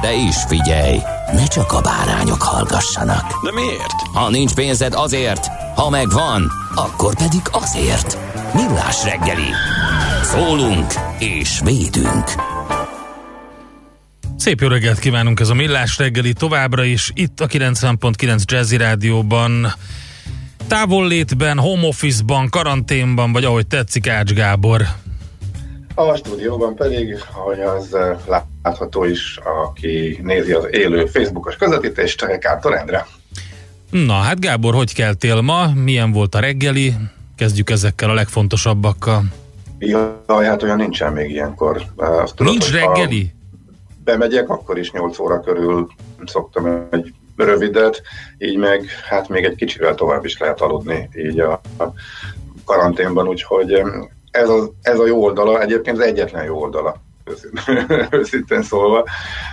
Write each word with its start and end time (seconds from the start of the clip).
De 0.00 0.14
is 0.14 0.36
figyelj, 0.48 0.98
ne 1.32 1.46
csak 1.46 1.72
a 1.72 1.80
bárányok 1.80 2.42
hallgassanak. 2.42 3.44
De 3.44 3.52
miért? 3.52 4.00
Ha 4.12 4.30
nincs 4.30 4.54
pénzed 4.54 4.94
azért, 4.94 5.46
ha 5.74 5.90
megvan, 5.90 6.50
akkor 6.74 7.14
pedig 7.14 7.42
azért. 7.52 8.18
Millás 8.54 9.04
reggeli. 9.04 9.50
Szólunk 10.22 10.92
és 11.18 11.60
védünk. 11.64 12.24
Szép 14.36 14.60
jó 14.60 14.68
reggelt 14.68 14.98
kívánunk, 14.98 15.40
ez 15.40 15.48
a 15.48 15.54
Millás 15.54 15.98
reggeli 15.98 16.32
továbbra 16.32 16.84
is, 16.84 17.10
itt 17.14 17.40
a 17.40 17.46
90.9 17.46 18.44
Jazzy 18.44 18.76
Rádióban, 18.76 19.72
távollétben, 20.68 21.58
home 21.58 21.86
office-ban, 21.86 22.48
karanténban, 22.48 23.32
vagy 23.32 23.44
ahogy 23.44 23.66
tetszik 23.66 24.08
Ács 24.08 24.32
Gábor. 24.32 24.82
A 25.94 26.16
stúdióban 26.16 26.74
pedig, 26.74 27.24
ahogy 27.34 27.60
az 27.60 27.94
eh, 27.94 28.16
látható 28.68 29.04
is, 29.04 29.38
aki 29.64 30.20
nézi 30.22 30.52
az 30.52 30.66
élő 30.70 31.06
Facebookos 31.06 31.56
közvetítést, 31.56 32.38
Kártor 32.38 32.74
Endre. 32.74 33.06
Na, 33.90 34.12
hát 34.12 34.40
Gábor, 34.40 34.74
hogy 34.74 34.94
keltél 34.94 35.40
ma? 35.40 35.72
Milyen 35.74 36.12
volt 36.12 36.34
a 36.34 36.40
reggeli? 36.40 36.94
Kezdjük 37.36 37.70
ezekkel 37.70 38.10
a 38.10 38.14
legfontosabbakkal. 38.14 39.22
Jaj, 39.78 40.44
hát 40.44 40.62
olyan 40.62 40.76
nincsen 40.76 41.12
még 41.12 41.30
ilyenkor. 41.30 41.82
Azt 41.96 42.34
tudod, 42.34 42.52
Nincs 42.52 42.70
reggeli? 42.72 43.32
Bemegyek, 44.04 44.48
akkor 44.48 44.78
is 44.78 44.90
8 44.90 45.18
óra 45.18 45.40
körül 45.40 45.88
szoktam 46.24 46.86
egy 46.90 47.14
rövidet, 47.36 48.02
így 48.38 48.56
meg 48.56 48.84
hát 49.08 49.28
még 49.28 49.44
egy 49.44 49.54
kicsivel 49.54 49.94
tovább 49.94 50.24
is 50.24 50.38
lehet 50.38 50.60
aludni 50.60 51.08
így 51.16 51.40
a, 51.40 51.60
a 51.78 51.84
karanténban, 52.64 53.28
úgyhogy 53.28 53.82
ez 54.30 54.48
a, 54.48 54.70
ez 54.82 54.98
a 54.98 55.06
jó 55.06 55.22
oldala, 55.22 55.60
egyébként 55.60 55.98
az 55.98 56.04
egyetlen 56.04 56.44
jó 56.44 56.60
oldala, 56.60 56.96
őszintén, 58.10 58.62
szólva. 58.62 59.04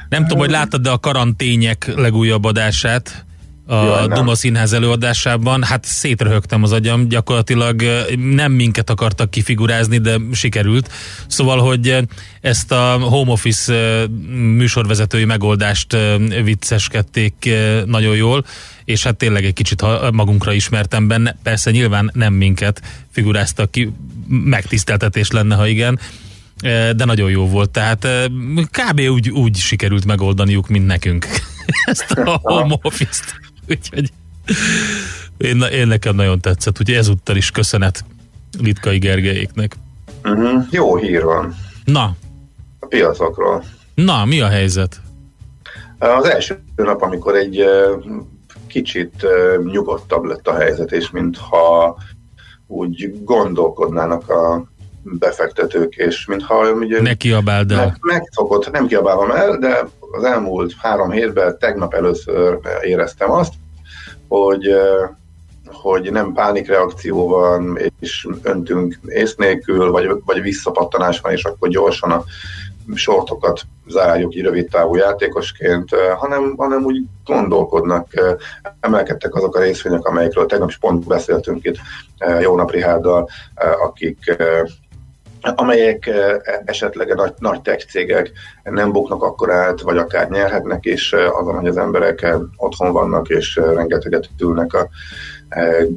Nem 0.09 0.21
tudom, 0.21 0.37
hogy 0.37 0.49
láttad, 0.49 0.81
de 0.81 0.89
a 0.89 0.99
karantények 0.99 1.91
legújabb 1.95 2.43
adását 2.43 3.25
a 3.67 3.85
Jaj, 3.85 4.07
nem. 4.07 4.17
Duma 4.17 4.35
Színház 4.35 4.73
előadásában, 4.73 5.63
hát 5.63 5.85
szétröhögtem 5.85 6.63
az 6.63 6.71
agyam, 6.71 7.07
gyakorlatilag 7.07 7.83
eh, 7.83 8.05
nem 8.15 8.51
minket 8.51 8.89
akartak 8.89 9.31
kifigurázni, 9.31 9.97
de 9.97 10.17
sikerült. 10.31 10.91
Szóval, 11.27 11.59
hogy 11.59 11.89
eh, 11.89 12.01
ezt 12.41 12.71
a 12.71 12.97
home 12.99 13.31
office 13.31 13.73
eh, 13.73 14.07
műsorvezetői 14.35 15.25
megoldást 15.25 15.97
vicceskedték 16.43 17.49
nagyon 17.85 18.15
jól, 18.15 18.45
és 18.85 19.03
hát 19.03 19.15
tényleg 19.15 19.45
egy 19.45 19.53
kicsit 19.53 19.85
magunkra 20.11 20.53
ismertem 20.53 21.07
benne, 21.07 21.37
persze 21.43 21.71
nyilván 21.71 22.11
nem 22.13 22.33
minket 22.33 22.81
figuráztak 23.11 23.71
ki, 23.71 23.91
megtiszteltetés 24.27 25.31
lenne, 25.31 25.55
ha 25.55 25.67
igen, 25.67 25.99
de 26.95 27.05
nagyon 27.05 27.29
jó 27.29 27.47
volt, 27.47 27.69
tehát 27.69 28.05
eh, 28.05 28.25
kb. 28.71 28.99
úgy, 28.99 29.29
úgy 29.29 29.55
sikerült 29.55 30.05
megoldaniuk, 30.05 30.67
mint 30.67 30.85
nekünk 30.85 31.25
ezt 31.85 32.11
a 32.11 32.39
home 32.41 32.75
office-t. 32.81 33.35
Úgyhogy 33.69 34.11
én, 35.37 35.61
én 35.61 35.87
nekem 35.87 36.15
nagyon 36.15 36.39
tetszett, 36.39 36.79
úgyhogy 36.79 36.95
ezúttal 36.95 37.35
is 37.35 37.51
köszönet 37.51 38.05
Litkai 38.59 38.97
Gergelyéknek. 38.97 39.75
Uh-huh. 40.23 40.63
Jó 40.71 40.95
hír 40.97 41.23
van 41.23 41.55
Na, 41.85 42.15
a 42.79 42.85
piacokról. 42.85 43.63
na, 43.95 44.25
mi 44.25 44.41
a 44.41 44.47
helyzet? 44.47 45.01
Az 45.99 46.25
első 46.25 46.63
nap, 46.75 47.01
amikor 47.01 47.35
egy 47.35 47.63
kicsit 48.67 49.25
nyugodtabb 49.71 50.23
lett 50.23 50.47
a 50.47 50.55
helyzet, 50.55 50.91
és 50.91 51.11
mintha 51.11 51.97
úgy 52.67 53.23
gondolkodnának 53.23 54.29
a 54.29 54.65
befektetők, 55.05 55.95
és 55.95 56.25
mintha 56.25 56.71
ugye 56.71 57.01
Ne 57.01 57.13
kiabáld 57.13 57.71
el. 57.71 57.77
meg, 57.77 57.97
megszokott, 58.01 58.71
nem 58.71 58.87
kiabálom 58.87 59.31
el, 59.31 59.57
de 59.57 59.87
az 59.99 60.23
elmúlt 60.23 60.73
három 60.77 61.11
hétben 61.11 61.57
tegnap 61.59 61.93
először 61.93 62.59
éreztem 62.81 63.31
azt, 63.31 63.53
hogy 64.27 64.75
hogy 65.65 66.11
nem 66.11 66.33
pánikreakció 66.33 67.27
van, 67.27 67.79
és 67.99 68.27
öntünk 68.41 68.99
ész 69.05 69.35
nélkül, 69.35 69.91
vagy, 69.91 70.09
vagy 70.25 70.41
visszapattanás 70.41 71.19
van, 71.19 71.31
és 71.31 71.43
akkor 71.43 71.69
gyorsan 71.69 72.11
a 72.11 72.23
sortokat 72.93 73.61
zárjuk 73.87 74.35
így 74.35 74.43
rövid 74.43 74.69
távú 74.69 74.95
játékosként, 74.95 75.89
hanem, 76.17 76.53
hanem 76.57 76.83
úgy 76.83 77.01
gondolkodnak, 77.25 78.07
emelkedtek 78.79 79.35
azok 79.35 79.55
a 79.55 79.61
részvények, 79.61 80.05
amelyekről 80.05 80.45
tegnap 80.45 80.69
is 80.69 80.77
pont 80.77 81.07
beszéltünk 81.07 81.65
itt 81.65 81.77
Jónap 82.41 82.71
Rihárdal, 82.71 83.29
eh, 83.55 83.83
akik 83.83 84.35
amelyek 85.55 86.07
eh, 86.07 86.35
esetleg 86.65 87.15
nagy, 87.15 87.33
nagy 87.37 87.61
tech 87.61 87.87
cégek 87.87 88.31
nem 88.63 88.91
buknak 88.91 89.23
akkor 89.23 89.51
át, 89.51 89.81
vagy 89.81 89.97
akár 89.97 90.29
nyerhetnek, 90.29 90.83
és 90.83 91.13
eh, 91.13 91.37
azon, 91.37 91.55
hogy 91.55 91.67
az 91.67 91.77
emberek 91.77 92.21
eh, 92.21 92.39
otthon 92.55 92.91
vannak, 92.91 93.29
és 93.29 93.55
rengeteget 93.55 94.29
ülnek 94.41 94.73
a 94.73 94.89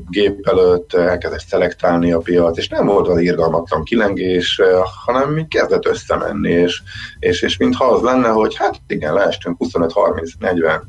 gép 0.08 0.48
előtt, 0.48 0.94
elkezdett 0.94 1.46
szelektálni 1.46 2.12
a 2.12 2.18
piac, 2.18 2.58
és 2.58 2.68
nem 2.68 2.86
volt 2.86 3.08
az 3.08 3.20
irgalmatlan 3.20 3.84
kilengés, 3.84 4.60
hanem 5.04 5.46
kezdett 5.48 5.86
összemenni, 5.86 6.50
és, 6.50 6.82
és, 7.18 7.42
és 7.42 7.56
mintha 7.56 7.84
az 7.84 8.02
lenne, 8.02 8.28
hogy 8.28 8.56
hát 8.56 8.74
igen, 8.86 9.14
leestünk 9.14 9.56
25-30-40 9.58 10.80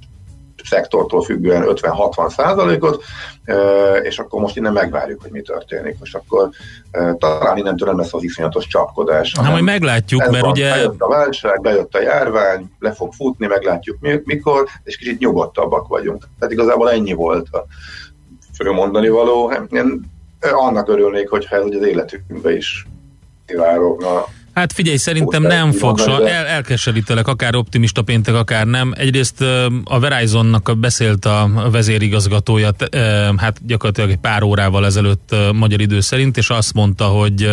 szektortól 0.64 1.22
függően 1.22 1.64
50-60 1.66 2.30
százalékot, 2.30 3.04
és 4.04 4.20
akkor 4.20 4.42
most 4.42 4.58
innen 4.58 4.74
megvárjuk, 4.74 5.22
hogy 5.22 5.32
mi 5.32 5.42
történik. 5.42 6.00
Most 6.00 6.16
akkor 6.16 6.50
talán 7.18 7.58
innentől 7.58 7.88
nem 7.88 7.98
lesz 7.98 8.14
az 8.14 8.24
iszonyatos 8.24 8.68
csapkodás. 8.68 9.34
Na, 9.34 9.50
majd 9.50 9.64
meglátjuk, 9.64 10.30
mert 10.30 10.42
van, 10.42 10.52
ugye 10.52 10.72
Bejött 10.72 11.02
a 11.02 11.08
válság, 11.08 11.62
bejött 11.62 11.96
a 11.96 12.02
járvány, 12.02 12.72
le 12.80 12.92
fog 12.92 13.14
futni, 13.14 13.48
meglátjuk 13.48 13.98
mi- 14.00 14.22
mikor, 14.24 14.68
és 14.84 14.98
kicsit 14.98 15.20
nyugodtabbak 15.20 15.88
vagyunk. 15.88 16.24
Tehát 16.40 16.54
igazából 16.54 16.92
ennyi 16.92 17.14
volt 17.14 17.48
a 17.52 17.66
fő 18.56 18.72
mondani 18.72 19.10
való. 19.10 19.54
Én 19.72 20.12
annak 20.52 20.90
örülnék, 20.90 21.30
hogyha 21.30 21.56
ez 21.56 21.64
az 21.64 21.72
életünkbe 21.86 22.56
is 22.56 22.88
kivárogna. 23.46 24.26
Hát 24.60 24.74
figyelj, 24.74 24.98
szerintem 24.98 25.44
Úgy 25.44 25.50
nem 25.50 25.72
fog, 25.72 25.98
mondani, 25.98 26.18
so, 26.18 26.24
de- 26.24 26.36
el, 26.36 26.46
elkeserítelek, 26.46 27.28
akár 27.28 27.56
optimista 27.56 28.02
péntek, 28.02 28.36
akár 28.36 28.66
nem. 28.66 28.94
Egyrészt 28.96 29.42
a 29.84 30.00
Verizonnak 30.00 30.78
beszélt 30.78 31.26
a 31.26 31.70
vezérigazgatója, 31.72 32.72
hát 33.38 33.66
gyakorlatilag 33.66 34.10
egy 34.10 34.18
pár 34.18 34.44
órával 34.44 34.86
ezelőtt 34.86 35.36
magyar 35.54 35.82
idő 35.82 36.00
szerint, 36.00 36.38
és 36.38 36.50
azt 36.50 36.74
mondta, 36.74 37.06
hogy 37.06 37.44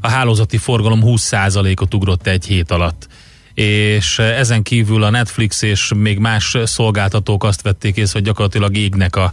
a 0.00 0.08
hálózati 0.08 0.56
forgalom 0.56 1.00
20%-ot 1.04 1.94
ugrott 1.94 2.26
egy 2.26 2.46
hét 2.46 2.70
alatt 2.70 3.08
és 3.54 4.18
ezen 4.18 4.62
kívül 4.62 5.02
a 5.02 5.10
Netflix 5.10 5.62
és 5.62 5.92
még 5.96 6.18
más 6.18 6.56
szolgáltatók 6.64 7.44
azt 7.44 7.62
vették 7.62 7.96
észre, 7.96 8.18
hogy 8.18 8.22
gyakorlatilag 8.22 8.76
égnek 8.76 9.16
a 9.16 9.32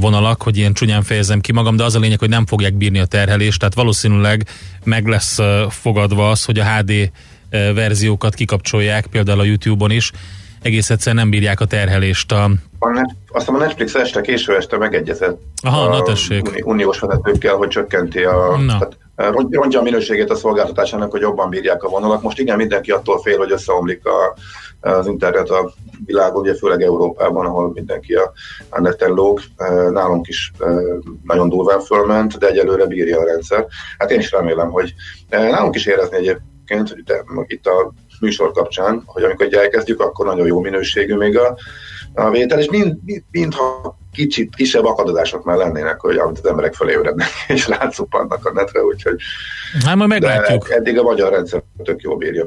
vonalak, 0.00 0.42
hogy 0.42 0.56
ilyen 0.56 0.72
csúnyán 0.72 1.02
fejezem 1.02 1.40
ki 1.40 1.52
magam, 1.52 1.76
de 1.76 1.84
az 1.84 1.94
a 1.94 1.98
lényeg, 1.98 2.18
hogy 2.18 2.28
nem 2.28 2.46
fogják 2.46 2.74
bírni 2.74 2.98
a 2.98 3.04
terhelést, 3.04 3.58
tehát 3.58 3.74
valószínűleg 3.74 4.48
meg 4.84 5.06
lesz 5.06 5.38
fogadva 5.68 6.30
az, 6.30 6.44
hogy 6.44 6.58
a 6.58 6.64
HD 6.64 7.10
verziókat 7.50 8.34
kikapcsolják, 8.34 9.06
például 9.06 9.40
a 9.40 9.44
YouTube-on 9.44 9.90
is, 9.90 10.12
egész 10.62 10.90
egyszer 10.90 11.14
nem 11.14 11.30
bírják 11.30 11.60
a 11.60 11.64
terhelést. 11.64 12.32
A... 12.32 12.50
A 12.78 12.88
net, 12.88 13.14
azt 13.28 13.46
hiszem 13.46 13.54
a 13.54 13.64
Netflix 13.64 13.94
este, 13.94 14.20
késő 14.20 14.56
este 14.56 14.76
megegyezett 14.76 15.40
Aha, 15.62 15.88
na 15.88 16.02
tessék. 16.02 16.48
uni- 16.48 16.62
uniós 16.62 16.98
vezetőkkel, 16.98 17.54
hogy 17.54 17.68
csökkenti 17.68 18.22
a... 18.24 18.56
Na. 18.58 18.78
Tehát, 18.78 18.96
eh, 19.16 19.30
ront- 19.30 19.54
rontja 19.54 19.80
a 19.80 19.82
minőségét 19.82 20.30
a 20.30 20.34
szolgáltatásának, 20.34 21.10
hogy 21.10 21.20
jobban 21.20 21.48
bírják 21.48 21.82
a 21.82 21.88
vonalak. 21.88 22.22
Most 22.22 22.38
igen, 22.38 22.56
mindenki 22.56 22.90
attól 22.90 23.20
fél, 23.20 23.38
hogy 23.38 23.52
összeomlik 23.52 24.06
a, 24.06 24.34
az 24.80 25.06
internet 25.06 25.48
a 25.48 25.72
világon, 26.04 26.42
ugye 26.42 26.54
főleg 26.54 26.82
Európában, 26.82 27.46
ahol 27.46 27.72
mindenki 27.72 28.14
a, 28.14 28.32
a 28.68 28.80
neten 28.80 29.10
lóg. 29.10 29.40
Nálunk 29.90 30.28
is 30.28 30.52
nagyon 31.24 31.48
durván 31.48 31.80
fölment, 31.80 32.38
de 32.38 32.46
egyelőre 32.46 32.86
bírja 32.86 33.20
a 33.20 33.24
rendszer. 33.24 33.66
Hát 33.98 34.10
én 34.10 34.18
is 34.18 34.30
remélem, 34.30 34.70
hogy 34.70 34.94
nálunk 35.28 35.74
is 35.74 35.86
érezni 35.86 36.16
egyébként, 36.16 36.88
hogy 36.88 37.02
de, 37.02 37.24
itt 37.46 37.66
a 37.66 37.92
műsor 38.20 38.52
kapcsán, 38.52 39.02
hogy 39.06 39.22
amikor 39.22 39.46
egy 39.46 39.54
elkezdjük, 39.54 40.00
akkor 40.00 40.26
nagyon 40.26 40.46
jó 40.46 40.60
minőségű 40.60 41.14
még 41.14 41.38
a, 41.38 41.58
a 42.14 42.30
vétel, 42.30 42.58
és 42.58 42.68
mind, 42.68 42.96
mind, 43.04 43.22
mintha 43.30 43.98
kicsit 44.12 44.54
kisebb 44.54 44.84
akadozások 44.84 45.44
már 45.44 45.56
lennének, 45.56 46.00
hogy 46.00 46.16
amit 46.16 46.38
az 46.38 46.46
emberek 46.46 46.74
fölébrednek, 46.74 47.28
és 47.48 47.68
rátszuppannak 47.68 48.46
a 48.46 48.52
netre, 48.52 48.82
úgyhogy 48.82 49.20
Hát 49.84 49.96
majd 49.96 50.08
meglátjuk. 50.08 50.70
eddig 50.70 50.98
a 50.98 51.02
magyar 51.02 51.32
rendszer 51.32 51.62
tök 51.84 52.00
jól 52.00 52.16
bírja. 52.16 52.46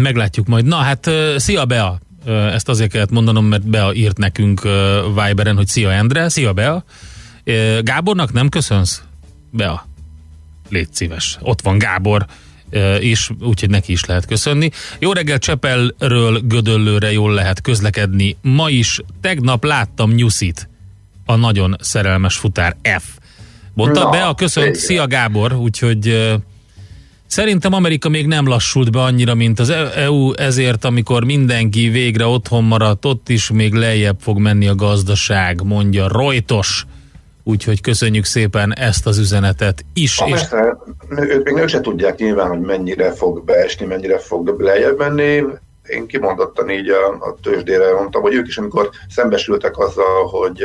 Meglátjuk 0.00 0.46
majd. 0.46 0.64
Na 0.64 0.76
hát, 0.76 1.10
szia 1.36 1.64
Bea! 1.64 1.98
Ezt 2.26 2.68
azért 2.68 2.90
kellett 2.90 3.10
mondanom, 3.10 3.44
mert 3.44 3.68
Bea 3.68 3.94
írt 3.94 4.18
nekünk 4.18 4.62
Viberen, 5.06 5.56
hogy 5.56 5.66
szia 5.66 5.92
Endre, 5.92 6.28
szia 6.28 6.52
Bea. 6.52 6.84
Gábornak 7.82 8.32
nem 8.32 8.48
köszönsz? 8.48 9.02
Bea, 9.50 9.86
légy 10.68 10.88
szíves. 10.92 11.38
Ott 11.40 11.60
van 11.60 11.78
Gábor 11.78 12.26
is, 13.00 13.30
úgyhogy 13.40 13.70
neki 13.70 13.92
is 13.92 14.04
lehet 14.04 14.26
köszönni. 14.26 14.70
Jó 14.98 15.12
reggel 15.12 15.38
Csepelről 15.38 16.40
Gödöllőre 16.40 17.12
jól 17.12 17.34
lehet 17.34 17.60
közlekedni. 17.60 18.36
Ma 18.42 18.68
is, 18.68 19.00
tegnap 19.20 19.64
láttam 19.64 20.10
Nyuszit, 20.10 20.68
a 21.26 21.34
nagyon 21.36 21.76
szerelmes 21.80 22.36
futár 22.36 22.76
F. 22.98 23.04
Mondta 23.74 24.02
Na, 24.02 24.10
Bea, 24.10 24.34
köszönt, 24.34 24.66
végre. 24.66 24.80
szia 24.80 25.06
Gábor, 25.06 25.52
úgyhogy 25.52 26.34
Szerintem 27.30 27.72
Amerika 27.72 28.08
még 28.08 28.26
nem 28.26 28.48
lassult 28.48 28.92
be 28.92 29.00
annyira, 29.00 29.34
mint 29.34 29.58
az 29.58 29.70
EU, 29.94 30.32
ezért 30.32 30.84
amikor 30.84 31.24
mindenki 31.24 31.88
végre 31.88 32.26
otthon 32.26 32.64
maradt, 32.64 33.04
ott 33.04 33.28
is 33.28 33.50
még 33.50 33.72
lejjebb 33.72 34.16
fog 34.20 34.38
menni 34.38 34.68
a 34.68 34.74
gazdaság, 34.74 35.62
mondja 35.64 36.08
Rojtos. 36.08 36.86
Úgyhogy 37.44 37.80
köszönjük 37.80 38.24
szépen 38.24 38.74
ezt 38.74 39.06
az 39.06 39.18
üzenetet 39.18 39.84
is. 39.92 40.18
Ha 40.18 40.26
És 40.26 40.32
persze, 40.32 40.76
ők 41.08 41.44
még 41.44 41.56
ők 41.56 41.68
se 41.68 41.80
tudják 41.80 42.18
nyilván, 42.18 42.48
hogy 42.48 42.60
mennyire 42.60 43.12
fog 43.12 43.44
beesni, 43.44 43.86
mennyire 43.86 44.18
fog 44.18 44.60
lejjebb 44.60 44.98
menni. 44.98 45.42
Én 45.86 46.06
kimondottan 46.06 46.70
így 46.70 46.88
a, 46.88 47.28
a 47.28 47.36
tőzsdére 47.42 47.92
mondtam, 47.94 48.22
hogy 48.22 48.34
ők 48.34 48.46
is, 48.46 48.58
amikor 48.58 48.90
szembesültek 49.08 49.78
azzal, 49.78 50.26
hogy 50.30 50.64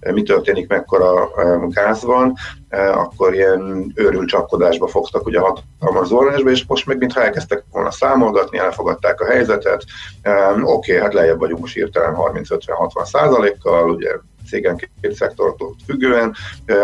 mi 0.00 0.22
történik, 0.22 0.68
mekkora 0.68 1.30
eh, 1.36 1.60
gáz 1.68 2.02
van, 2.02 2.34
eh, 2.68 2.98
akkor 2.98 3.34
ilyen 3.34 3.92
őrült 3.94 4.28
csapkodásba 4.28 4.86
fogtak 4.86 5.26
ugye 5.26 5.40
hatalmas 5.40 6.06
zorrásba, 6.06 6.50
és 6.50 6.64
most 6.66 6.86
meg 6.86 6.98
mintha 6.98 7.22
elkezdtek 7.22 7.64
volna 7.72 7.90
számolgatni, 7.90 8.58
elfogadták 8.58 9.20
a 9.20 9.26
helyzetet. 9.26 9.84
Eh, 10.22 10.50
Oké, 10.50 10.64
okay, 10.64 10.96
hát 10.96 11.14
lejjebb 11.14 11.38
vagyunk 11.38 11.60
most 11.60 11.74
hirtelen 11.74 12.14
30-50-60 12.14 13.04
százalékkal, 13.04 13.90
ugye 13.90 14.10
cégenként 14.48 15.14
szektortól 15.14 15.74
függően. 15.86 16.34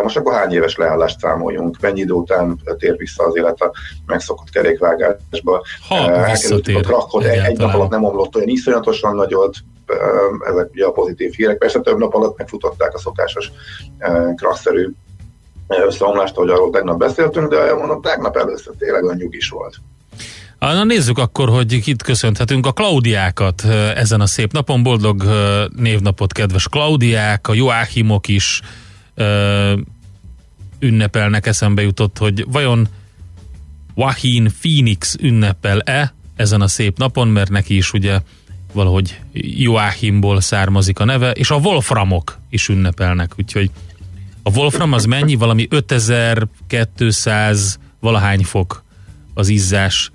Most 0.03 0.17
akkor 0.17 0.33
hány 0.33 0.53
éves 0.53 0.77
leállást 0.77 1.19
számoljunk, 1.19 1.81
mennyi 1.81 2.01
idő 2.01 2.13
után 2.13 2.61
tér 2.79 2.97
vissza 2.97 3.25
az 3.25 3.37
élet 3.37 3.61
a 3.61 3.73
megszokott 4.07 4.51
kerékvágásba. 4.51 5.65
Ha 5.89 6.25
visszatér 6.31 6.77
a 6.77 6.81
krakot, 6.81 7.25
egy, 7.25 7.39
egy 7.39 7.59
nap 7.59 7.75
alatt 7.75 7.91
nem 7.91 8.05
omlott 8.05 8.37
olyan 8.37 8.49
iszonyatosan 8.49 9.15
nagyot, 9.15 9.57
ezek 10.47 10.71
ugye 10.73 10.85
a 10.85 10.93
pozitív 10.93 11.33
hírek. 11.33 11.59
Persze 11.59 11.81
több 11.81 11.99
nap 11.99 12.15
alatt 12.15 12.39
megfutották 12.39 12.95
a 12.95 12.99
szokásos 12.99 13.51
krakszerű 14.37 14.91
összeomlást, 15.69 16.37
ahogy 16.37 16.51
arról 16.51 16.71
tegnap 16.71 16.99
beszéltünk, 16.99 17.49
de 17.49 17.75
mondom, 17.75 18.03
tegnap 18.03 18.37
először 18.37 18.75
tényleg 18.79 19.05
olyan 19.05 19.17
nyugis 19.17 19.49
volt. 19.49 19.75
Ah, 20.65 20.75
Na 20.75 20.85
nézzük 20.85 21.19
akkor, 21.19 21.49
hogy 21.49 21.81
kit 21.81 22.03
köszönhetünk. 22.03 22.67
A 22.67 22.73
Klaudiákat 22.73 23.65
ö, 23.65 23.89
ezen 23.89 24.21
a 24.21 24.27
szép 24.27 24.53
napon. 24.53 24.83
Boldog 24.83 25.23
ö, 25.23 25.65
névnapot, 25.77 26.33
kedves 26.33 26.69
Klaudiák, 26.69 27.49
a 27.49 27.55
Joáchimok 27.55 28.29
is 28.29 28.61
ö, 29.15 29.73
ünnepelnek. 30.79 31.47
Eszembe 31.47 31.83
jutott, 31.83 32.19
hogy 32.19 32.45
vajon 32.49 32.89
Joaquin 33.97 34.51
Phoenix 34.61 35.17
ünnepel-e 35.21 36.15
ezen 36.37 36.61
a 36.61 36.69
szép 36.69 36.99
napon, 36.99 37.29
mert 37.29 37.51
neki 37.51 37.77
is 37.77 37.93
ugye 37.93 38.21
valahogy 38.73 39.21
Joachimból 39.33 40.41
származik 40.41 40.99
a 40.99 41.05
neve, 41.05 41.31
és 41.31 41.51
a 41.51 41.57
Wolframok 41.57 42.39
is 42.51 42.69
ünnepelnek, 42.69 43.33
úgyhogy 43.39 43.71
a 44.43 44.51
Wolfram 44.51 44.93
az 44.93 45.05
mennyi? 45.05 45.35
Valami 45.35 45.67
5200 45.71 47.79
valahány 48.01 48.45
fok 48.45 48.85
az 49.35 49.49
izzás 49.49 50.13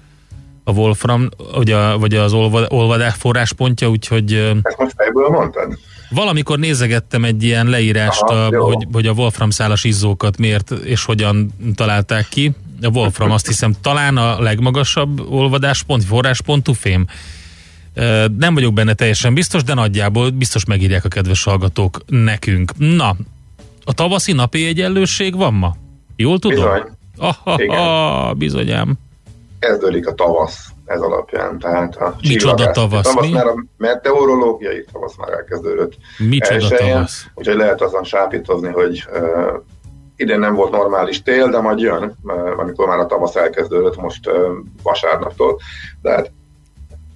a 0.69 0.71
Wolfram, 0.71 1.29
vagy, 1.53 1.71
a, 1.71 1.97
vagy 1.97 2.15
az 2.15 2.33
olva, 2.33 2.65
olvadás 2.67 3.13
forráspontja, 3.13 3.89
úgyhogy 3.89 4.33
Ezt 4.63 4.77
most 4.77 4.93
fejből 4.95 5.29
mondtad? 5.29 5.77
valamikor 6.09 6.59
nézegettem 6.59 7.23
egy 7.23 7.43
ilyen 7.43 7.67
leírást, 7.67 8.21
Aha, 8.21 8.45
a, 8.45 8.63
hogy, 8.63 8.87
hogy 8.91 9.07
a 9.07 9.11
Wolfram 9.11 9.49
szálas 9.49 9.83
izzókat 9.83 10.37
miért 10.37 10.71
és 10.71 11.05
hogyan 11.05 11.53
találták 11.75 12.27
ki. 12.29 12.51
A 12.81 12.87
Wolfram 12.87 13.31
azt 13.31 13.47
hiszem 13.47 13.73
talán 13.81 14.17
a 14.17 14.41
legmagasabb 14.41 15.31
olvadáspont, 15.31 16.03
forráspontú 16.03 16.73
fém. 16.73 17.05
Nem 18.37 18.53
vagyok 18.53 18.73
benne 18.73 18.93
teljesen 18.93 19.33
biztos, 19.33 19.63
de 19.63 19.73
nagyjából 19.73 20.29
biztos 20.29 20.65
megírják 20.65 21.05
a 21.05 21.07
kedves 21.07 21.43
hallgatók 21.43 21.99
nekünk. 22.07 22.71
Na, 22.77 23.15
a 23.83 23.93
tavaszi 23.93 24.31
napi 24.31 24.65
egyenlőség 24.65 25.35
van 25.35 25.53
ma? 25.53 25.75
Jól 26.15 26.39
tudom? 26.39 26.57
Bizony. 26.57 26.81
Aha, 27.17 27.61
Igen. 27.61 28.37
bizonyám. 28.37 28.97
Kezdődik 29.59 30.07
a 30.07 30.13
tavasz 30.13 30.67
ez 30.85 31.01
alapján. 31.01 31.59
Tehát 31.59 31.95
a 31.95 32.15
Micsoda 32.21 32.71
tavasz, 32.71 33.03
tavasz 33.03 33.25
mi? 33.25 33.31
már 33.31 33.47
a 33.47 33.65
meteorológiai 33.77 34.85
tavasz 34.91 35.17
már 35.17 35.29
elkezdődött. 35.29 35.93
Micsoda 36.17 36.53
elsőjén, 36.53 36.93
tavasz? 36.93 37.25
Úgyhogy 37.35 37.55
lehet 37.55 37.81
azon 37.81 38.03
sápítozni, 38.03 38.71
hogy 38.71 39.05
uh, 39.13 39.53
idén 40.15 40.39
nem 40.39 40.55
volt 40.55 40.71
normális 40.71 41.21
tél, 41.21 41.49
de 41.49 41.59
majd 41.59 41.79
jön, 41.79 42.15
uh, 42.23 42.59
amikor 42.59 42.87
már 42.87 42.99
a 42.99 43.05
tavasz 43.05 43.35
elkezdődött 43.35 44.01
most 44.01 44.27
uh, 44.27 44.33
vasárnaptól. 44.83 45.59
De 46.01 46.11
hát 46.11 46.31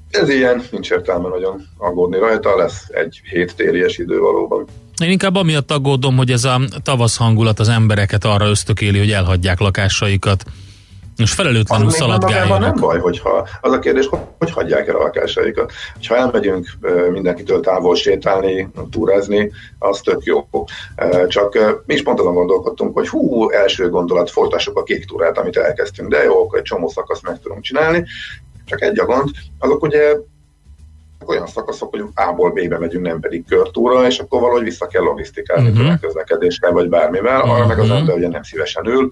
ez 0.10 0.30
ilyen, 0.30 0.64
nincs 0.72 0.92
értelme 0.92 1.30
nagyon 1.30 1.62
aggódni 1.78 2.18
rajta, 2.18 2.56
lesz 2.56 2.86
egy 2.90 3.22
hét 3.30 3.56
télies 3.56 3.98
idő 3.98 4.20
valóban. 4.20 4.68
Én 5.02 5.10
inkább 5.10 5.36
amiatt 5.36 5.72
aggódom, 5.72 6.18
hogy 6.18 6.32
ez 6.32 6.44
a 6.44 6.62
tavasz 6.84 7.18
hangulat 7.18 7.60
az 7.60 7.70
embereket 7.70 8.26
arra 8.26 8.50
ösztökéli, 8.50 8.98
hogy 8.98 9.12
elhagyják 9.12 9.60
lakásaikat, 9.60 10.44
és 11.24 11.34
felelőtlenül 11.34 11.88
Az 11.88 12.02
önmagában 12.02 12.30
nem 12.30 12.40
szaladgáljanak. 12.40 12.80
baj, 12.80 13.00
hogyha 13.00 13.48
az 13.62 13.72
a 13.72 13.80
kérdés, 13.80 14.08
hogy, 14.40 14.52
hagyják 14.52 14.88
el 14.88 14.96
a 14.96 15.02
lakásaikat. 15.04 15.72
Ha 16.08 16.16
elmegyünk 16.16 16.68
mindenkitől 17.12 17.60
távol 17.60 17.96
sétálni, 17.96 18.70
túrázni, 18.92 19.52
az 19.80 20.00
tök 20.00 20.24
jó. 20.24 20.48
Csak 21.28 21.82
mi 21.86 21.94
is 21.94 22.04
pont 22.04 22.20
azon 22.20 22.34
gondolkodtunk, 22.34 22.94
hogy 22.94 23.08
hú, 23.08 23.50
első 23.50 23.90
gondolat, 23.90 24.30
folytassuk 24.30 24.78
a 24.78 24.84
kék 24.84 25.06
túrát, 25.06 25.38
amit 25.38 25.58
elkezdtünk, 25.58 26.10
de 26.10 26.24
jó, 26.24 26.44
akkor 26.44 26.58
egy 26.58 26.64
csomó 26.64 26.88
szakaszt 26.88 27.24
meg 27.24 27.40
tudunk 27.40 27.62
csinálni. 27.62 28.06
Csak 28.66 28.82
egy 28.82 29.00
a 29.00 29.06
gond, 29.06 29.30
azok 29.60 29.84
ugye 29.84 30.16
olyan 31.30 31.48
szakaszok, 31.48 31.90
hogy 31.90 32.04
A-ból 32.16 32.52
B-be 32.52 32.80
megyünk, 32.80 33.06
nem 33.06 33.20
pedig 33.20 33.46
körtúra, 33.46 34.06
és 34.06 34.20
akkor 34.20 34.40
valahogy 34.42 34.64
vissza 34.64 34.88
kell 34.88 35.02
logisztikálni 35.04 35.70
Mhm. 35.70 35.80
uh-huh. 35.80 36.00
közlekedéssel, 36.00 36.72
vagy 36.72 36.90
bármivel. 36.90 37.42
Arra 37.42 37.68
meg 37.68 37.80
az 37.80 37.88
Mhm. 37.88 37.96
ember 37.98 38.16
ugye 38.16 38.28
nem 38.28 38.44
szívesen 38.44 38.86
ül. 38.88 39.10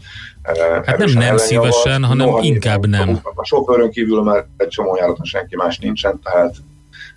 Hát 0.85 0.97
nem 0.97 1.09
nem 1.13 1.37
szívesen, 1.37 2.03
hanem 2.03 2.29
inkább 2.41 2.85
nem. 2.87 3.19
A 3.35 3.43
sofőrön 3.45 3.89
kívül 3.89 4.23
már 4.23 4.45
egy 4.57 4.67
csomó 4.67 4.95
járaton 4.95 5.25
senki 5.25 5.55
más 5.55 5.77
nincsen, 5.79 6.19
tehát 6.23 6.55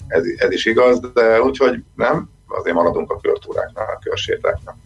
ez, 0.07 0.23
ez 0.37 0.51
is 0.51 0.65
igaz, 0.67 1.01
de 1.15 1.41
úgyhogy 1.43 1.83
nem, 1.95 2.31
azért 2.49 2.77
maradunk 2.77 3.11
a 3.13 3.19
körtúráknál, 3.23 3.85
a 3.85 3.99
körsétáknál. 4.05 4.77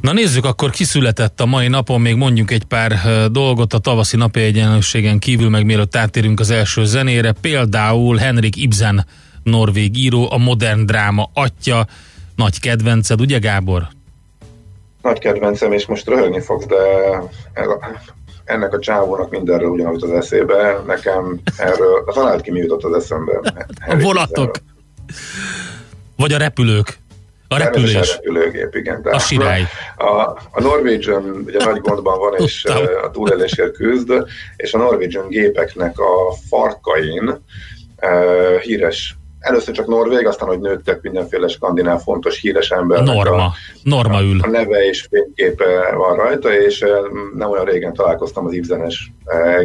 Na 0.00 0.12
nézzük, 0.12 0.44
akkor 0.44 0.70
kiszületett 0.70 1.40
a 1.40 1.46
mai 1.46 1.68
napon, 1.68 2.00
még 2.00 2.14
mondjuk 2.14 2.50
egy 2.50 2.64
pár 2.64 2.92
dolgot 3.30 3.72
a 3.72 3.78
tavaszi 3.78 4.16
napi 4.16 4.40
egyenlőségen 4.40 5.18
kívül, 5.18 5.48
meg 5.48 5.64
mielőtt 5.64 5.96
átérünk 5.96 6.40
az 6.40 6.50
első 6.50 6.84
zenére. 6.84 7.32
Például 7.40 8.16
Henrik 8.16 8.56
Ibsen, 8.56 9.06
norvég 9.42 9.96
író, 9.96 10.30
a 10.30 10.36
modern 10.36 10.86
dráma 10.86 11.30
atya, 11.34 11.86
nagy 12.36 12.60
kedvenced, 12.60 13.20
ugye 13.20 13.38
Gábor? 13.38 13.88
Nagy 15.02 15.18
kedvencem, 15.18 15.72
és 15.72 15.86
most 15.86 16.06
röhögni 16.06 16.40
fogsz, 16.40 16.66
de 16.66 16.76
ennek 18.44 18.72
a 18.72 18.78
csávónak 18.78 19.30
mindenről 19.30 19.68
ugyanúgy 19.68 20.02
az 20.02 20.10
eszébe. 20.10 20.82
Nekem 20.86 21.40
erről, 21.56 22.02
a 22.06 22.12
talált 22.12 22.40
ki 22.40 22.50
mi 22.50 22.58
jutott 22.58 22.84
az 22.84 22.94
eszembe. 22.94 23.40
A 23.88 23.96
vonatok. 23.96 24.56
Vagy 26.16 26.32
a 26.32 26.38
repülők. 26.38 26.98
A 27.48 27.56
repülés. 27.56 27.92
Természetesen 27.92 28.16
repülőgép, 28.16 28.74
igen. 28.74 29.02
De 29.02 29.10
A 29.10 29.18
sirály. 29.18 29.66
A, 29.96 30.20
a 30.50 30.60
Norwegian 30.60 31.42
ugye 31.46 31.64
nagy 31.64 31.80
gondban 31.80 32.18
van, 32.18 32.34
és 32.36 32.64
a 33.02 33.10
túlélésért 33.10 33.72
küzd, 33.72 34.12
és 34.56 34.74
a 34.74 34.78
Norwegian 34.78 35.28
gépeknek 35.28 35.98
a 35.98 36.32
farkain 36.48 37.44
híres 38.62 39.17
először 39.38 39.74
csak 39.74 39.86
Norvég, 39.86 40.26
aztán, 40.26 40.48
hogy 40.48 40.60
nőttek 40.60 41.02
mindenféle 41.02 41.48
skandináv 41.48 42.02
fontos 42.02 42.40
híres 42.40 42.70
ember. 42.70 43.02
Norma. 43.02 43.44
A, 43.44 43.52
Norma 43.82 44.22
ül. 44.22 44.40
A 44.42 44.48
neve 44.48 44.86
és 44.86 45.06
fényképe 45.10 45.94
van 45.96 46.16
rajta, 46.16 46.60
és 46.60 46.84
nem 47.36 47.50
olyan 47.50 47.64
régen 47.64 47.92
találkoztam 47.92 48.46
az 48.46 48.52
Ibzenes 48.52 49.12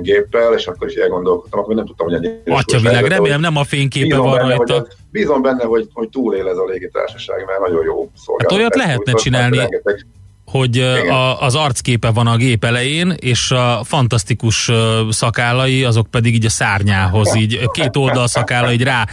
géppel, 0.02 0.54
és 0.54 0.68
akkor 0.68 0.88
is 0.88 0.96
elgondolkodtam, 0.96 1.60
akkor 1.60 1.76
nem 1.76 1.86
tudtam, 1.86 2.08
hogy 2.08 2.16
ennyi. 2.16 2.34
Atyavilág, 2.46 3.06
remélem 3.06 3.42
nem 3.42 3.58
a 3.58 3.64
fényképe 3.64 4.18
van 4.18 4.38
benne, 4.38 4.56
rajta. 4.56 4.74
Hogy, 4.74 4.88
bízom 5.12 5.42
benne, 5.42 5.64
hogy, 5.64 5.88
hogy 5.94 6.10
túlél 6.10 6.48
ez 6.48 6.58
a 6.58 6.66
légitársaság, 6.66 7.46
mert 7.46 7.60
nagyon 7.60 7.84
jó 7.84 8.10
szolgáltatás. 8.16 8.38
Hát 8.38 8.52
olyat 8.52 8.76
lehetne 8.76 9.14
csinálni. 9.14 9.58
Rengeteg 9.58 10.06
hogy 10.46 10.80
a, 11.10 11.42
az 11.42 11.56
arcképe 11.56 12.12
van 12.12 12.28
a 12.28 12.36
gép 12.36 12.64
elején, 12.64 13.16
és 13.20 13.52
a 13.52 13.82
fantasztikus 13.84 14.72
szakállai, 15.10 15.84
azok 15.84 16.08
pedig 16.08 16.34
így 16.34 16.46
a 16.46 16.50
szárnyához, 16.50 17.36
így 17.36 17.70
két 17.72 17.96
oldal 17.96 18.28
szakálla, 18.28 18.72
így 18.72 18.84
rá 18.84 19.08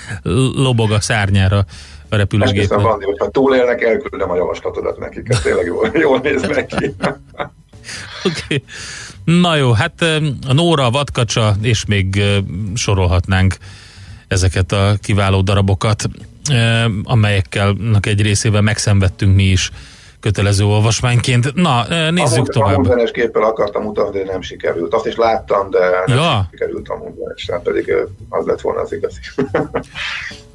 lobog 0.55 0.91
a 0.91 1.01
szárnyára 1.01 1.65
a 2.09 2.17
repülőgépen. 2.17 2.61
Esküszöm, 2.61 2.83
Bandi, 2.83 3.05
hogyha 3.05 3.31
túlélnek, 3.31 3.83
elküldöm 3.83 4.31
a 4.31 4.37
javaslatodat 4.37 4.99
nekik, 4.99 5.29
ez 5.29 5.41
tényleg 5.41 5.67
jól, 5.67 5.91
jól 5.95 6.21
néz 6.23 6.43
neki. 6.43 6.95
okay. 8.29 8.65
Na 9.25 9.57
jó, 9.57 9.73
hát 9.73 10.03
a 10.47 10.53
Nóra, 10.53 10.91
Vadkacsa, 10.91 11.55
és 11.61 11.85
még 11.85 12.23
sorolhatnánk 12.75 13.57
ezeket 14.29 14.73
a 14.73 14.95
kiváló 15.03 15.41
darabokat, 15.41 16.09
amelyekkel 17.03 17.77
egy 18.01 18.23
részével 18.23 18.61
megszenvedtünk 18.61 19.35
mi 19.35 19.45
is 19.45 19.71
kötelező 20.21 20.65
olvasmányként. 20.65 21.55
Na, 21.55 21.87
nézzük 22.11 22.49
a 22.49 22.53
tovább. 22.53 22.75
A 22.75 22.79
munzenes 22.79 23.11
képpel 23.11 23.43
akartam 23.43 23.83
mutatni, 23.83 24.19
de 24.19 24.25
nem 24.25 24.41
sikerült. 24.43 24.95
Azt 24.95 25.07
is 25.07 25.17
láttam, 25.17 25.71
de 25.71 25.79
nem 26.07 26.17
ja. 26.17 26.49
sikerült 26.50 26.89
a 26.89 26.97
munzenes, 26.97 27.50
pedig 27.62 27.95
az 28.29 28.47
lett 28.47 28.61
volna 28.61 28.81
az 28.81 28.93
igazi. 28.93 29.21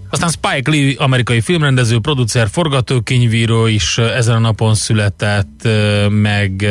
Aztán 0.09 0.29
Spike 0.29 0.71
Lee, 0.71 0.93
amerikai 0.97 1.41
filmrendező, 1.41 1.99
producer, 1.99 2.47
forgatókönyvíró 2.47 3.65
is 3.65 3.97
ezen 3.97 4.35
a 4.35 4.39
napon 4.39 4.75
született, 4.75 5.67
meg, 6.09 6.65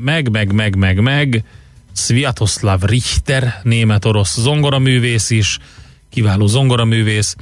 meg, 0.00 0.30
meg, 0.30 0.52
meg, 0.52 0.76
meg, 0.76 1.00
meg, 1.00 1.44
Sviatoslav 1.92 2.82
Richter, 2.82 3.60
német-orosz 3.62 4.38
zongoraművész 4.38 5.30
is, 5.30 5.58
kiváló 6.10 6.46
zongoraművész, 6.46 7.36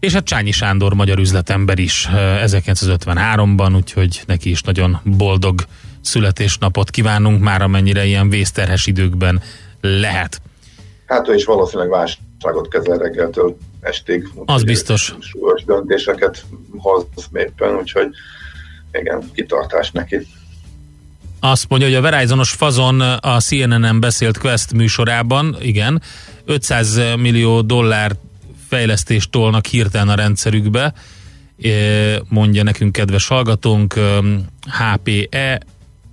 és 0.00 0.12
hát 0.12 0.24
Csányi 0.24 0.50
Sándor 0.50 0.94
magyar 0.94 1.18
üzletember 1.18 1.78
is 1.78 2.08
1953-ban, 2.12 3.76
úgyhogy 3.76 4.22
neki 4.26 4.50
is 4.50 4.60
nagyon 4.60 5.00
boldog 5.04 5.64
születésnapot 6.00 6.90
kívánunk, 6.90 7.42
már 7.42 7.62
amennyire 7.62 8.04
ilyen 8.04 8.28
vészterhes 8.28 8.86
időkben 8.86 9.42
lehet. 9.80 10.40
Hát 11.06 11.28
ő 11.28 11.34
is 11.34 11.44
valószínűleg 11.44 11.90
válságot 11.90 12.68
kezel 12.68 12.98
reggeltől 12.98 13.56
estig. 13.80 14.28
Az 14.44 14.62
biztos. 14.62 15.14
Súlyos 15.20 15.64
döntéseket 15.64 16.44
hoz 16.76 17.06
éppen, 17.32 17.76
úgyhogy 17.76 18.08
igen, 18.92 19.30
kitartás 19.34 19.90
neki. 19.90 20.26
Azt 21.40 21.68
mondja, 21.68 21.88
hogy 21.88 21.96
a 21.96 22.00
Verizonos 22.00 22.50
fazon 22.50 23.00
a 23.00 23.40
CNN-en 23.40 24.00
beszélt 24.00 24.38
Quest 24.38 24.72
műsorában, 24.72 25.56
igen, 25.60 26.02
500 26.44 27.00
millió 27.16 27.60
dollár 27.60 28.16
fejlesztést 28.68 29.30
tolnak 29.30 29.66
hirtelen 29.66 30.08
a 30.08 30.14
rendszerükbe, 30.14 30.92
mondja 32.28 32.62
nekünk 32.62 32.92
kedves 32.92 33.26
hallgatónk, 33.26 34.00
HPE, 34.64 35.60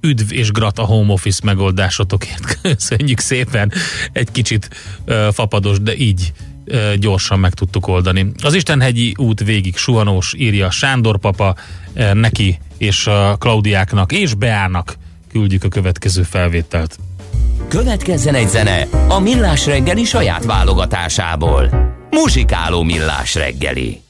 üdv 0.01 0.33
és 0.33 0.51
grat 0.51 0.79
a 0.79 0.83
home 0.83 1.13
office 1.13 1.39
megoldásotokért. 1.43 2.60
Köszönjük 2.62 3.19
szépen, 3.19 3.72
egy 4.12 4.31
kicsit 4.31 4.69
fapados, 5.31 5.79
de 5.79 5.95
így 5.95 6.33
gyorsan 6.95 7.39
meg 7.39 7.53
tudtuk 7.53 7.88
oldani. 7.88 8.31
Az 8.41 8.53
Istenhegyi 8.53 9.13
út 9.17 9.43
végig 9.43 9.77
suhanós, 9.77 10.33
írja 10.38 10.72
Sándor 10.72 11.19
papa, 11.19 11.55
neki 12.13 12.60
és 12.77 13.07
a 13.07 13.36
Klaudiáknak 13.39 14.12
és 14.12 14.33
Beának 14.33 14.98
küldjük 15.31 15.63
a 15.63 15.67
következő 15.67 16.24
felvételt. 16.24 17.00
Következzen 17.67 18.36
egy 18.36 18.50
zene 18.50 18.88
a 19.07 19.19
Millás 19.19 19.65
reggeli 19.65 20.03
saját 20.03 20.45
válogatásából. 20.45 21.92
Muzsikáló 22.13 22.84
Millás 22.84 23.36
reggeli. 23.36 24.02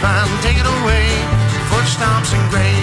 Fine. 0.00 0.42
Take 0.42 0.58
it 0.58 0.66
away. 0.66 1.06
Foot 1.68 1.86
stomps 1.86 2.32
and 2.34 2.44
gravy 2.50 2.79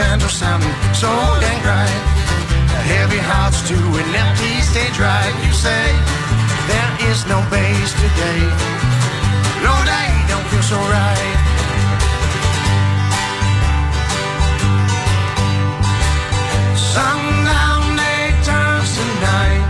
banjo 0.00 0.28
sounding 0.28 0.76
so 0.96 1.12
dang 1.44 1.62
right. 1.68 2.00
Heavy 2.88 3.20
hearts 3.30 3.60
to 3.68 3.76
an 4.00 4.08
empty 4.24 4.54
stage 4.70 4.96
right. 4.98 5.34
You 5.44 5.52
say 5.52 5.84
there 6.70 6.92
is 7.10 7.18
no 7.32 7.38
bass 7.52 7.92
today. 8.04 8.42
No 9.66 9.74
day 9.92 10.08
don't 10.30 10.46
feel 10.50 10.64
so 10.72 10.80
right. 10.96 11.36
Sundown 16.94 17.84
day 18.00 18.24
turns 18.48 18.90
to 18.96 19.04
night. 19.28 19.64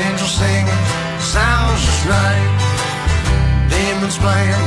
Angels 0.00 0.34
singing, 0.40 0.84
sounds 1.20 1.80
just 1.86 2.02
right. 2.08 2.48
Demons 3.68 4.16
playing, 4.24 4.66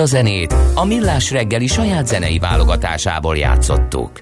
A 0.00 0.06
zenét 0.06 0.54
a 0.74 0.84
Millás 0.84 1.30
reggeli 1.30 1.66
saját 1.66 2.06
zenei 2.06 2.38
válogatásából 2.38 3.36
játszottuk. 3.36 4.18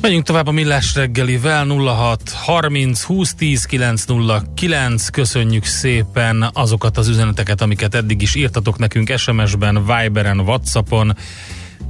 Megyünk 0.00 0.24
tovább 0.24 0.46
a 0.46 0.50
Millás 0.50 0.94
reggelivel 0.94 1.66
06 1.66 2.30
30 2.30 3.02
20 3.02 3.34
10 3.34 3.64
909. 3.64 5.08
Köszönjük 5.08 5.64
szépen 5.64 6.50
azokat 6.52 6.96
az 6.96 7.08
üzeneteket, 7.08 7.60
amiket 7.60 7.94
eddig 7.94 8.22
is 8.22 8.34
írtatok 8.34 8.78
nekünk 8.78 9.12
SMS-ben, 9.16 9.84
Viberen, 9.86 10.40
Whatsappon. 10.40 11.16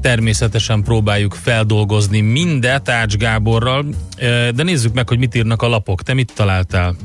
Természetesen 0.01 0.83
próbáljuk 0.83 1.35
feldolgozni 1.35 2.21
mindet 2.21 2.89
Ács 2.89 3.17
Gáborral, 3.17 3.85
de 4.55 4.63
nézzük 4.63 4.95
meg, 4.95 5.09
hogy 5.09 5.19
mit 5.19 5.35
írnak 5.35 5.63
a 5.63 5.69
lapok. 5.69 6.03
Te 6.03 6.15
mit 6.15 6.33
találtál? 6.35 6.97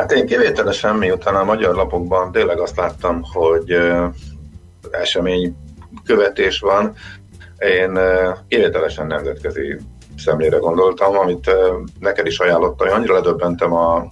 Hát 0.00 0.12
én 0.12 0.26
kivételesen, 0.26 0.96
miután 0.96 1.34
a 1.34 1.44
magyar 1.44 1.74
lapokban 1.74 2.32
tényleg 2.32 2.58
azt 2.58 2.76
láttam, 2.76 3.22
hogy 3.32 3.76
esemény 4.90 5.56
követés 6.04 6.60
van, 6.60 6.94
én 7.58 7.98
kivételesen 8.48 9.06
nemzetközi 9.06 9.76
szemlére 10.16 10.56
gondoltam, 10.56 11.18
amit 11.18 11.50
neked 11.98 12.26
is 12.26 12.38
ajánlottam, 12.38 12.86
hogy 12.86 12.96
annyira 12.96 13.14
ledöbbentem 13.14 13.72
a, 13.72 14.08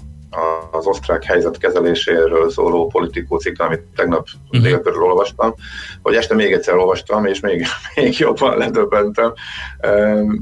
az 0.71 0.87
osztrák 0.87 1.25
helyzet 1.25 1.59
kezeléséről 1.59 2.51
szóló 2.51 2.87
politikó 2.87 3.37
cikk, 3.37 3.61
amit 3.61 3.83
tegnap 3.97 4.27
uh-huh. 4.51 5.03
olvastam, 5.03 5.55
hogy 6.03 6.15
este 6.15 6.35
még 6.35 6.53
egyszer 6.53 6.75
olvastam, 6.75 7.25
és 7.25 7.41
még, 7.41 7.67
még 7.95 8.19
jobban 8.19 8.59
ledöbbentem. 8.59 9.33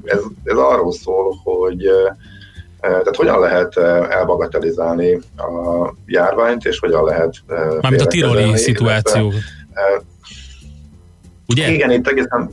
Ez, 0.05 0.21
ez 0.45 0.57
arról 0.57 0.93
szól, 0.93 1.35
hogy 1.45 1.91
tehát 2.88 3.16
hogyan 3.16 3.38
lehet 3.38 3.77
elbagatelizálni 4.11 5.14
a 5.37 5.92
járványt, 6.07 6.64
és 6.64 6.79
hogyan 6.79 7.05
lehet... 7.05 7.35
Mármint 7.81 8.03
a 8.03 8.07
tiroli 8.07 8.57
szituáció. 8.57 9.33
Ugye? 11.46 11.70
Igen, 11.70 11.90
itt 11.90 12.09
egészen 12.09 12.51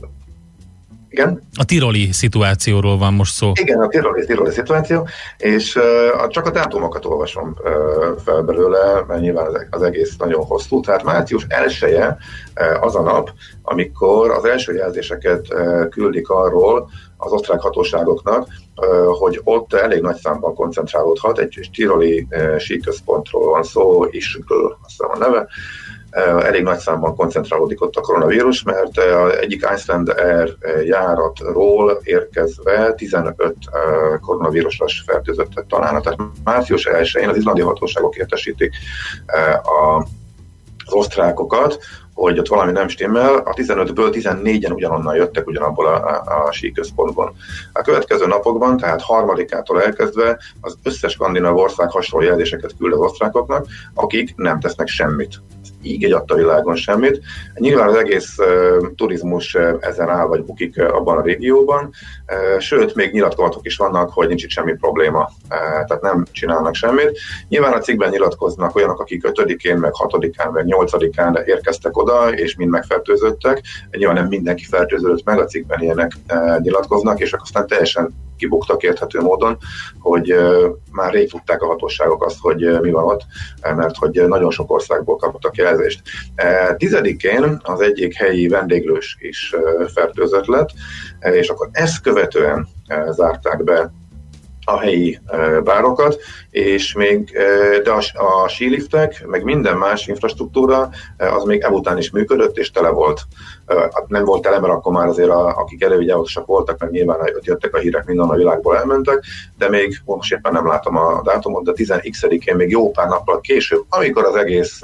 igen? 1.14 1.48
A 1.56 1.64
tiroli 1.64 2.12
szituációról 2.12 2.98
van 2.98 3.14
most 3.14 3.34
szó. 3.34 3.52
Igen, 3.60 3.80
a 3.80 3.88
tiroli, 3.88 4.24
tiroli 4.26 4.50
szituáció, 4.50 5.08
és 5.38 5.76
uh, 5.76 6.28
csak 6.28 6.46
a 6.46 6.50
dátumokat 6.50 7.04
olvasom 7.04 7.56
uh, 7.62 7.70
fel 8.24 8.42
belőle, 8.42 9.04
mert 9.08 9.20
nyilván 9.20 9.46
az, 9.46 9.66
az 9.70 9.82
egész 9.82 10.16
nagyon 10.16 10.44
hosszú. 10.44 10.80
Tehát 10.80 11.02
március 11.02 11.46
1 11.48 11.84
uh, 11.84 12.84
az 12.84 12.96
a 12.96 13.02
nap, 13.02 13.30
amikor 13.62 14.30
az 14.30 14.44
első 14.44 14.74
jelzéseket 14.74 15.46
uh, 15.52 15.88
küldik 15.88 16.28
arról 16.28 16.90
az 17.16 17.32
osztrák 17.32 17.60
hatóságoknak, 17.60 18.48
hogy 19.18 19.40
ott 19.44 19.74
elég 19.74 20.00
nagy 20.02 20.16
számban 20.16 20.54
koncentrálódhat, 20.54 21.38
egy 21.38 21.70
tiroli 21.72 22.26
síközpontról 22.58 23.50
van 23.50 23.62
szó, 23.62 24.04
Ischgl, 24.10 24.64
azt 24.82 24.96
hiszem 24.96 25.10
a 25.10 25.18
neve, 25.18 25.46
elég 26.42 26.62
nagy 26.62 26.78
számban 26.78 27.16
koncentrálódik 27.16 27.82
ott 27.82 27.96
a 27.96 28.00
koronavírus, 28.00 28.62
mert 28.62 28.98
egyik 29.40 29.66
Iceland 29.74 30.08
Air 30.08 30.56
járatról 30.84 32.00
érkezve 32.02 32.92
15 32.92 33.34
koronavírusos 34.20 35.02
fertőzöttet 35.06 35.66
találnak. 35.66 36.02
Tehát 36.02 36.18
március 36.44 36.88
1-én 36.90 37.28
az 37.28 37.36
izlandi 37.36 37.60
hatóságok 37.60 38.16
értesítik 38.16 38.72
a 39.62 40.06
az 40.86 40.92
osztrákokat, 40.92 41.78
hogy 42.14 42.38
ott 42.38 42.48
valami 42.48 42.72
nem 42.72 42.88
stimmel, 42.88 43.34
a 43.34 43.52
15-ből 43.52 44.10
14-en 44.12 44.74
ugyanonnan 44.74 45.14
jöttek 45.14 45.46
ugyanabból 45.46 45.86
a, 45.86 45.94
a, 45.94 46.46
a 46.46 46.52
síközpontból. 46.52 47.34
A 47.72 47.82
következő 47.82 48.26
napokban, 48.26 48.76
tehát 48.76 49.02
harmadikától 49.02 49.82
elkezdve 49.82 50.38
az 50.60 50.78
összes 50.82 51.12
skandináv 51.12 51.56
ország 51.56 51.90
hasonló 51.90 52.26
jelzéseket 52.26 52.74
küld 52.78 52.92
az 52.92 52.98
osztrákoknak, 52.98 53.66
akik 53.94 54.36
nem 54.36 54.60
tesznek 54.60 54.88
semmit 54.88 55.40
így 55.84 56.04
egy 56.04 56.12
adta 56.12 56.34
világon 56.34 56.76
semmit. 56.76 57.20
Nyilván 57.54 57.88
az 57.88 57.96
egész 57.96 58.36
turizmus 58.96 59.56
ezen 59.80 60.08
áll, 60.08 60.26
vagy 60.26 60.44
bukik 60.44 60.82
abban 60.82 61.18
a 61.18 61.22
régióban, 61.22 61.90
sőt, 62.58 62.94
még 62.94 63.12
nyilatkozatok 63.12 63.66
is 63.66 63.76
vannak, 63.76 64.10
hogy 64.12 64.28
nincs 64.28 64.42
itt 64.42 64.50
semmi 64.50 64.74
probléma, 64.74 65.30
tehát 65.48 66.00
nem 66.00 66.24
csinálnak 66.32 66.74
semmit. 66.74 67.18
Nyilván 67.48 67.72
a 67.72 67.78
cikkben 67.78 68.10
nyilatkoznak 68.10 68.76
olyanok, 68.76 69.00
akik 69.00 69.28
5-én, 69.28 69.76
meg 69.76 69.92
6-án, 69.98 70.52
meg 70.52 70.64
8-án 70.68 71.44
érkeztek 71.44 71.96
oda, 71.96 72.32
és 72.32 72.56
mind 72.56 72.70
megfertőzöttek. 72.70 73.62
Nyilván 73.90 74.16
nem 74.16 74.28
mindenki 74.28 74.64
fertőződött 74.64 75.24
meg, 75.24 75.38
a 75.38 75.44
cikkben 75.44 75.82
ilyenek 75.82 76.12
nyilatkoznak, 76.58 77.20
és 77.20 77.32
aztán 77.32 77.66
teljesen 77.66 78.14
kibuktak 78.44 78.82
érthető 78.82 79.20
módon, 79.20 79.58
hogy 79.98 80.34
már 80.92 81.12
rég 81.12 81.30
tudták 81.30 81.62
a 81.62 81.66
hatóságok 81.66 82.24
azt, 82.24 82.38
hogy 82.40 82.80
mi 82.80 82.90
van 82.90 83.04
ott, 83.04 83.22
mert 83.76 83.96
hogy 83.96 84.28
nagyon 84.28 84.50
sok 84.50 84.72
országból 84.72 85.16
kaptak 85.16 85.58
el 85.58 85.64
jelzést. 85.64 86.02
Tizedikén 86.76 87.60
az 87.62 87.80
egyik 87.80 88.14
helyi 88.14 88.48
vendéglős 88.48 89.16
is 89.20 89.54
fertőzött 89.94 90.46
lett, 90.46 90.68
és 91.20 91.48
akkor 91.48 91.68
ezt 91.72 92.00
követően 92.00 92.68
zárták 93.10 93.64
be 93.64 93.92
a 94.64 94.78
helyi 94.78 95.18
bárokat, 95.64 96.18
és 96.54 96.94
még, 96.94 97.38
de 97.84 97.90
a, 97.90 98.02
a 98.42 98.48
síliftek, 98.48 99.26
meg 99.26 99.44
minden 99.44 99.76
más 99.76 100.06
infrastruktúra, 100.06 100.90
az 101.16 101.44
még 101.44 101.66
után 101.70 101.98
is 101.98 102.10
működött, 102.10 102.56
és 102.56 102.70
tele 102.70 102.88
volt. 102.88 103.20
Hát 103.66 104.08
nem 104.08 104.24
volt 104.24 104.42
tele, 104.42 104.60
mert 104.60 104.72
akkor 104.72 104.92
már 104.92 105.06
azért 105.06 105.28
a, 105.28 105.46
akik 105.56 105.82
elővigyázatosak 105.82 106.46
voltak, 106.46 106.78
meg 106.78 106.90
nyilván 106.90 107.20
ott 107.20 107.44
jöttek 107.44 107.74
a 107.74 107.78
hírek, 107.78 108.06
minden 108.06 108.28
a 108.28 108.34
világból 108.34 108.76
elmentek, 108.76 109.24
de 109.58 109.68
még 109.68 110.00
most 110.04 110.32
éppen 110.32 110.52
nem 110.52 110.66
látom 110.66 110.96
a 110.96 111.22
dátumot, 111.24 111.64
de 111.64 111.72
10x-én 111.74 112.56
még 112.56 112.70
jó 112.70 112.90
pár 112.90 113.08
nappal 113.08 113.40
később, 113.40 113.84
amikor 113.88 114.24
az 114.24 114.34
egész 114.34 114.80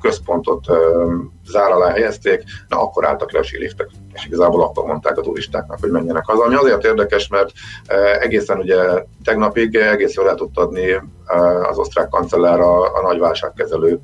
központot 0.00 0.66
zár 1.46 1.70
alá 1.70 1.90
helyezték, 1.90 2.42
na 2.68 2.82
akkor 2.82 3.06
álltak 3.06 3.32
le 3.32 3.38
a 3.38 3.42
síliftek, 3.42 3.88
és 4.12 4.26
igazából 4.26 4.62
akkor 4.62 4.84
mondták 4.84 5.18
a 5.18 5.22
turistáknak, 5.22 5.78
hogy 5.80 5.90
menjenek 5.90 6.26
haza. 6.26 6.44
Ami 6.44 6.54
azért 6.54 6.84
érdekes, 6.84 7.28
mert 7.28 7.50
egészen 8.20 8.58
ugye 8.58 8.78
tegnapig 9.24 9.74
egész 9.74 10.14
jól 10.14 10.28
el 10.28 10.34
tudta 10.34 10.59
adni 10.60 11.00
az 11.70 11.78
osztrák 11.78 12.08
kancellár 12.08 12.60
a, 12.60 12.82
a 12.82 13.02
nagy 13.02 13.18
válságkezelő 13.18 14.00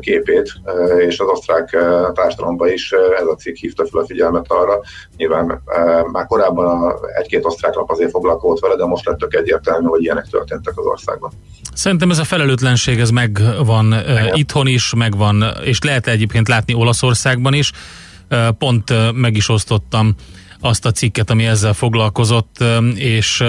képét, 0.00 0.52
és 0.98 1.18
az 1.18 1.28
osztrák 1.28 1.76
társadalomban 2.14 2.68
is 2.68 2.92
ez 2.92 3.26
a 3.26 3.34
cikk 3.34 3.56
hívta 3.56 3.86
fel 3.86 4.00
a 4.00 4.06
figyelmet 4.06 4.44
arra. 4.48 4.80
Nyilván 5.16 5.62
már 6.12 6.26
korábban 6.26 6.94
egy-két 7.20 7.44
osztrák 7.44 7.74
lap 7.74 7.90
azért 7.90 8.10
foglalkozott 8.10 8.60
vele, 8.60 8.76
de 8.76 8.84
most 8.84 9.06
lettek 9.06 9.34
egyértelmű, 9.34 9.86
hogy 9.86 10.02
ilyenek 10.02 10.26
történtek 10.26 10.78
az 10.78 10.84
országban. 10.84 11.32
Szerintem 11.74 12.10
ez 12.10 12.18
a 12.18 12.24
felelőtlenség, 12.24 13.00
ez 13.00 13.10
megvan 13.10 13.92
Igen. 13.92 14.34
itthon 14.34 14.66
is, 14.66 14.94
megvan, 14.94 15.44
és 15.64 15.82
lehet 15.82 16.06
egyébként 16.06 16.48
látni 16.48 16.74
Olaszországban 16.74 17.54
is. 17.54 17.72
Pont 18.58 19.12
meg 19.12 19.36
is 19.36 19.48
osztottam 19.48 20.14
azt 20.60 20.86
a 20.86 20.90
cikket, 20.90 21.30
ami 21.30 21.46
ezzel 21.46 21.72
foglalkozott, 21.72 22.64
és 22.94 23.44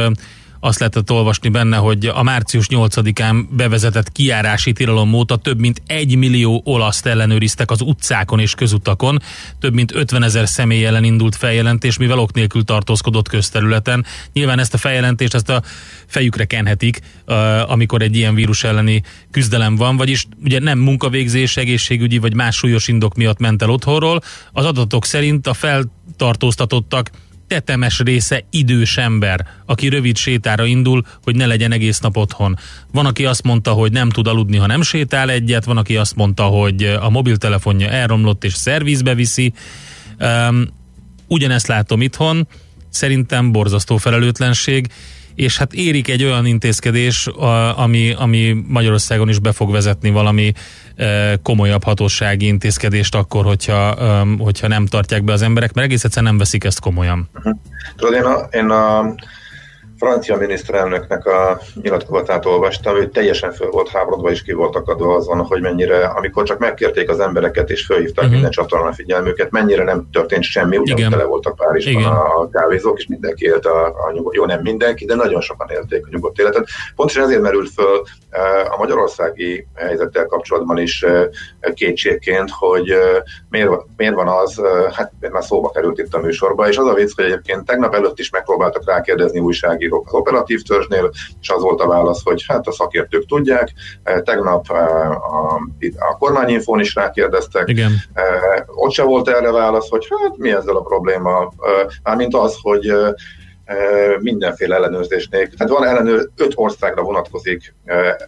azt 0.65 0.80
lehetett 0.80 1.12
olvasni 1.12 1.49
benne, 1.49 1.78
hogy 1.78 2.06
a 2.06 2.23
március 2.23 2.65
8-án 2.69 3.45
bevezetett 3.49 4.12
kiárási 4.12 4.73
tilalom 4.73 5.13
óta 5.13 5.36
több 5.36 5.60
mint 5.60 5.82
egy 5.88 6.15
millió 6.15 6.62
olaszt 6.65 7.06
ellenőriztek 7.06 7.71
az 7.71 7.82
utcákon 7.82 8.39
és 8.39 8.56
közutakon, 8.56 9.21
több 9.60 9.73
mint 9.73 9.95
50 9.95 10.23
ezer 10.23 10.47
személy 10.47 10.86
ellen 10.86 11.04
indult 11.04 11.36
feljelentés, 11.36 11.97
mivel 11.97 12.19
ok 12.19 12.34
nélkül 12.34 12.63
tartózkodott 12.63 13.28
közterületen. 13.28 14.06
Nyilván 14.34 14.60
ezt 14.60 14.73
a 14.73 14.78
feljelentést, 14.78 15.34
ezt 15.34 15.49
a 15.49 15.62
fejükre 16.06 16.45
kenhetik, 16.45 16.99
amikor 17.67 18.01
egy 18.01 18.15
ilyen 18.15 18.36
vírus 18.36 18.63
elleni 18.63 19.04
küzdelem 19.32 19.75
van, 19.75 19.97
vagyis 19.97 20.28
ugye 20.43 20.60
nem 20.60 20.80
munkavégzés, 20.80 21.58
egészségügyi 21.58 22.17
vagy 22.17 22.34
más 22.34 22.56
súlyos 22.56 22.88
indok 22.88 23.15
miatt 23.15 23.39
ment 23.39 23.62
el 23.62 23.69
otthonról. 23.69 24.21
Az 24.51 24.65
adatok 24.65 25.06
szerint 25.06 25.47
a 25.47 25.54
feltartóztatottak 25.54 27.10
tetemes 27.48 28.00
része 28.00 28.44
idős 28.50 28.98
ember, 28.98 29.48
aki 29.66 29.88
rövid 29.88 30.18
sétára 30.18 30.66
indul, 30.66 31.06
hogy 31.24 31.36
ne 31.36 31.46
legyen 31.46 31.72
egész 31.72 32.00
nap 32.00 32.18
otthon. 32.18 32.58
Van, 32.92 33.06
aki 33.06 33.26
azt 33.26 33.44
mondta, 33.44 33.72
hogy 33.72 33.92
nem 33.92 34.10
tud 34.10 34.28
aludni, 34.28 34.58
ha 34.58 34.66
nem 34.66 34.82
sétál 34.82 35.30
egyet, 35.30 35.66
van, 35.66 35.78
aki 35.78 35.98
azt 35.98 36.16
mondta, 36.16 36.44
hogy 36.44 36.84
a 36.84 37.10
mobiltelefonja 37.10 37.90
elromlott 37.90 38.44
és 38.44 38.54
szervizbe 38.54 39.16
viszi. 39.16 39.54
Um, 40.20 40.68
ugyanezt 41.28 41.68
látom 41.68 42.02
itthon, 42.02 42.48
szerintem 42.90 43.52
borzasztó 43.52 43.98
felelőtlenség, 43.98 44.88
és 45.36 45.58
hát 45.58 45.74
érik 45.74 46.10
egy 46.10 46.24
olyan 46.24 46.45
intézkedés, 46.45 47.28
ami, 47.76 48.13
ami 48.17 48.63
Magyarországon 48.67 49.30
is 49.30 49.39
be 49.39 49.52
fog 49.52 49.71
vezetni 49.71 50.10
valami 50.10 50.52
e, 50.95 51.38
komolyabb 51.43 51.84
hatósági 51.84 52.45
intézkedést 52.45 53.15
akkor, 53.15 53.45
hogyha, 53.45 53.95
hogyha 54.39 54.67
nem 54.67 54.86
tartják 54.86 55.24
be 55.24 55.34
az 55.34 55.41
emberek, 55.41 55.74
mert 55.74 55.88
egész 55.88 56.04
egyszerűen 56.04 56.32
nem 56.32 56.39
veszik 56.39 56.63
ezt 56.63 56.80
komolyan. 56.80 57.30
Uh-huh. 57.36 57.56
Tudod, 57.95 58.13
én 58.13 58.24
a, 58.24 58.48
én 58.52 58.69
a 58.69 59.13
francia 59.98 60.38
miniszterelnöknek 60.38 61.26
a 61.26 61.60
nyilatkozatát 61.82 62.46
olvastam, 62.46 62.96
ő 62.96 63.10
teljesen 63.10 63.52
föl 63.52 63.70
volt 63.70 63.90
háborodva 63.90 64.32
és 64.32 64.42
ki 64.42 64.54
volt 64.54 64.76
akadva 64.76 65.16
azon, 65.16 65.38
hogy 65.38 65.62
mennyire, 65.62 66.06
amikor 66.06 66.44
csak 66.44 66.60
megkérték 66.60 67.10
az 67.10 67.20
embereket 67.20 67.70
és 67.70 67.86
felhívták 67.86 68.16
uh-huh. 68.16 68.32
minden 68.32 68.52
csatornán 68.52 68.94
figyelmüket, 68.94 69.52
mennyire 69.52 69.84
nem 69.84 70.08
történt 70.12 70.44
semmi, 70.44 70.78
ugyanúgy 70.78 71.10
tele 71.10 71.24
voltak 71.24 71.56
Párizsban 71.56 72.02
Igen. 72.02 72.12
a 72.12 72.50
kávézók, 72.50 72.98
és 72.98 73.08
mindenki 73.08 73.46
élte 73.46 73.70
a, 73.70 73.86
a 73.86 74.12
nyugodt, 74.14 74.36
jó 74.36 74.46
nem 74.46 74.62
mindenki, 74.62 75.06
de 75.06 75.16
nagyon 75.16 75.42
sokan 75.42 75.70
élték 75.70 76.06
a 76.06 76.10
nyugodt 76.12 76.40
életet. 76.40 76.68
Pontosan 76.96 77.24
ezért 77.24 77.42
merült 77.42 77.70
föl 77.70 78.04
a 78.69 78.78
magyarországi 78.78 79.67
helyzettel 79.76 80.26
kapcsolatban 80.26 80.78
is 80.78 81.06
kétségként, 81.74 82.50
hogy 82.60 82.93
miért, 83.50 83.69
miért 83.98 84.15
van 84.15 84.28
az, 84.28 84.62
hát 84.91 85.12
már 85.32 85.43
szóba 85.43 85.69
került 85.69 86.00
itt 86.00 86.13
a 86.13 86.19
műsorba, 86.19 86.67
és 86.67 86.78
az 86.78 86.88
a 86.88 86.93
vicc, 86.93 87.15
hogy 87.15 87.26
egyébként 87.26 87.65
tegnap 87.65 87.95
előtt 87.95 88.19
is 88.19 88.30
megpróbáltak 88.30 88.86
rákérdezni 88.86 89.39
újságírók 89.39 90.08
az 90.08 90.13
operatív 90.13 90.62
törzsnél, 90.62 91.12
és 91.41 91.50
az 91.50 91.62
volt 91.62 91.82
a 91.82 91.88
válasz, 91.88 92.24
hogy 92.24 92.43
hát 92.48 92.67
a 92.67 92.71
szakértők 92.71 93.26
tudják. 93.26 93.71
Tegnap 94.24 94.69
a, 94.69 95.12
a, 95.12 95.60
a 96.10 96.17
kormányinfón 96.17 96.80
is 96.80 96.95
rákérdeztek. 96.95 97.67
Igen. 97.67 97.91
Ott 98.65 98.91
se 98.91 99.04
volt 99.04 99.30
erre 99.30 99.52
válasz, 99.52 99.89
hogy 99.89 100.08
hát 100.10 100.38
mi 100.38 100.52
ezzel 100.52 100.76
a 100.76 100.82
probléma. 100.82 101.54
Mármint 102.04 102.36
az, 102.36 102.58
hogy 102.62 102.93
mindenféle 104.19 104.75
ellenőrzés 104.75 105.28
nélkül. 105.28 105.58
Tehát 105.58 105.73
van 105.73 105.88
ellenőr, 105.88 106.30
öt 106.36 106.51
országra 106.56 107.01
vonatkozik 107.01 107.75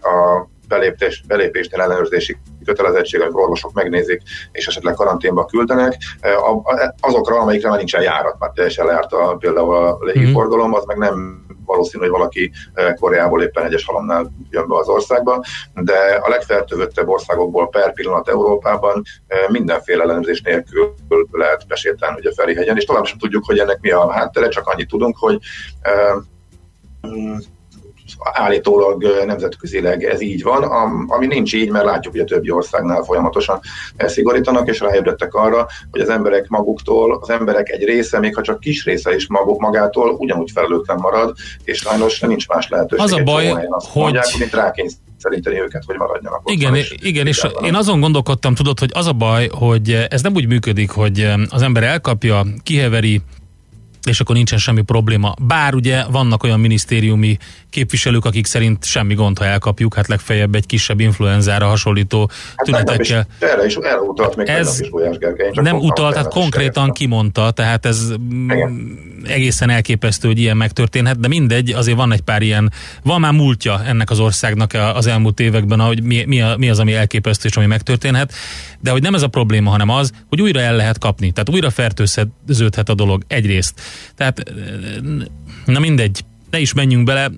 a 0.02 0.48
belépés, 0.68 1.24
belépésnél 1.28 1.82
ellenőrzési 1.82 2.38
kötelezettség, 2.66 3.22
amikor 3.22 3.42
orvosok 3.42 3.74
megnézik, 3.74 4.22
és 4.52 4.68
esetleg 4.68 4.94
karanténba 4.94 5.46
küldenek. 5.46 5.98
Azokra, 7.00 7.40
amelyikre 7.40 7.70
már 7.70 7.78
nincsen 7.78 8.02
járat, 8.02 8.40
már 8.40 8.52
teljesen 8.56 8.86
leárt 8.86 9.14
a, 9.14 9.36
például 9.40 9.76
a 9.76 9.98
légiforgalom, 10.02 10.74
az 10.74 10.86
meg 10.86 10.98
nem 10.98 11.46
valószínű, 11.68 12.04
hogy 12.04 12.12
valaki 12.12 12.52
Koreából 13.00 13.42
éppen 13.42 13.66
egyes 13.66 13.86
halomnál 13.86 14.32
jön 14.50 14.68
be 14.68 14.76
az 14.76 14.88
országba, 14.88 15.44
de 15.74 16.22
a 16.22 16.30
legfertőzöttebb 16.30 17.08
országokból 17.08 17.70
per 17.70 17.94
pillanat 17.94 18.30
Európában 18.30 19.04
mindenféle 19.48 20.04
ellenőrzés 20.04 20.42
nélkül 20.42 20.96
lehet 21.32 21.68
besétálni 21.68 22.18
ugye 22.20 22.32
Ferihegyen, 22.36 22.78
és 22.78 22.86
tovább 22.86 23.06
sem 23.06 23.18
tudjuk, 23.18 23.46
hogy 23.46 23.60
ennek 23.60 23.80
mi 23.82 23.92
a 23.92 24.12
háttere, 24.12 24.48
csak 24.48 24.68
annyit 24.68 24.88
tudunk, 24.88 25.18
hogy 25.18 25.40
állítólag 28.20 29.04
nemzetközileg 29.26 30.04
ez 30.04 30.22
így 30.22 30.44
van, 30.44 30.64
ami 31.08 31.28
nincs 31.28 31.54
így, 31.54 31.70
mert 31.70 31.86
látjuk, 31.86 32.14
hogy 32.14 32.22
a 32.22 32.26
többi 32.26 32.52
országnál 32.52 33.04
folyamatosan 33.04 33.60
szigorítanak, 33.98 34.68
és 34.68 34.80
ráébredtek 34.80 35.34
arra, 35.34 35.68
hogy 35.92 36.02
az 36.02 36.10
emberek 36.10 36.48
maguktól, 36.48 37.18
az 37.22 37.30
emberek 37.30 37.70
egy 37.70 37.84
része, 37.84 38.20
még 38.20 38.36
ha 38.36 38.42
csak 38.42 38.60
kis 38.60 38.86
része 38.86 39.16
is 39.16 39.28
maguk 39.28 39.60
magától, 39.60 40.10
ugyanúgy 40.10 40.52
felelőtlen 40.54 40.98
marad, 41.00 41.36
és 41.64 41.78
sajnos 41.78 42.20
nincs 42.20 42.48
más 42.48 42.70
lehetőség. 42.70 43.06
Az 43.06 43.12
a 43.12 43.24
baj, 43.24 43.48
hogy... 43.48 43.68
Mondják, 43.94 44.26
mint 44.40 44.54
rákényszer 44.54 45.00
szerinteni 45.18 45.60
őket, 45.60 45.84
hogy 45.86 45.96
maradjanak 45.96 46.42
Igen, 46.46 46.76
és 46.76 46.96
igen, 47.02 47.28
és 47.28 47.48
én 47.64 47.76
azon 47.76 48.00
gondolkodtam, 48.00 48.56
tudod, 48.56 48.80
hogy 48.80 48.92
az 48.94 49.08
a 49.08 49.14
baj, 49.14 49.48
hogy 49.52 50.06
ez 50.10 50.22
nem 50.22 50.34
úgy 50.36 50.48
működik, 50.48 50.90
hogy 50.90 51.32
az 51.50 51.62
ember 51.62 51.84
elkapja, 51.84 52.44
kiheveri, 52.64 53.22
és 54.08 54.20
akkor 54.20 54.36
nincsen 54.36 54.60
semmi 54.60 54.82
probléma. 54.82 55.34
Bár 55.42 55.74
ugye 55.74 56.04
vannak 56.10 56.44
olyan 56.44 56.60
minisztériumi 56.60 57.38
képviselők, 57.70 58.26
akik 58.26 58.46
szerint 58.46 58.86
semmi 58.86 59.14
gond, 59.14 59.38
ha 59.38 59.46
elkapjuk, 59.46 59.94
hát 59.94 60.08
legfeljebb 60.08 60.56
egy 60.56 60.66
kisebb 60.66 61.00
influenzára 61.00 61.68
hasonlító 61.68 62.30
hát 62.56 62.66
tünetekkel. 62.66 63.28
Is, 63.40 63.48
erre 63.50 63.66
is 63.66 63.76
elutalt 63.76 64.36
még 64.36 64.48
ez 64.48 64.82
is 64.82 64.90
Gergely, 65.20 65.52
nem 65.54 65.78
utalt, 65.78 66.14
tehát 66.14 66.30
konkrétan 66.30 66.92
kimondta, 66.92 67.52
tehát 67.52 67.86
ez 67.86 68.14
Igen. 68.50 69.00
egészen 69.26 69.70
elképesztő, 69.70 70.28
hogy 70.28 70.40
ilyen 70.40 70.58
megtörténhet, 70.58 71.20
de 71.20 71.28
mindegy, 71.28 71.72
azért 71.72 71.98
van 71.98 72.14
egy 72.14 72.22
pár 72.22 72.42
ilyen, 72.42 72.72
van 73.04 73.20
már 73.20 73.32
múltja 73.32 73.84
ennek 73.86 74.10
az 74.10 74.20
országnak 74.20 74.74
az 74.94 75.08
elmúlt 75.08 75.40
években, 75.40 75.80
hogy 75.80 76.04
mi, 76.04 76.24
mi, 76.26 76.42
a, 76.42 76.56
mi 76.58 76.70
az, 76.70 76.80
ami 76.80 76.94
elképesztő 76.94 77.48
és 77.48 77.58
ami 77.58 77.66
megtörténhet, 77.66 78.34
de 78.80 78.92
hogy 78.92 79.02
nem 79.02 79.14
ez 79.14 79.22
a 79.22 79.28
probléma, 79.28 79.70
hanem 79.70 79.90
az, 79.90 80.12
hogy 80.30 80.42
újra 80.42 80.60
el 80.60 80.76
lehet 80.76 80.98
kapni, 80.98 81.32
tehát 81.32 81.50
újra 81.50 81.70
fertőződhet 81.70 82.90
a 82.90 82.94
dolog 82.94 83.24
egyrészt. 83.28 83.82
Tehát 84.16 84.44
na 85.66 85.80
mindegy, 85.80 86.26
ne 86.52 86.60
is 86.60 86.74
menjünk 86.74 87.06
bele, 87.06 87.32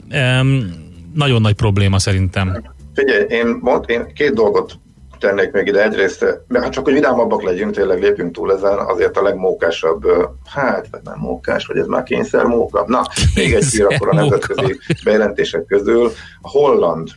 nagyon 1.13 1.41
nagy 1.41 1.55
probléma 1.55 1.99
szerintem. 1.99 2.73
Figyelj, 2.93 3.25
én, 3.29 3.57
mond, 3.61 3.83
én 3.87 4.13
két 4.13 4.33
dolgot 4.33 4.79
tennék 5.19 5.51
még 5.51 5.67
ide. 5.67 5.83
Egyrészt, 5.83 6.25
mert 6.47 6.63
hát 6.63 6.73
csak 6.73 6.83
hogy 6.83 6.93
vidámabbak 6.93 7.43
legyünk, 7.43 7.75
tényleg 7.75 8.01
lépjünk 8.01 8.33
túl 8.33 8.53
ezen, 8.53 8.77
azért 8.77 9.17
a 9.17 9.21
legmókásabb, 9.21 10.05
hát 10.45 10.87
vagy 10.91 11.01
nem 11.03 11.17
mókás, 11.17 11.65
vagy 11.65 11.77
ez 11.77 11.87
már 11.87 12.03
kényszer 12.03 12.43
móka. 12.43 12.83
Na, 12.87 13.01
még 13.35 13.53
egy 13.53 13.65
hír 13.65 13.85
akkor 13.85 14.09
a 14.09 14.15
nemzetközi 14.15 14.79
bejelentések 15.03 15.65
közül. 15.65 16.11
A 16.41 16.49
holland 16.49 17.09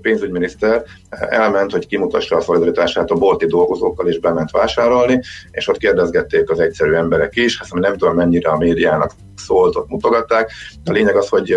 pénzügyminiszter 0.00 0.84
elment, 1.08 1.72
hogy 1.72 1.86
kimutassa 1.86 2.36
a 2.36 2.40
szolidaritását 2.40 3.10
a 3.10 3.14
bolti 3.14 3.46
dolgozókkal, 3.46 4.08
és 4.08 4.18
bement 4.18 4.50
vásárolni, 4.50 5.20
és 5.50 5.68
ott 5.68 5.76
kérdezgették 5.76 6.50
az 6.50 6.60
egyszerű 6.60 6.92
emberek 6.92 7.36
is, 7.36 7.58
hát 7.58 7.72
nem 7.72 7.96
tudom 7.96 8.14
mennyire 8.14 8.50
a 8.50 8.56
médiának 8.56 9.12
szólt, 9.36 9.76
ott 9.76 9.88
mutogatták. 9.88 10.50
A 10.84 10.90
lényeg 10.90 11.16
az, 11.16 11.28
hogy 11.28 11.56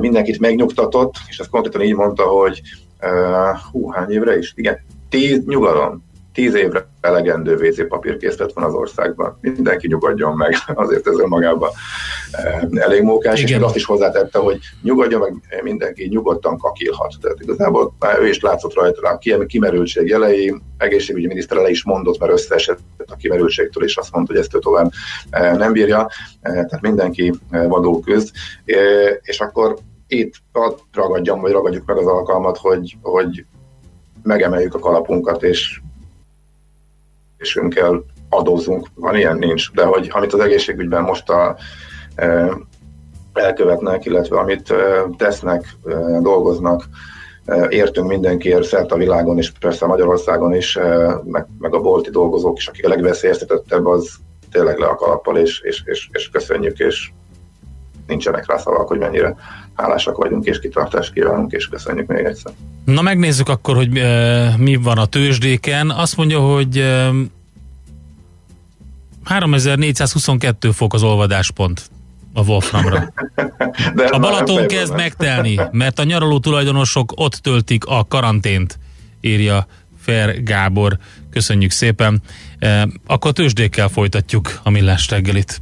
mindenkit 0.00 0.40
megnyugtatott, 0.40 1.14
és 1.28 1.38
ezt 1.38 1.50
konkrétan 1.50 1.82
így 1.82 1.94
mondta, 1.94 2.22
hogy 2.22 2.60
hú, 3.70 3.90
hány 3.90 4.10
évre 4.10 4.38
is? 4.38 4.52
Igen, 4.56 4.78
tíz 5.08 5.44
nyugalom, 5.44 6.04
tíz 6.32 6.54
évre 6.54 6.88
elegendő 7.00 7.54
WC 7.54 7.88
papírkészlet 7.88 8.52
van 8.52 8.64
az 8.64 8.74
országban. 8.74 9.38
Mindenki 9.40 9.86
nyugodjon 9.86 10.36
meg, 10.36 10.54
azért 10.74 11.06
ez 11.06 11.18
önmagában 11.18 11.70
eh, 12.30 12.60
elég 12.74 13.02
mókás, 13.02 13.42
Igen. 13.42 13.58
és 13.58 13.64
azt 13.64 13.76
is 13.76 13.84
hozzátette, 13.84 14.38
hogy 14.38 14.58
nyugodjon 14.82 15.20
meg, 15.20 15.62
mindenki 15.62 16.08
nyugodtan 16.08 16.58
kakilhat. 16.58 17.14
Tehát 17.20 17.40
igazából 17.40 17.94
már 17.98 18.20
ő 18.20 18.28
is 18.28 18.40
látszott 18.40 18.74
rajta 18.74 19.08
a 19.08 19.46
kimerültség 19.46 20.08
jelei, 20.08 20.54
egészségügyi 20.78 21.26
miniszter 21.26 21.58
le 21.58 21.70
is 21.70 21.84
mondott, 21.84 22.18
mert 22.18 22.32
összeesett 22.32 22.78
a 23.06 23.16
kimerültségtől, 23.16 23.84
és 23.84 23.96
azt 23.96 24.12
mondta, 24.12 24.32
hogy 24.32 24.42
ezt 24.42 24.54
ő 24.54 24.58
tovább 24.58 24.90
eh, 25.30 25.56
nem 25.56 25.72
bírja. 25.72 26.08
Eh, 26.40 26.52
tehát 26.52 26.80
mindenki 26.80 27.32
vadul 27.50 28.00
küzd. 28.00 28.30
És 29.22 29.40
akkor 29.40 29.76
itt 30.06 30.34
ragadjam, 30.92 31.40
vagy 31.40 31.52
ragadjuk 31.52 31.86
meg 31.86 31.96
az 31.96 32.06
alkalmat, 32.06 32.58
hogy, 32.58 32.96
hogy 33.02 33.44
megemeljük 34.22 34.74
a 34.74 34.78
kalapunkat, 34.78 35.42
és 35.42 35.80
és 37.40 37.60
kell 37.68 38.04
adózzunk, 38.28 38.86
van 38.94 39.16
ilyen? 39.16 39.36
Nincs, 39.36 39.72
de 39.72 39.84
hogy 39.84 40.08
amit 40.12 40.32
az 40.32 40.40
egészségügyben 40.40 41.02
most 41.02 41.30
a, 41.30 41.56
e, 42.14 42.50
elkövetnek, 43.32 44.04
illetve 44.04 44.38
amit 44.38 44.70
e, 44.70 45.04
tesznek, 45.16 45.64
e, 45.84 46.20
dolgoznak, 46.20 46.84
e, 47.44 47.66
értünk 47.68 48.08
mindenkiért 48.08 48.64
szert 48.64 48.92
a 48.92 48.96
világon, 48.96 49.38
és 49.38 49.52
persze 49.60 49.86
Magyarországon 49.86 50.54
is, 50.54 50.76
e, 50.76 51.20
meg, 51.24 51.46
meg 51.58 51.74
a 51.74 51.80
bolti 51.80 52.10
dolgozók 52.10 52.58
is, 52.58 52.66
akik 52.66 52.84
a 52.84 52.88
legveszélyeztetettebb, 52.88 53.86
az 53.86 54.10
tényleg 54.52 54.78
le 54.78 54.86
a 54.86 54.94
kalappal, 54.94 55.36
és, 55.36 55.60
és, 55.60 55.82
és, 55.84 56.08
és 56.12 56.28
köszönjük, 56.28 56.78
és 56.78 57.10
nincsenek 58.06 58.46
rá 58.46 58.56
szavak, 58.56 58.88
hogy 58.88 58.98
mennyire 58.98 59.36
hálásak 59.80 60.16
vagyunk, 60.16 60.44
és 60.44 60.60
kitartást 60.60 61.12
kívánunk, 61.12 61.52
és 61.52 61.66
köszönjük 61.66 62.06
még 62.06 62.24
egyszer. 62.24 62.52
Na 62.84 63.02
megnézzük 63.02 63.48
akkor, 63.48 63.76
hogy 63.76 63.96
e, 63.96 64.54
mi 64.56 64.76
van 64.76 64.98
a 64.98 65.06
tőzsdéken. 65.06 65.90
Azt 65.90 66.16
mondja, 66.16 66.40
hogy 66.40 66.78
e, 66.78 67.10
3422 69.24 70.70
fok 70.70 70.94
az 70.94 71.02
olvadáspont 71.02 71.90
a 72.32 72.42
Wolframra. 72.42 73.12
De 73.94 74.04
a 74.04 74.18
Balaton 74.18 74.66
kezd 74.66 74.94
megtelni, 74.94 75.60
mert 75.70 75.98
a 75.98 76.04
nyaraló 76.04 76.38
tulajdonosok 76.38 77.12
ott 77.16 77.34
töltik 77.34 77.84
a 77.84 78.06
karantént, 78.08 78.78
írja 79.20 79.66
Fer 80.00 80.42
Gábor. 80.42 80.98
Köszönjük 81.30 81.70
szépen. 81.70 82.22
E, 82.58 82.88
akkor 83.06 83.32
tőzsdékkel 83.32 83.88
folytatjuk 83.88 84.60
a 84.62 84.70
millás 84.70 85.08
reggelit. 85.08 85.60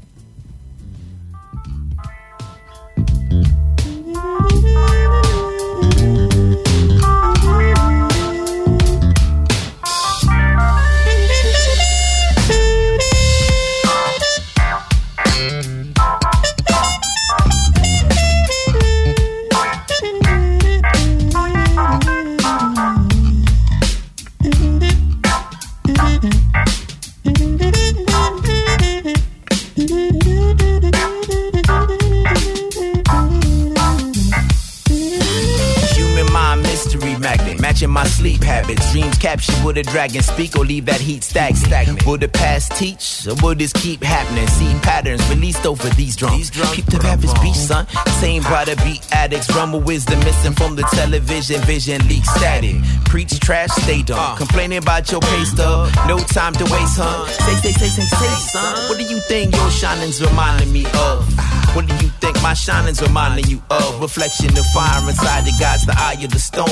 Matching 37.79 37.91
my 37.91 38.05
sleep 38.05 38.43
habits. 38.43 38.93
Dreams 38.93 39.17
captured 39.19 39.65
with 39.65 39.79
a 39.79 39.83
dragon 39.83 40.23
speak 40.23 40.57
or 40.57 40.65
leave 40.65 40.87
that 40.87 41.01
heat 41.01 41.23
stagnant. 41.23 41.67
stagnant. 41.67 42.07
Will 42.07 42.19
the 42.19 42.29
past 42.29 42.73
teach 42.73 43.27
or 43.27 43.35
will 43.43 43.55
this 43.55 43.73
keep 43.73 44.03
happening? 44.03 44.47
See 44.49 44.73
patterns 44.83 45.23
released 45.31 45.65
over 45.67 45.89
these 45.91 46.17
drums. 46.17 46.37
These 46.37 46.51
drums 46.51 46.75
Keep 46.75 46.87
the 46.87 46.99
rappers 46.99 47.33
beat, 47.35 47.55
son. 47.55 47.87
Same 48.21 48.43
brother 48.43 48.75
beat 48.77 49.07
addicts. 49.13 49.55
Rumble 49.55 49.81
wisdom 49.81 50.19
missing 50.21 50.55
from 50.55 50.77
the 50.77 50.83
television. 50.95 51.61
Vision 51.63 52.07
leak 52.09 52.25
static. 52.25 52.77
Preach 53.05 53.39
trash, 53.41 53.71
stay 53.71 54.03
dumb. 54.03 54.19
Uh. 54.19 54.37
Complaining 54.37 54.79
about 54.79 55.11
your 55.13 55.21
pay 55.21 55.45
stub. 55.45 55.91
No 56.07 56.19
time 56.19 56.55
to 56.55 56.65
waste, 56.65 56.99
huh? 56.99 57.27
Say, 57.27 57.71
say, 57.71 57.73
say, 57.73 57.89
say, 57.89 58.03
say, 58.03 58.35
son. 58.51 58.89
What 58.89 58.99
do 58.99 59.05
you 59.05 59.21
think 59.21 59.55
your 59.55 59.71
shining's 59.71 60.21
reminding 60.21 60.73
me 60.73 60.85
of? 60.95 61.27
What 61.75 61.87
do 61.87 61.95
you 61.97 62.11
think 62.21 62.41
my 62.43 62.55
shining's 62.55 63.01
reminding 63.01 63.47
you 63.47 63.63
of? 63.71 64.01
Reflection 64.01 64.51
of 64.59 64.67
fire 64.75 65.09
inside 65.09 65.45
the 65.45 65.53
God's 65.61 65.85
the 65.87 65.95
eye 65.97 66.19
of 66.25 66.31
the 66.31 66.39
storm. 66.39 66.69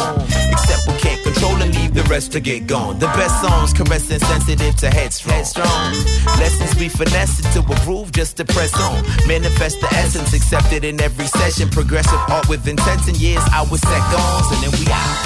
Except 0.50 0.86
can't 0.96 1.22
control 1.22 1.56
and 1.62 1.74
leave 1.74 1.94
the 1.94 2.02
rest 2.04 2.32
to 2.32 2.40
get 2.40 2.66
gone. 2.66 2.98
The 2.98 3.06
best 3.06 3.40
songs 3.42 3.72
caressing 3.72 4.18
sensitive 4.18 4.76
to 4.76 4.88
headstrong. 4.88 5.36
headstrong. 5.36 5.92
Lessons 6.38 6.74
we 6.80 6.88
finesse 6.88 7.40
it 7.40 7.46
to 7.54 7.60
a 7.60 7.76
groove 7.84 8.10
just 8.12 8.36
to 8.36 8.44
press 8.44 8.72
on. 8.74 9.02
Manifest 9.26 9.80
the 9.80 9.88
essence 10.02 10.32
accepted 10.32 10.84
in 10.84 11.00
every 11.00 11.26
session. 11.26 11.68
Progressive 11.68 12.20
art 12.28 12.48
with 12.48 12.66
intense 12.66 13.06
and 13.08 13.16
years, 13.20 13.44
our 13.52 13.76
seconds, 13.76 14.46
and 14.52 14.60
then 14.62 14.72
we 14.78 14.86
out. 14.92 15.16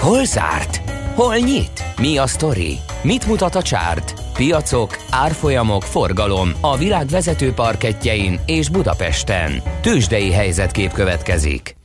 Hol 0.00 0.26
zárt? 0.26 0.80
Hol 1.14 1.40
nyit? 1.40 1.84
Mi 1.98 2.18
a 2.18 2.26
sztori? 2.26 2.78
Mit 3.02 3.26
mutat 3.26 3.54
a 3.54 3.62
csárt? 3.62 4.14
Piacok, 4.34 4.96
árfolyamok, 5.10 5.82
forgalom 5.82 6.52
a 6.60 6.76
világ 6.76 7.06
vezető 7.06 7.52
parketjein 7.52 8.40
és 8.46 8.68
Budapesten. 8.68 9.62
Tősdei 9.80 10.32
helyzetkép 10.32 10.92
következik. 10.92 11.75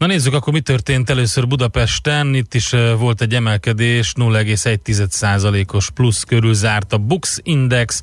Na 0.00 0.06
nézzük 0.06 0.34
akkor, 0.34 0.52
mi 0.52 0.60
történt 0.60 1.10
először 1.10 1.46
Budapesten. 1.46 2.34
Itt 2.34 2.54
is 2.54 2.70
volt 2.98 3.20
egy 3.20 3.34
emelkedés, 3.34 4.12
0,1%-os 4.16 5.90
plusz 5.90 6.22
körül 6.22 6.54
zárt 6.54 6.92
a 6.92 6.98
Bux 6.98 7.40
Index, 7.42 8.02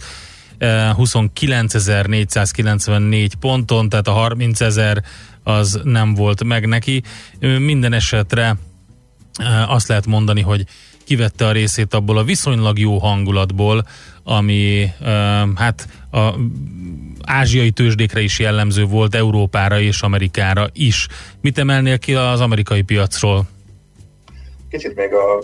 29.494 0.59 3.31
ponton, 3.39 3.89
tehát 3.89 4.07
a 4.07 4.11
30 4.11 4.61
ezer 4.61 5.03
az 5.43 5.79
nem 5.83 6.13
volt 6.13 6.43
meg 6.43 6.67
neki. 6.67 7.03
Minden 7.39 7.93
esetre 7.93 8.57
azt 9.67 9.87
lehet 9.87 10.05
mondani, 10.05 10.41
hogy 10.41 10.65
kivette 11.03 11.47
a 11.47 11.51
részét 11.51 11.93
abból 11.93 12.17
a 12.17 12.23
viszonylag 12.23 12.79
jó 12.79 12.97
hangulatból, 12.97 13.87
ami 14.23 14.91
hát 15.55 15.87
a 16.11 16.33
ázsiai 17.27 17.71
tőzsdékre 17.71 18.19
is 18.19 18.39
jellemző 18.39 18.85
volt, 18.85 19.15
Európára 19.15 19.79
és 19.79 20.01
Amerikára 20.01 20.67
is. 20.73 21.07
Mit 21.41 21.57
emelnél 21.57 21.99
ki 21.99 22.13
az 22.13 22.41
amerikai 22.41 22.81
piacról? 22.81 23.47
Kicsit 24.69 24.95
még 24.95 25.13
a 25.13 25.43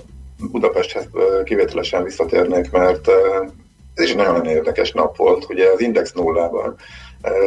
Budapesthez 0.52 1.10
kivételesen 1.43 2.04
visszatérnék, 2.04 2.72
mert 2.72 3.08
ez 3.93 4.06
is 4.06 4.13
nagyon 4.13 4.46
érdekes 4.46 4.91
nap 4.91 5.17
volt, 5.17 5.46
ugye 5.50 5.65
az 5.74 5.82
Index 5.82 6.12
nullában, 6.12 6.76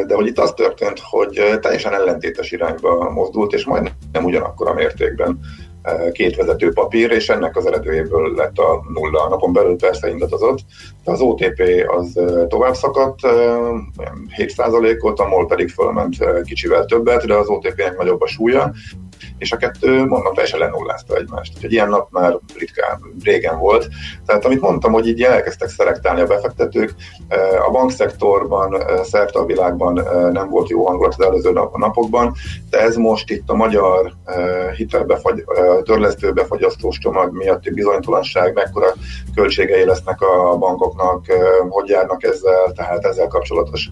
de 0.07 0.15
hogy 0.15 0.27
itt 0.27 0.39
az 0.39 0.53
történt, 0.57 1.01
hogy 1.03 1.59
teljesen 1.61 1.95
ellentétes 1.95 2.53
irányba 2.53 3.11
mozdult, 3.11 3.53
és 3.53 3.65
majdnem 3.65 4.25
ugyanakkor 4.25 4.69
a 4.69 4.75
mértékben 4.75 5.41
két 6.13 6.37
vezető 6.37 6.73
papír, 6.73 7.11
és 7.11 7.29
ennek 7.29 7.57
az 7.57 7.67
eredőjéből 7.67 8.35
lett 8.35 8.59
a 8.59 8.85
nulla. 8.95 9.25
A 9.25 9.29
napon 9.29 9.53
belül 9.53 9.77
persze 9.77 10.11
indatozott, 10.11 10.59
de 11.05 11.11
az 11.11 11.21
OTP 11.21 11.63
az 11.87 12.21
tovább 12.49 12.75
szakadt, 12.75 13.21
7%-ot, 14.37 15.19
a 15.19 15.29
MOL 15.29 15.47
pedig 15.47 15.69
fölment 15.69 16.17
kicsivel 16.45 16.85
többet, 16.85 17.27
de 17.27 17.35
az 17.35 17.49
OTP-nek 17.49 17.97
nagyobb 17.97 18.21
a 18.21 18.27
súlya, 18.27 18.73
és 19.39 19.53
a 19.53 19.57
kettő 19.57 20.05
mondom 20.05 20.35
teljesen 20.35 20.59
lenullázta 20.59 21.17
egymást. 21.17 21.53
Úgyhogy 21.57 21.73
ilyen 21.73 21.89
nap 21.89 22.09
már 22.11 22.39
ritkán, 22.59 23.01
régen 23.23 23.59
volt. 23.59 23.89
Tehát 24.27 24.45
amit 24.45 24.61
mondtam, 24.61 24.93
hogy 24.93 25.07
így 25.07 25.23
elkezdtek 25.23 25.69
szelektálni 25.69 26.21
a 26.21 26.27
befektetők, 26.27 26.95
a 27.67 27.71
bankszektorban, 27.71 28.83
szerte 29.03 29.39
a 29.39 29.45
világban 29.45 29.93
nem 30.33 30.49
volt 30.49 30.69
jó 30.69 30.87
hangulat 30.87 31.15
az 31.19 31.25
előző 31.25 31.53
napokban, 31.73 32.35
de 32.71 32.81
ez 32.81 32.97
most 32.97 33.31
itt 33.31 33.49
a 33.51 33.55
magyar 33.55 34.13
hitelbefagy, 34.77 35.45
törlesztő 35.83 36.33
befagyasztós 36.33 36.99
csomag 36.99 37.37
miatti 37.37 37.71
bizonytalanság, 37.71 38.55
mekkora 38.55 38.95
költségei 39.35 39.85
lesznek 39.85 40.21
a 40.21 40.57
bankoknak, 40.57 41.25
hogy 41.69 41.89
járnak 41.89 42.23
ezzel, 42.23 42.73
tehát 42.75 43.05
ezzel 43.05 43.27
kapcsolatos 43.27 43.91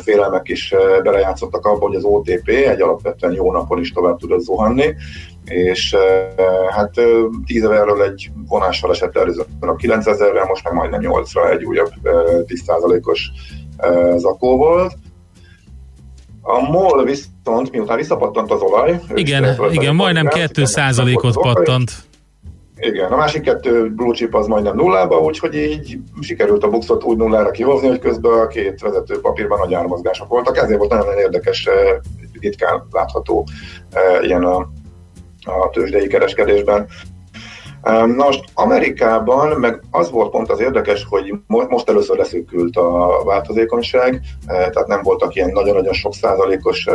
félelmek 0.00 0.48
is 0.48 0.74
belejátszottak 1.02 1.66
abba, 1.66 1.86
hogy 1.86 1.96
az 1.96 2.04
OTP 2.04 2.48
egy 2.48 2.80
alapvetően 2.80 3.32
jó 3.32 3.52
napon 3.52 3.80
is 3.80 3.92
tovább 3.92 4.18
tudott 4.18 4.40
zuhanni, 4.40 4.94
és 5.44 5.96
hát 6.70 6.94
10 7.46 7.64
ezerről 7.64 8.02
egy 8.02 8.30
vonással 8.48 8.90
esett 8.90 9.16
előzően 9.16 9.46
a 9.60 9.74
9000-rel, 9.74 10.48
most 10.48 10.64
meg 10.64 10.72
majdnem 10.72 11.00
8-ra 11.04 11.50
egy 11.50 11.64
újabb 11.64 11.90
10%-os 12.46 13.30
zakó 14.16 14.56
volt. 14.56 14.92
A 16.42 16.70
MOL 16.70 17.04
viszont, 17.04 17.70
miután 17.70 17.96
visszapattant 17.96 18.50
az 18.50 18.60
olaj... 18.60 19.00
Igen, 19.14 19.56
igen 19.70 19.94
majdnem 19.94 20.28
2%-ot 20.30 21.34
pattant. 21.34 21.92
Igen, 22.80 23.12
a 23.12 23.16
másik 23.16 23.42
kettő 23.42 23.90
blue 23.90 24.14
chip 24.14 24.34
az 24.34 24.46
majdnem 24.46 24.76
nullába, 24.76 25.20
úgyhogy 25.20 25.54
így 25.54 25.98
sikerült 26.20 26.64
a 26.64 26.68
buxot 26.68 27.04
úgy 27.04 27.16
nullára 27.16 27.50
kihozni, 27.50 27.88
hogy 27.88 27.98
közben 27.98 28.32
a 28.32 28.46
két 28.46 28.80
vezető 28.80 29.20
papírban 29.20 29.58
nagy 29.58 29.74
ármozgások 29.74 30.28
voltak. 30.28 30.56
Ezért 30.56 30.78
volt 30.78 30.90
nagyon 30.90 31.18
érdekes, 31.18 31.66
eh, 31.66 31.96
ritkán 32.40 32.86
látható 32.90 33.46
eh, 33.90 34.24
ilyen 34.24 34.44
a, 34.44 34.56
a 35.44 35.70
tőzsdei 35.72 36.06
kereskedésben. 36.06 36.86
Na 37.82 38.24
most 38.24 38.44
Amerikában 38.54 39.60
meg 39.60 39.82
az 39.90 40.10
volt 40.10 40.30
pont 40.30 40.50
az 40.50 40.60
érdekes, 40.60 41.06
hogy 41.08 41.34
most 41.46 41.88
először 41.88 42.16
leszűkült 42.16 42.76
a 42.76 43.22
változékonyság, 43.24 44.20
eh, 44.46 44.56
tehát 44.56 44.86
nem 44.86 45.02
voltak 45.02 45.34
ilyen 45.34 45.50
nagyon-nagyon 45.50 45.92
sok 45.92 46.14
százalékos 46.14 46.86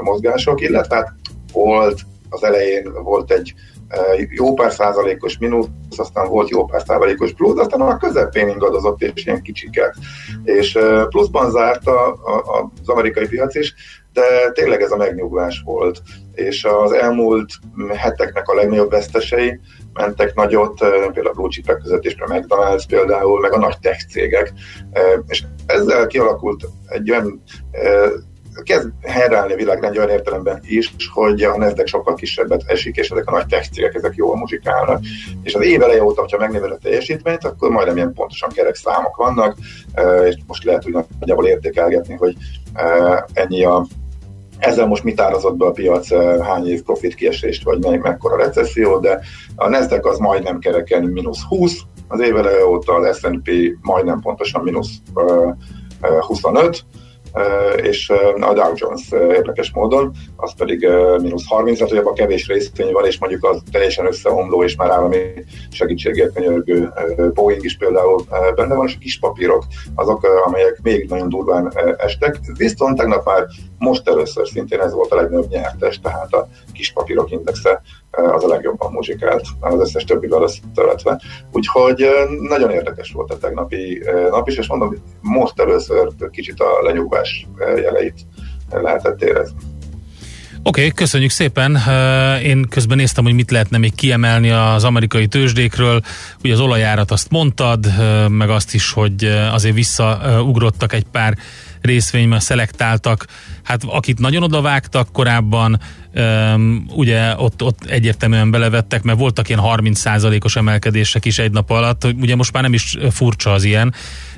mozgások, 0.00 0.60
illetve 0.60 0.94
hát 0.94 1.12
volt 1.52 2.00
az 2.28 2.44
elején 2.44 2.92
volt 3.02 3.30
egy 3.30 3.54
jó 4.30 4.54
pár 4.54 4.72
százalékos 4.72 5.38
mínusz, 5.38 5.66
aztán 5.96 6.28
volt 6.28 6.48
jó 6.48 6.64
pár 6.64 6.82
százalékos 6.86 7.32
plusz, 7.32 7.58
aztán 7.58 7.80
a 7.80 7.96
közepén 7.96 8.48
ingadozott 8.48 9.00
és 9.00 9.26
ilyen 9.26 9.42
kicsiket. 9.42 9.94
És 10.44 10.78
pluszban 11.08 11.50
zárt 11.50 11.86
a, 11.86 12.08
a, 12.12 12.70
az 12.80 12.88
amerikai 12.88 13.28
piac 13.28 13.54
is, 13.54 13.74
de 14.12 14.50
tényleg 14.52 14.82
ez 14.82 14.90
a 14.90 14.96
megnyugvás 14.96 15.62
volt. 15.64 16.02
És 16.34 16.64
az 16.64 16.92
elmúlt 16.92 17.52
heteknek 17.96 18.48
a 18.48 18.54
legnagyobb 18.54 18.90
vesztesei 18.90 19.60
mentek 19.92 20.34
nagyot, 20.34 20.78
például 20.78 21.26
a 21.26 21.32
blue 21.32 21.48
chipek 21.48 21.78
között 21.78 22.04
a 22.04 22.32
McDonald's 22.32 22.84
például, 22.88 23.40
meg 23.40 23.52
a 23.52 23.58
nagy 23.58 23.78
tech 23.80 24.08
cégek. 24.08 24.52
És 25.26 25.44
ezzel 25.66 26.06
kialakult 26.06 26.68
egy 26.86 27.10
olyan 27.10 27.42
kezd 28.62 28.88
helyreállni 29.02 29.52
a 29.52 29.56
világrend 29.56 29.96
olyan 29.96 30.08
értelemben 30.08 30.60
is, 30.62 30.94
hogy 31.12 31.42
a 31.42 31.56
Nasdaq 31.56 31.88
sokkal 31.88 32.14
kisebbet 32.14 32.62
esik, 32.66 32.96
és 32.96 33.10
ezek 33.10 33.26
a 33.26 33.30
nagy 33.30 33.46
tech 33.46 33.70
cégek, 33.70 33.94
ezek 33.94 34.14
jól 34.14 34.36
muzsikálnak. 34.36 35.00
És 35.42 35.54
az 35.54 35.64
év 35.64 35.82
eleje 35.82 36.04
óta, 36.04 36.20
hogyha 36.20 36.38
megnézed 36.38 36.70
a 36.70 36.78
teljesítményt, 36.82 37.44
akkor 37.44 37.70
majdnem 37.70 37.96
ilyen 37.96 38.12
pontosan 38.12 38.50
kerek 38.50 38.74
számok 38.74 39.16
vannak, 39.16 39.56
és 40.26 40.36
most 40.46 40.64
lehet 40.64 40.86
úgy 40.86 40.96
nagyjából 41.18 41.46
értékelgetni, 41.46 42.14
hogy 42.14 42.36
ennyi 43.32 43.64
a 43.64 43.86
ezzel 44.58 44.86
most 44.86 45.04
mit 45.04 45.20
árazott 45.20 45.56
be 45.56 45.66
a 45.66 45.70
piac, 45.70 46.12
hány 46.42 46.68
év 46.68 46.82
profit 46.82 47.14
kiesést, 47.14 47.64
vagy 47.64 47.82
melyik 47.82 48.02
mekkora 48.02 48.36
recesszió, 48.36 48.98
de 48.98 49.20
a 49.56 49.68
Nasdaq 49.68 50.08
az 50.08 50.18
majdnem 50.18 50.58
kereken 50.58 51.02
mínusz 51.02 51.42
20, 51.48 51.78
az 52.08 52.20
év 52.20 52.36
eleje 52.36 52.66
óta 52.66 52.94
az 52.94 53.18
S&P 53.18 53.50
majdnem 53.80 54.20
pontosan 54.20 54.62
mínusz 54.62 54.90
25, 56.20 56.84
és 57.82 58.10
a 58.40 58.52
Dow 58.54 58.72
Jones 58.74 59.02
érdekes 59.12 59.72
módon, 59.72 60.12
az 60.36 60.54
pedig 60.54 60.88
mínusz 61.22 61.48
30, 61.48 61.76
tehát 61.76 61.92
hogy 61.92 62.00
abban 62.00 62.14
kevés 62.14 62.46
részvény 62.46 62.92
van, 62.92 63.06
és 63.06 63.18
mondjuk 63.18 63.44
az 63.44 63.62
teljesen 63.72 64.06
összeomló, 64.06 64.64
és 64.64 64.76
már 64.76 64.90
állami 64.90 65.18
segítségért 65.70 66.34
könyörgő 66.34 66.92
Boeing 67.34 67.64
is 67.64 67.76
például 67.76 68.24
benne 68.54 68.74
van, 68.74 68.86
és 68.86 68.94
a 68.94 68.98
kis 68.98 69.18
papírok 69.18 69.64
azok, 69.94 70.42
amelyek 70.46 70.80
még 70.82 71.08
nagyon 71.08 71.28
durván 71.28 71.72
estek. 71.96 72.40
Viszont 72.56 72.96
tegnap 72.96 73.24
már 73.24 73.46
most 73.82 74.08
először 74.08 74.48
szintén 74.48 74.80
ez 74.80 74.92
volt 74.92 75.10
a 75.10 75.14
legnagyobb 75.14 75.50
nyertes, 75.50 76.00
tehát 76.00 76.32
a 76.32 76.48
kis 76.72 76.92
papírok 76.92 77.30
indexe 77.30 77.82
az 78.10 78.44
a 78.44 78.48
legjobban 78.48 78.92
muzsikált 78.92 79.46
az 79.60 79.80
összes 79.80 80.04
többivel 80.04 80.42
összevetve. 80.42 81.20
Úgyhogy 81.52 82.06
nagyon 82.48 82.70
érdekes 82.70 83.10
volt 83.12 83.32
a 83.32 83.38
tegnapi 83.38 84.02
nap 84.30 84.48
is, 84.48 84.56
és 84.56 84.66
mondom, 84.66 84.94
most 85.20 85.60
először 85.60 86.08
kicsit 86.30 86.60
a 86.60 86.82
lenyugvás 86.82 87.46
jeleit 87.76 88.20
lehetett 88.70 89.22
érezni. 89.22 89.58
Oké, 90.64 90.80
okay, 90.80 90.92
köszönjük 90.92 91.30
szépen. 91.30 91.78
Én 92.42 92.68
közben 92.68 92.96
néztem, 92.96 93.24
hogy 93.24 93.34
mit 93.34 93.50
lehetne 93.50 93.78
még 93.78 93.94
kiemelni 93.94 94.50
az 94.50 94.84
amerikai 94.84 95.26
tőzsdékről. 95.26 96.00
Ugye 96.44 96.52
az 96.52 96.60
olajárat 96.60 97.10
azt 97.10 97.30
mondtad, 97.30 97.86
meg 98.28 98.50
azt 98.50 98.74
is, 98.74 98.92
hogy 98.92 99.24
azért 99.52 99.74
visszaugrottak 99.74 100.92
egy 100.92 101.06
pár 101.12 101.36
részvényben, 101.80 102.40
szelektáltak. 102.40 103.26
Hát 103.62 103.82
akit 103.86 104.18
nagyon 104.18 104.42
odavágtak 104.42 105.12
korábban, 105.12 105.80
um, 106.14 106.86
ugye 106.88 107.34
ott, 107.36 107.62
ott 107.62 107.84
egyértelműen 107.84 108.50
belevettek, 108.50 109.02
mert 109.02 109.18
voltak 109.18 109.48
ilyen 109.48 109.60
30%-os 109.64 110.56
emelkedések 110.56 111.24
is 111.24 111.38
egy 111.38 111.52
nap 111.52 111.70
alatt, 111.70 112.04
ugye 112.04 112.36
most 112.36 112.52
már 112.52 112.62
nem 112.62 112.72
is 112.72 112.96
furcsa 113.10 113.52
az 113.52 113.64
ilyen, 113.64 113.94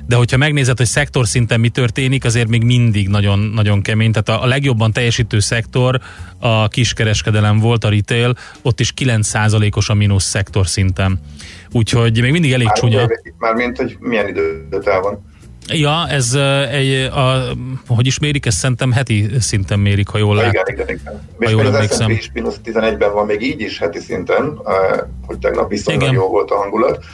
de 0.07 0.15
hogyha 0.15 0.37
megnézed, 0.37 0.77
hogy 0.77 0.85
szektor 0.85 1.27
szinten 1.27 1.59
mi 1.59 1.69
történik, 1.69 2.25
azért 2.25 2.47
még 2.47 2.63
mindig 2.63 3.07
nagyon, 3.07 3.39
nagyon 3.39 3.81
kemény. 3.81 4.11
Tehát 4.11 4.41
a, 4.41 4.43
a 4.43 4.47
legjobban 4.47 4.91
teljesítő 4.91 5.39
szektor 5.39 5.99
a 6.39 6.67
kiskereskedelem 6.67 7.59
volt, 7.59 7.83
a 7.83 7.89
retail, 7.89 8.35
ott 8.61 8.79
is 8.79 8.93
9%-os 8.97 9.89
a 9.89 9.93
mínusz 9.93 10.25
szektor 10.25 10.67
szinten. 10.67 11.19
Úgyhogy 11.71 12.21
még 12.21 12.31
mindig 12.31 12.51
elég 12.51 12.65
már 12.65 12.77
csúnya. 12.77 13.07
Már 13.37 13.53
mint, 13.53 13.77
hogy 13.77 13.97
milyen 13.99 14.27
időt 14.27 14.87
el 14.87 15.01
van. 15.01 15.33
Ja, 15.73 16.07
ez 16.09 16.33
egy, 16.71 16.93
a, 17.03 17.55
hogy 17.87 18.07
is 18.07 18.19
mérik, 18.19 18.45
ezt 18.45 18.57
szerintem 18.57 18.91
heti 18.91 19.29
szinten 19.39 19.79
mérik, 19.79 20.07
ha 20.07 20.17
jól 20.17 20.35
látom. 20.35 20.49
Igen, 20.49 20.65
igen, 20.67 20.87
igen. 20.87 21.21
És 21.39 21.51
jól 21.51 21.65
az 21.65 21.95
S&P 21.95 22.09
is 22.09 22.29
mínusz 22.33 22.59
11-ben 22.65 23.13
van 23.13 23.25
még 23.25 23.41
így 23.41 23.61
is 23.61 23.77
heti 23.77 23.99
szinten, 23.99 24.59
hogy 25.25 25.37
tegnap 25.37 25.69
viszonylag 25.69 26.03
igen. 26.03 26.13
jó 26.13 26.27
volt 26.27 26.51
a 26.51 26.55
hangulat. 26.55 27.05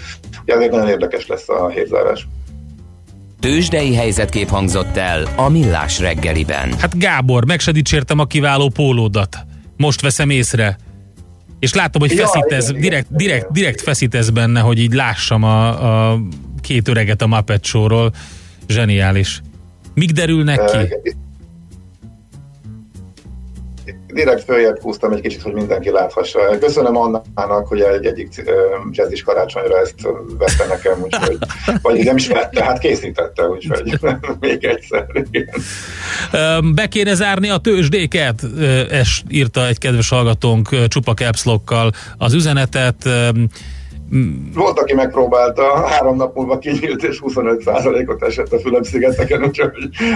Ja, 0.45 0.55
ezért 0.55 0.71
nagyon 0.71 0.87
érdekes 0.87 1.27
lesz 1.27 1.49
a 1.49 1.69
hétzárás. 1.69 2.27
Tőzsdei 3.39 3.95
helyzetkép 3.95 4.49
hangzott 4.49 4.97
el 4.97 5.27
a 5.35 5.49
Millás 5.49 5.99
reggeliben. 5.99 6.73
Hát 6.79 6.97
Gábor, 6.97 7.45
meg 7.45 7.59
se 7.59 7.71
dicsértem 7.71 8.19
a 8.19 8.25
kiváló 8.25 8.69
pólódat. 8.69 9.37
Most 9.77 10.01
veszem 10.01 10.29
észre. 10.29 10.77
És 11.59 11.73
látom, 11.73 12.01
hogy 12.01 12.13
feszítesz, 12.13 12.69
ja, 12.69 12.79
direkt, 12.79 13.05
igen, 13.05 13.17
direkt, 13.17 13.51
direkt 13.51 13.81
feszítesz 13.81 14.29
benne, 14.29 14.59
hogy 14.59 14.79
így 14.79 14.93
lássam 14.93 15.43
a, 15.43 16.11
a 16.11 16.19
két 16.61 16.87
öreget 16.87 17.21
a 17.21 17.27
Muppet 17.27 17.65
Show-ról. 17.65 18.13
Zseniális. 18.67 19.41
Mik 19.93 20.12
derülnek 20.12 20.65
ki? 20.65 21.12
direkt 24.13 24.43
följebb 24.43 24.80
húztam 24.82 25.12
egy 25.12 25.21
kicsit, 25.21 25.41
hogy 25.41 25.54
mindenki 25.54 25.89
láthassa. 25.89 26.39
Köszönöm 26.60 26.97
Annának, 26.97 27.67
hogy 27.67 27.82
egy, 27.82 28.06
egyik 28.06 28.43
jazzis 28.91 29.24
karácsonyra 29.24 29.80
ezt 29.80 29.95
vette 30.38 30.65
nekem, 30.67 31.02
úgyhogy, 31.02 31.38
vagy 31.82 32.04
nem 32.04 32.15
is 32.15 32.28
vette, 32.28 32.63
hát 32.63 32.80
készítette, 32.80 33.47
úgyhogy 33.47 34.00
még 34.39 34.63
egyszer. 34.65 35.06
Igen. 35.32 35.56
Be 36.74 36.88
kéne 36.88 37.13
zárni 37.13 37.50
a 37.50 37.58
tőzsdéket, 37.58 38.41
es 38.89 39.24
írta 39.30 39.67
egy 39.67 39.78
kedves 39.78 40.10
hallgatónk 40.10 40.88
csupa 40.88 41.13
capslokkal 41.13 41.91
az 42.17 42.34
üzenetet. 42.34 43.10
Volt, 44.54 44.80
aki 44.80 44.93
megpróbálta, 44.93 45.88
három 45.88 46.15
nap 46.15 46.36
múlva 46.36 46.58
kinyílt, 46.58 47.04
és 47.04 47.21
25%-ot 47.26 48.24
esett 48.24 48.52
a 48.52 48.60
Fülöp-szigeteken, 48.60 49.43
úgyhogy 49.43 49.71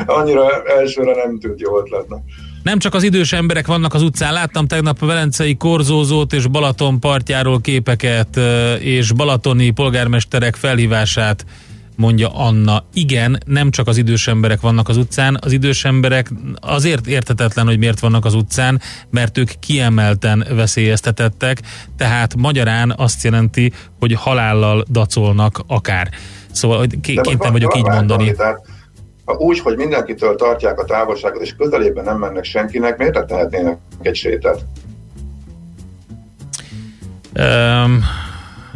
annyira 0.06 0.64
elsőre 0.64 1.16
nem 1.16 1.40
tűnt 1.40 1.60
jó 1.60 1.78
ötletnek. 1.78 2.20
Nem 2.64 2.80
csak 2.80 2.94
az 2.94 3.04
idős 3.04 3.34
emberek 3.34 3.68
vannak 3.68 3.94
az 3.94 4.02
utcán, 4.02 4.34
láttam 4.34 4.68
tegnap 4.68 4.98
a 5.02 5.06
Velencei 5.06 5.58
korzózót 5.58 6.34
és 6.34 6.48
Balaton 6.48 7.00
partjáról 7.00 7.62
képeket, 7.62 8.40
és 8.80 9.12
balatoni 9.12 9.70
polgármesterek 9.70 10.56
felhívását 10.56 11.46
mondja 11.96 12.30
Anna. 12.30 12.84
Igen, 12.94 13.38
nem 13.46 13.72
csak 13.72 13.88
az 13.88 13.98
idős 13.98 14.28
emberek 14.28 14.62
vannak 14.62 14.90
az 14.90 14.98
utcán, 14.98 15.38
az 15.42 15.52
idős 15.52 15.86
emberek 15.86 16.30
azért 16.60 17.08
értetetlen, 17.08 17.66
hogy 17.66 17.78
miért 17.78 18.00
vannak 18.00 18.26
az 18.26 18.34
utcán, 18.34 18.82
mert 19.10 19.38
ők 19.38 19.52
kiemelten 19.60 20.46
veszélyeztetettek, 20.50 21.62
tehát 21.98 22.36
magyarán 22.36 22.94
azt 22.98 23.24
jelenti, 23.24 23.72
hogy 24.00 24.14
halállal 24.14 24.86
dacolnak 24.92 25.64
akár. 25.68 26.10
Szóval 26.52 26.88
kénytelen 27.02 27.52
vagyok 27.52 27.78
így 27.78 27.86
mondani. 27.86 28.32
Tehát 28.34 28.60
úgy, 29.26 29.60
hogy 29.60 29.78
mindenkitől 29.78 30.36
tartják 30.36 30.80
a 30.80 30.86
távolságot, 30.86 31.42
és 31.42 31.56
közelében 31.58 32.04
nem 32.04 32.18
mennek 32.18 32.44
senkinek, 32.44 32.98
miért 32.98 33.26
tehetnének 33.26 33.78
egy 34.02 34.16
sétát? 34.16 34.66
Um, 37.38 38.04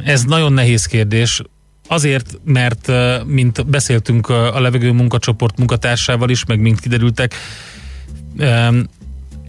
ez 0.05 0.23
nagyon 0.23 0.53
nehéz 0.53 0.85
kérdés. 0.85 1.41
Azért, 1.91 2.39
mert 2.43 2.91
mint 3.25 3.65
beszéltünk 3.65 4.29
a 4.29 4.59
levegő 4.59 4.91
munkacsoport 4.91 5.57
munkatársával 5.57 6.29
is, 6.29 6.45
meg 6.45 6.59
mint 6.59 6.79
kiderültek, 6.79 7.33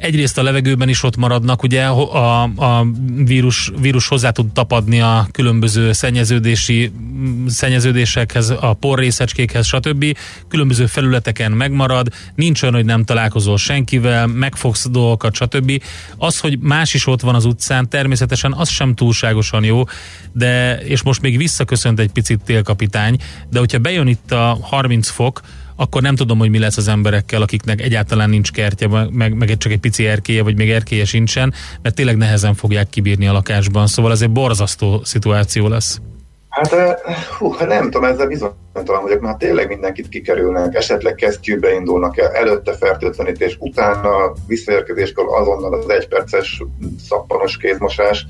egyrészt 0.01 0.39
a 0.39 0.43
levegőben 0.43 0.89
is 0.89 1.03
ott 1.03 1.17
maradnak, 1.17 1.63
ugye 1.63 1.85
a, 1.85 2.43
a 2.43 2.87
vírus, 3.25 3.73
vírus 3.81 4.09
hozzá 4.09 4.31
tud 4.31 4.53
tapadni 4.53 5.01
a 5.01 5.27
különböző 5.33 5.93
szennyeződési 5.93 6.93
szennyeződésekhez, 7.47 8.51
a 8.51 8.73
porrészecskékhez, 8.73 9.67
stb. 9.67 10.17
Különböző 10.49 10.87
felületeken 10.87 11.53
megmarad, 11.53 12.09
nincs 12.35 12.63
olyan, 12.63 12.75
hogy 12.75 12.85
nem 12.85 13.05
találkozol 13.05 13.57
senkivel, 13.57 14.27
megfogsz 14.27 14.89
dolgokat, 14.89 15.35
stb. 15.35 15.83
Az, 16.17 16.39
hogy 16.39 16.59
más 16.59 16.95
is 16.95 17.07
ott 17.07 17.21
van 17.21 17.35
az 17.35 17.45
utcán, 17.45 17.89
természetesen 17.89 18.53
az 18.53 18.69
sem 18.69 18.95
túlságosan 18.95 19.65
jó, 19.65 19.83
de, 20.33 20.79
és 20.79 21.03
most 21.03 21.21
még 21.21 21.37
visszaköszönt 21.37 22.01
egy 22.01 22.11
picit 22.13 22.41
télkapitány, 22.45 23.17
de 23.51 23.59
hogyha 23.59 23.79
bejön 23.79 24.07
itt 24.07 24.33
a 24.33 24.59
30 24.61 25.09
fok, 25.09 25.41
akkor 25.81 26.03
nem 26.03 26.17
tudom, 26.17 26.39
hogy 26.39 26.51
mi 26.51 26.59
lesz 26.59 26.77
az 26.77 26.89
emberekkel, 26.89 27.43
akiknek 27.43 27.81
egyáltalán 27.81 28.31
nincs 28.31 28.53
kertje, 28.53 29.09
meg, 29.13 29.35
meg 29.35 29.57
csak 29.57 29.73
egy 29.73 29.81
pici 29.81 30.07
erkéje, 30.07 30.43
vagy 30.43 30.57
még 30.57 30.71
erkéje 30.71 31.05
sincsen, 31.05 31.55
mert 31.83 31.95
tényleg 31.95 32.17
nehezen 32.17 32.55
fogják 32.55 32.89
kibírni 32.89 33.27
a 33.27 33.33
lakásban. 33.33 33.87
Szóval 33.87 34.13
ez 34.13 34.23
egy 34.23 34.31
borzasztó 34.31 35.01
szituáció 35.05 35.69
lesz. 35.69 36.01
Hát, 36.49 36.73
eh, 36.73 36.95
hú, 37.39 37.53
hát 37.53 37.69
nem 37.69 37.85
tudom, 37.85 38.05
ezzel 38.05 38.27
bizonytalan 38.27 39.03
vagyok, 39.03 39.21
mert 39.21 39.39
tényleg 39.39 39.69
mindenkit 39.69 40.09
kikerülnek, 40.09 40.75
esetleg 40.75 41.15
kesztyűbe 41.15 41.73
indulnak 41.73 42.19
el, 42.19 42.31
előtte 42.31 42.73
fertőtlenítés, 42.73 43.57
utána 43.59 44.33
visszaérkezéskor 44.47 45.25
azonnal 45.41 45.75
az 45.75 45.91
egyperces 45.91 46.63
szappanos 47.09 47.57
kézmosás. 47.57 48.27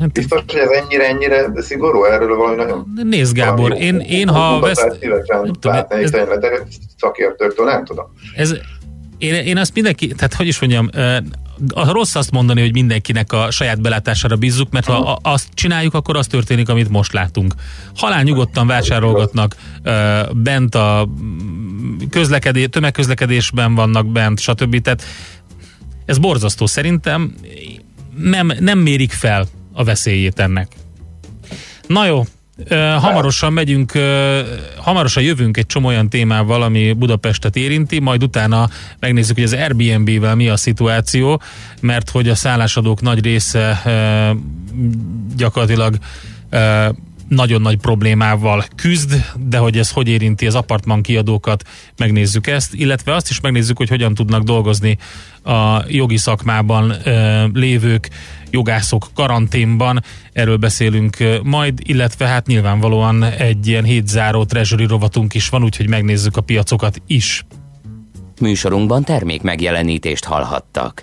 Hát, 0.00 0.12
Biztos, 0.12 0.40
hogy 0.46 0.58
ez 0.58 0.70
ennyire, 0.70 1.08
ennyire 1.08 1.50
szigorú? 1.56 2.04
Erről 2.04 2.36
valami 2.36 2.56
nagyon... 2.56 2.92
Nézd 3.04 3.34
Gábor, 3.34 3.72
én, 3.72 3.80
én, 3.80 4.00
én 4.00 4.28
ha... 4.28 4.60
Vesz... 4.60 4.82
Látni, 5.60 6.02
ez, 6.02 6.10
tényleg, 6.10 6.66
szakértőktől 6.96 7.66
nem 7.66 7.84
tudom. 7.84 8.04
Ez, 8.34 8.54
én, 9.18 9.34
én 9.34 9.56
azt 9.56 9.74
mindenki, 9.74 10.06
tehát 10.06 10.34
hogy 10.34 10.46
is 10.46 10.60
mondjam, 10.60 10.90
a 11.74 11.92
rossz 11.92 12.14
azt 12.14 12.30
mondani, 12.30 12.60
hogy 12.60 12.72
mindenkinek 12.72 13.32
a 13.32 13.50
saját 13.50 13.80
belátására 13.80 14.36
bízzuk, 14.36 14.70
mert 14.70 14.86
ha 14.86 15.18
azt 15.22 15.48
csináljuk, 15.54 15.94
akkor 15.94 16.16
az 16.16 16.26
történik, 16.26 16.68
amit 16.68 16.88
most 16.88 17.12
látunk. 17.12 17.54
Halál 17.96 18.22
nyugodtan 18.22 18.66
vásárolgatnak, 18.66 19.56
bent 20.32 20.74
a 20.74 21.08
közlekedés, 22.10 22.66
tömegközlekedésben 22.70 23.74
vannak 23.74 24.06
bent, 24.06 24.40
stb. 24.40 24.80
Tehát 24.80 25.02
ez 26.04 26.18
borzasztó. 26.18 26.66
Szerintem 26.66 27.34
nem, 28.16 28.52
nem 28.58 28.78
mérik 28.78 29.12
fel 29.12 29.46
a 29.78 29.84
veszélyét 29.84 30.38
ennek. 30.38 30.68
Na 31.86 32.06
jó, 32.06 32.24
hamarosan 32.98 33.52
megyünk, 33.52 33.92
hamarosan 34.76 35.22
jövünk 35.22 35.56
egy 35.56 35.66
csomó 35.66 35.86
olyan 35.86 36.08
témával, 36.08 36.62
ami 36.62 36.92
Budapestet 36.92 37.56
érinti, 37.56 37.98
majd 37.98 38.22
utána 38.22 38.68
megnézzük, 38.98 39.34
hogy 39.34 39.44
az 39.44 39.52
Airbnb-vel 39.52 40.34
mi 40.34 40.48
a 40.48 40.56
szituáció, 40.56 41.42
mert 41.80 42.10
hogy 42.10 42.28
a 42.28 42.34
szállásadók 42.34 43.00
nagy 43.00 43.22
része 43.22 43.82
gyakorlatilag 45.36 45.96
nagyon 47.28 47.60
nagy 47.60 47.76
problémával 47.76 48.64
küzd, 48.74 49.24
de 49.48 49.58
hogy 49.58 49.78
ez 49.78 49.90
hogy 49.90 50.08
érinti 50.08 50.46
az 50.46 50.54
apartman 50.54 51.02
kiadókat, 51.02 51.64
megnézzük 51.96 52.46
ezt, 52.46 52.74
illetve 52.74 53.14
azt 53.14 53.30
is 53.30 53.40
megnézzük, 53.40 53.76
hogy 53.76 53.88
hogyan 53.88 54.14
tudnak 54.14 54.42
dolgozni 54.42 54.98
a 55.44 55.84
jogi 55.88 56.16
szakmában 56.16 56.94
lévők, 57.52 58.08
jogászok 58.50 59.08
karanténban, 59.14 60.02
erről 60.32 60.56
beszélünk 60.56 61.16
majd, 61.42 61.80
illetve 61.82 62.26
hát 62.26 62.46
nyilvánvalóan 62.46 63.22
egy 63.22 63.66
ilyen 63.66 63.84
hétzáró 63.84 64.44
treasury 64.44 64.84
rovatunk 64.84 65.34
is 65.34 65.48
van, 65.48 65.64
úgyhogy 65.64 65.88
megnézzük 65.88 66.36
a 66.36 66.40
piacokat 66.40 67.02
is. 67.06 67.44
Műsorunkban 68.40 69.04
termék 69.04 69.42
megjelenítést 69.42 70.24
hallhattak. 70.24 71.02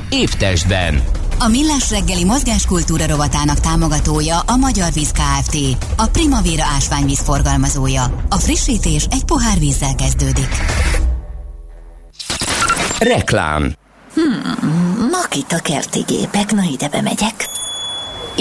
Évtestben 0.13 1.01
a 1.39 1.47
Millás 1.47 1.89
reggeli 1.89 2.23
mozgáskultúra 2.23 3.07
rovatának 3.07 3.59
támogatója 3.59 4.39
a 4.39 4.55
Magyar 4.55 4.91
Víz 4.93 5.11
Kft. 5.11 5.57
A 5.97 6.07
Primavera 6.07 6.63
ásványvíz 6.63 7.19
forgalmazója. 7.19 8.25
A 8.29 8.35
frissítés 8.35 9.05
egy 9.11 9.23
pohár 9.23 9.59
vízzel 9.59 9.95
kezdődik. 9.95 10.49
Reklám 12.99 13.73
Hmm, 14.13 15.09
Makita 15.11 15.57
kerti 15.57 15.99
gépek, 16.07 16.51
na 16.51 16.63
ide 16.71 16.89
bemegyek. 16.89 17.60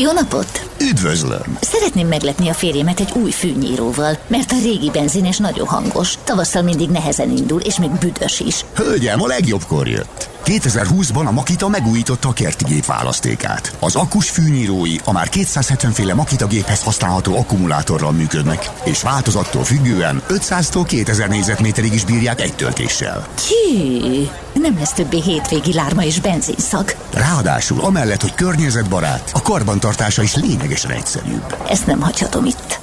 Jó 0.01 0.13
napot! 0.13 0.71
Üdvözlöm! 0.81 1.59
Szeretném 1.61 2.09
meglepni 2.09 2.49
a 2.49 2.55
férjemet 2.55 3.01
egy 3.01 3.13
új 3.23 3.31
fűnyíróval, 3.31 4.19
mert 4.27 4.53
a 4.53 4.57
régi 4.63 4.91
benzines 4.91 5.37
nagyon 5.37 5.67
hangos. 5.67 6.15
Tavasszal 6.25 6.63
mindig 6.63 6.89
nehezen 6.89 7.31
indul, 7.31 7.61
és 7.61 7.79
még 7.79 7.91
büdös 7.91 8.41
is. 8.41 8.65
Hölgyem, 8.75 9.23
a 9.23 9.27
legjobbkor 9.27 9.89
jött. 9.89 10.29
2020-ban 10.45 11.27
a 11.27 11.31
Makita 11.31 11.69
megújította 11.69 12.29
a 12.29 12.33
kerti 12.33 12.65
gép 12.65 12.85
választékát. 12.85 13.77
Az 13.81 13.95
akkus 13.95 14.31
fűnyírói 14.31 14.97
a 15.05 15.13
már 15.13 15.29
270 15.29 15.93
féle 15.93 16.15
Makita 16.15 16.47
géphez 16.47 16.83
használható 16.83 17.37
akkumulátorral 17.37 18.13
működnek, 18.13 18.71
és 18.85 19.03
változattól 19.03 19.65
függően 19.65 20.23
500-tól 20.29 20.85
2000 20.87 21.29
négyzetméterig 21.29 21.93
is 21.93 22.05
bírják 22.05 22.41
egy 22.41 22.55
töltéssel. 22.55 23.27
Ki? 23.35 24.31
Nem 24.55 24.79
lesz 24.79 24.93
többé 24.93 25.21
hétvégi 25.21 25.73
lárma 25.73 26.05
és 26.05 26.21
benzinszag. 26.21 26.95
Ráadásul, 27.13 27.81
amellett, 27.81 28.21
hogy 28.21 28.35
környezetbarát, 28.35 29.31
a 29.35 29.43
karbantartása 29.43 30.23
is 30.23 30.35
lényegesen 30.35 30.91
egyszerűbb. 30.91 31.57
Ezt 31.69 31.87
nem 31.87 32.01
hagyhatom 32.01 32.45
itt. 32.45 32.79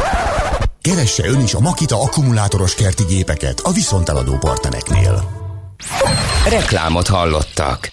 Keresse 0.82 1.28
ön 1.28 1.40
is 1.40 1.54
a 1.54 1.60
Makita 1.60 2.02
akkumulátoros 2.02 2.76
kerti 2.76 3.04
gépeket 3.04 3.60
a 3.60 3.72
viszonteladó 3.72 4.38
partnereknél. 4.38 5.30
Reklámot 6.50 7.08
hallottak. 7.08 7.92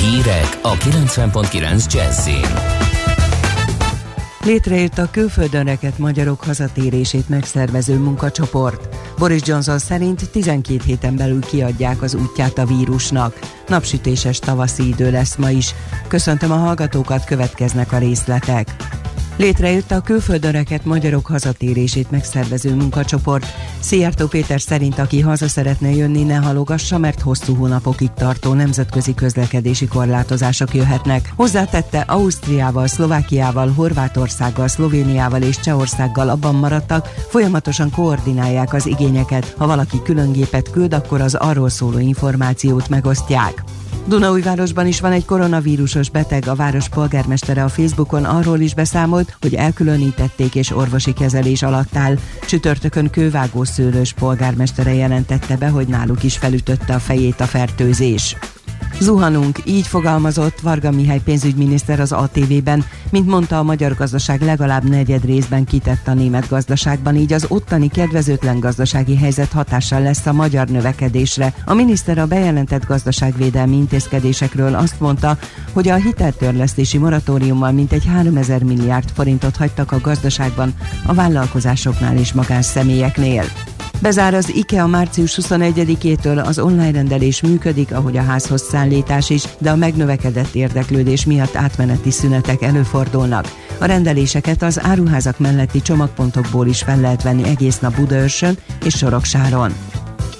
Hírek 0.00 0.58
a 0.62 0.72
90.9 0.72 1.92
Jazzin. 1.92 2.79
Létrejött 4.44 4.98
a 4.98 5.10
külföldön 5.10 5.64
reket 5.64 5.98
magyarok 5.98 6.44
hazatérését 6.44 7.28
megszervező 7.28 7.98
munkacsoport. 7.98 8.96
Boris 9.18 9.40
Johnson 9.44 9.78
szerint 9.78 10.30
12 10.30 10.80
héten 10.84 11.16
belül 11.16 11.40
kiadják 11.40 12.02
az 12.02 12.14
útját 12.14 12.58
a 12.58 12.64
vírusnak. 12.64 13.38
Napsütéses 13.68 14.38
tavaszi 14.38 14.88
idő 14.88 15.10
lesz 15.10 15.36
ma 15.36 15.50
is. 15.50 15.74
Köszöntöm 16.08 16.50
a 16.50 16.56
hallgatókat, 16.56 17.24
következnek 17.24 17.92
a 17.92 17.98
részletek. 17.98 18.76
Létrejött 19.40 19.90
a 19.90 20.00
külföldönreket 20.00 20.84
magyarok 20.84 21.26
hazatérését 21.26 22.10
megszervező 22.10 22.74
munkacsoport. 22.74 23.46
Szijjártó 23.78 24.26
Péter 24.26 24.60
szerint, 24.60 24.98
aki 24.98 25.20
haza 25.20 25.48
szeretne 25.48 25.90
jönni, 25.90 26.22
ne 26.22 26.34
halogassa, 26.34 26.98
mert 26.98 27.20
hosszú 27.20 27.54
hónapokig 27.54 28.10
tartó 28.14 28.52
nemzetközi 28.52 29.14
közlekedési 29.14 29.86
korlátozások 29.86 30.74
jöhetnek. 30.74 31.32
Hozzátette, 31.36 32.00
Ausztriával, 32.00 32.86
Szlovákiával, 32.86 33.68
Horvátországgal, 33.68 34.68
Szlovéniával 34.68 35.42
és 35.42 35.60
Csehországgal 35.60 36.28
abban 36.28 36.54
maradtak, 36.54 37.06
folyamatosan 37.28 37.90
koordinálják 37.90 38.72
az 38.72 38.86
igényeket. 38.86 39.54
Ha 39.56 39.66
valaki 39.66 40.02
külön 40.02 40.32
gépet 40.32 40.70
küld, 40.70 40.94
akkor 40.94 41.20
az 41.20 41.34
arról 41.34 41.68
szóló 41.68 41.98
információt 41.98 42.88
megosztják. 42.88 43.64
Dunaújvárosban 44.06 44.86
is 44.86 45.00
van 45.00 45.12
egy 45.12 45.24
koronavírusos 45.24 46.10
beteg, 46.10 46.48
a 46.48 46.54
város 46.54 46.88
polgármestere 46.88 47.64
a 47.64 47.68
Facebookon 47.68 48.24
arról 48.24 48.60
is 48.60 48.74
beszámolt, 48.74 49.36
hogy 49.40 49.54
elkülönítették 49.54 50.54
és 50.54 50.70
orvosi 50.70 51.12
kezelés 51.12 51.62
alatt 51.62 51.96
áll. 51.96 52.16
Csütörtökön 52.46 53.10
kővágó 53.10 53.64
szőlős 53.64 54.12
polgármestere 54.12 54.94
jelentette 54.94 55.56
be, 55.56 55.68
hogy 55.68 55.86
náluk 55.86 56.22
is 56.22 56.36
felütötte 56.36 56.94
a 56.94 56.98
fejét 56.98 57.40
a 57.40 57.46
fertőzés. 57.46 58.36
Zuhanunk, 58.98 59.58
így 59.64 59.86
fogalmazott 59.86 60.60
Varga 60.60 60.90
Mihály 60.90 61.20
pénzügyminiszter 61.24 62.00
az 62.00 62.12
ATV-ben, 62.12 62.84
mint 63.10 63.26
mondta 63.26 63.58
a 63.58 63.62
magyar 63.62 63.94
gazdaság 63.94 64.40
legalább 64.40 64.88
negyed 64.88 65.24
részben 65.24 65.64
kitett 65.64 66.08
a 66.08 66.14
német 66.14 66.48
gazdaságban, 66.48 67.16
így 67.16 67.32
az 67.32 67.46
ottani 67.48 67.88
kedvezőtlen 67.88 68.60
gazdasági 68.60 69.16
helyzet 69.16 69.52
hatással 69.52 70.02
lesz 70.02 70.26
a 70.26 70.32
magyar 70.32 70.68
növekedésre. 70.68 71.54
A 71.64 71.74
miniszter 71.74 72.18
a 72.18 72.26
bejelentett 72.26 72.86
gazdaságvédelmi 72.86 73.76
intézkedésekről 73.76 74.74
azt 74.74 75.00
mondta, 75.00 75.38
hogy 75.72 75.88
a 75.88 75.94
hiteltörlesztési 75.94 76.98
moratóriummal 76.98 77.72
mintegy 77.72 78.04
3000 78.04 78.62
milliárd 78.62 79.10
forintot 79.14 79.56
hagytak 79.56 79.92
a 79.92 80.00
gazdaságban 80.00 80.74
a 81.06 81.14
vállalkozásoknál 81.14 82.16
és 82.16 82.32
magánszemélyeknél. 82.32 83.44
Bezár 84.02 84.34
az 84.34 84.52
IKEA 84.54 84.86
március 84.86 85.38
21-től 85.42 86.44
az 86.44 86.58
online 86.58 86.90
rendelés 86.90 87.40
működik, 87.40 87.92
ahogy 87.92 88.16
a 88.16 88.22
házhoz 88.22 88.62
szállítás 88.62 89.30
is, 89.30 89.44
de 89.58 89.70
a 89.70 89.76
megnövekedett 89.76 90.54
érdeklődés 90.54 91.24
miatt 91.24 91.56
átmeneti 91.56 92.10
szünetek 92.10 92.62
előfordulnak. 92.62 93.44
A 93.78 93.84
rendeléseket 93.84 94.62
az 94.62 94.80
áruházak 94.82 95.38
melletti 95.38 95.82
csomagpontokból 95.82 96.66
is 96.66 96.82
fel 96.82 97.00
lehet 97.00 97.22
venni 97.22 97.48
egész 97.48 97.78
nap 97.78 97.96
Budaörsön 97.96 98.56
és 98.84 98.96
Soroksáron. 98.96 99.89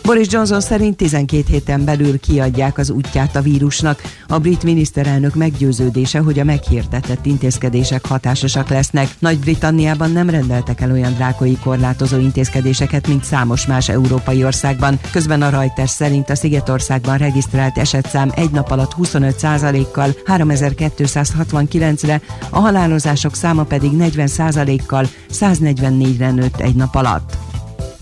Boris 0.03 0.27
Johnson 0.31 0.61
szerint 0.61 0.97
12 0.97 1.45
héten 1.49 1.85
belül 1.85 2.21
kiadják 2.21 2.79
az 2.79 2.91
útját 2.91 3.37
a 3.37 3.41
vírusnak. 3.41 4.03
A 4.29 4.39
brit 4.39 4.63
miniszterelnök 4.63 5.35
meggyőződése, 5.35 6.19
hogy 6.19 6.39
a 6.39 6.45
meghirdetett 6.45 7.27
intézkedések 7.27 8.07
hatásosak 8.07 8.69
lesznek. 8.69 9.09
Nagy-Britanniában 9.19 10.11
nem 10.11 10.31
rendeltek 10.31 10.81
el 10.81 10.91
olyan 10.91 11.13
drákoi 11.13 11.59
korlátozó 11.63 12.19
intézkedéseseket, 12.19 13.07
mint 13.07 13.25
számos 13.25 13.67
más 13.67 13.89
európai 13.89 14.45
országban. 14.45 15.01
Közben 15.11 15.43
a 15.43 15.49
Reuters 15.49 15.91
szerint 15.91 16.31
a 16.31 16.35
Szigetországban 16.35 17.19
regisztrált 17.19 17.79
esetszám 17.79 18.31
egy 18.35 18.51
nap 18.51 18.71
alatt 18.71 18.95
25%-kal 19.03 20.15
3269-re, 20.27 22.21
a 22.51 22.59
halálozások 22.59 23.35
száma 23.35 23.63
pedig 23.63 23.91
40%-kal 23.95 25.07
144-re 25.33 26.31
nőtt 26.31 26.61
egy 26.61 26.75
nap 26.75 26.95
alatt. 26.95 27.50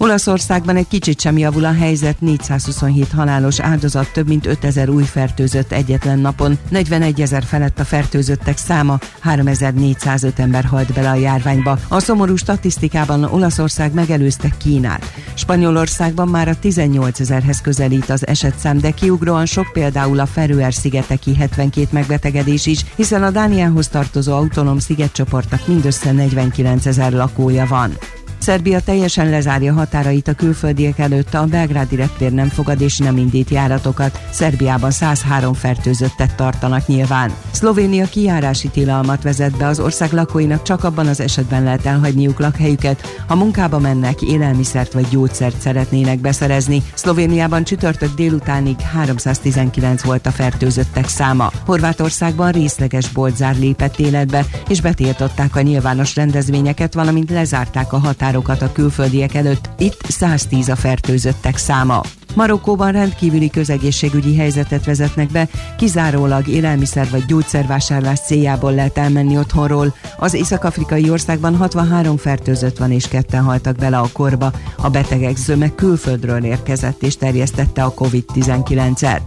Olaszországban 0.01 0.77
egy 0.77 0.89
kicsit 0.89 1.21
sem 1.21 1.39
javul 1.39 1.65
a 1.65 1.73
helyzet, 1.73 2.21
427 2.21 3.13
halálos 3.13 3.61
áldozat, 3.61 4.13
több 4.13 4.29
mint 4.29 4.47
5000 4.47 4.89
új 4.89 5.03
fertőzött 5.03 5.73
egyetlen 5.73 6.19
napon, 6.19 6.59
41 6.69 7.21
ezer 7.21 7.43
felett 7.43 7.79
a 7.79 7.85
fertőzöttek 7.85 8.57
száma, 8.59 8.99
3405 9.21 10.39
ember 10.39 10.65
halt 10.65 10.93
bele 10.93 11.11
a 11.11 11.15
járványba. 11.15 11.79
A 11.89 12.01
szomorú 12.01 12.37
statisztikában 12.37 13.25
Olaszország 13.25 13.95
megelőzte 13.95 14.49
Kínát. 14.59 15.13
Spanyolországban 15.35 16.29
már 16.29 16.49
a 16.49 16.59
18 16.59 17.21
ezerhez 17.21 17.61
közelít 17.61 18.11
az 18.11 18.27
esetszám, 18.27 18.79
de 18.79 18.91
kiugróan 18.91 19.47
sok 19.47 19.73
például 19.73 20.21
a 20.21 20.27
Feröer-szigeteki 20.27 21.35
72 21.35 21.87
megbetegedés 21.91 22.67
is, 22.67 22.85
hiszen 22.97 23.23
a 23.23 23.31
Dániához 23.31 23.89
tartozó 23.89 24.35
autonóm 24.35 24.79
szigetcsoportnak 24.79 25.67
mindössze 25.67 26.13
49 26.13 26.87
ezer 26.87 27.13
lakója 27.13 27.67
van. 27.67 27.97
Szerbia 28.39 28.81
teljesen 28.81 29.31
lezárja 29.31 29.73
határait 29.73 30.29
a 30.29 30.33
külföldiek 30.33 30.99
előtt, 30.99 31.35
a 31.35 31.45
belgrádi 31.45 31.97
reptér 31.97 32.33
nem 32.33 32.49
fogad 32.49 32.81
és 32.81 32.99
nem 32.99 33.17
indít 33.17 33.51
járatokat. 33.51 34.21
Szerbiában 34.31 34.91
103 34.91 35.53
fertőzöttet 35.53 36.35
tartanak 36.35 36.87
nyilván. 36.87 37.33
Szlovénia 37.51 38.07
kijárási 38.07 38.69
tilalmat 38.69 39.23
vezet 39.23 39.57
be, 39.57 39.67
az 39.67 39.81
ország 39.81 40.13
lakóinak 40.13 40.63
csak 40.63 40.85
abban 40.85 41.07
az 41.07 41.21
esetben 41.21 41.63
lehet 41.63 41.87
elhagyniuk 41.87 42.39
lakhelyüket, 42.39 43.23
ha 43.27 43.35
munkába 43.35 43.79
mennek, 43.79 44.23
élelmiszert 44.23 44.93
vagy 44.93 45.09
gyógyszert 45.09 45.61
szeretnének 45.61 46.19
beszerezni. 46.19 46.83
Szlovéniában 46.95 47.65
csütörtök 47.65 48.15
délutánig 48.15 48.81
319 48.81 50.03
volt 50.03 50.27
a 50.27 50.31
fertőzöttek 50.31 51.09
száma. 51.09 51.51
Horvátországban 51.67 52.53
részleges 52.53 53.09
boltzár 53.09 53.57
lépett 53.59 53.99
életbe, 53.99 54.47
és 54.69 54.81
betiltották 54.81 55.57
a 55.57 55.61
nyilvános 55.61 56.15
rendezvényeket, 56.17 56.95
valamint 56.95 57.31
lezárták 57.31 57.93
a 57.93 57.99
határokat 57.99 58.27
határokat 58.29 58.63
a 58.63 58.73
külföldiek 58.73 59.35
előtt, 59.35 59.69
itt 59.79 60.01
110 60.09 60.69
a 60.69 60.77
fertőzöttek 60.77 61.57
száma. 61.57 62.01
Marokkóban 62.35 62.93
rendkívüli 62.93 63.51
közegészségügyi 63.51 64.37
helyzetet 64.37 64.85
vezetnek 64.85 65.31
be, 65.31 65.49
kizárólag 65.77 66.49
élelmiszer 66.49 67.11
vagy 67.11 67.25
gyógyszervásárlás 67.27 68.21
céljából 68.21 68.75
lehet 68.75 68.99
elmenni 68.99 69.39
otthonról. 69.39 69.95
Az 70.19 70.35
észak-afrikai 70.35 71.11
országban 71.11 71.57
63 71.57 72.17
fertőzött 72.17 72.79
van 72.79 72.93
és 72.93 73.09
ketten 73.09 73.43
haltak 73.43 73.77
bele 73.77 73.99
a 73.99 74.09
korba. 74.13 74.53
A 74.77 74.89
betegek 74.89 75.37
zöme 75.37 75.75
külföldről 75.75 76.45
érkezett 76.45 77.03
és 77.03 77.17
terjesztette 77.17 77.83
a 77.83 77.95
COVID-19-et. 77.95 79.21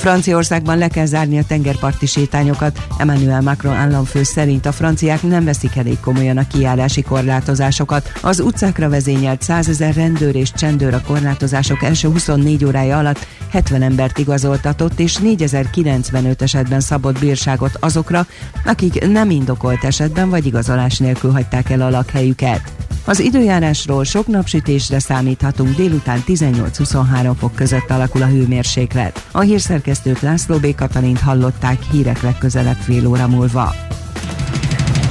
Franciaországban 0.00 0.78
le 0.78 0.88
kell 0.88 1.06
zárni 1.06 1.38
a 1.38 1.44
tengerparti 1.44 2.06
sétányokat. 2.06 2.78
Emmanuel 2.98 3.40
Macron 3.40 3.74
államfő 3.74 4.22
szerint 4.22 4.66
a 4.66 4.72
franciák 4.72 5.22
nem 5.22 5.44
veszik 5.44 5.76
elég 5.76 6.00
komolyan 6.00 6.36
a 6.36 6.46
kiállási 6.46 7.02
korlátozásokat. 7.02 8.12
Az 8.22 8.40
utcákra 8.40 8.88
vezényelt 8.88 9.42
100 9.42 9.68
ezer 9.68 9.94
rendőr 9.94 10.34
és 10.34 10.52
csendőr 10.52 10.94
a 10.94 11.02
korlátozások 11.06 11.82
első 11.82 12.08
24 12.08 12.64
órája 12.64 12.98
alatt 12.98 13.26
70 13.50 13.82
embert 13.82 14.18
igazoltatott 14.18 15.00
és 15.00 15.16
4095 15.16 16.42
esetben 16.42 16.80
szabott 16.80 17.18
bírságot 17.18 17.76
azokra, 17.80 18.26
akik 18.64 19.06
nem 19.08 19.30
indokolt 19.30 19.84
esetben 19.84 20.30
vagy 20.30 20.46
igazolás 20.46 20.98
nélkül 20.98 21.30
hagyták 21.30 21.70
el 21.70 21.80
a 21.80 21.90
lakhelyüket. 21.90 22.89
Az 23.04 23.20
időjárásról 23.20 24.04
sok 24.04 24.26
napsütésre 24.26 24.98
számíthatunk, 24.98 25.76
délután 25.76 26.22
18-23 26.26 27.32
fok 27.38 27.54
között 27.54 27.90
alakul 27.90 28.22
a 28.22 28.26
hőmérséklet. 28.26 29.26
A 29.30 29.40
hírszerkesztőt 29.40 30.20
László 30.20 30.56
B. 30.56 30.74
Katalint 30.74 31.20
hallották 31.20 31.82
hírek 31.90 32.22
legközelebb 32.22 32.76
fél 32.76 33.06
óra 33.06 33.28
múlva. 33.28 33.74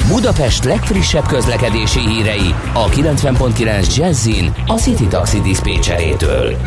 Budapest 0.07 0.63
legfrissebb 0.63 1.25
közlekedési 1.27 1.99
hírei 1.99 2.53
a 2.73 2.89
90.9 2.89 3.95
Jazzin 3.95 4.53
a 4.67 4.73
City 4.73 5.07
Taxi 5.07 5.41
Dispécsejétől. 5.41 6.57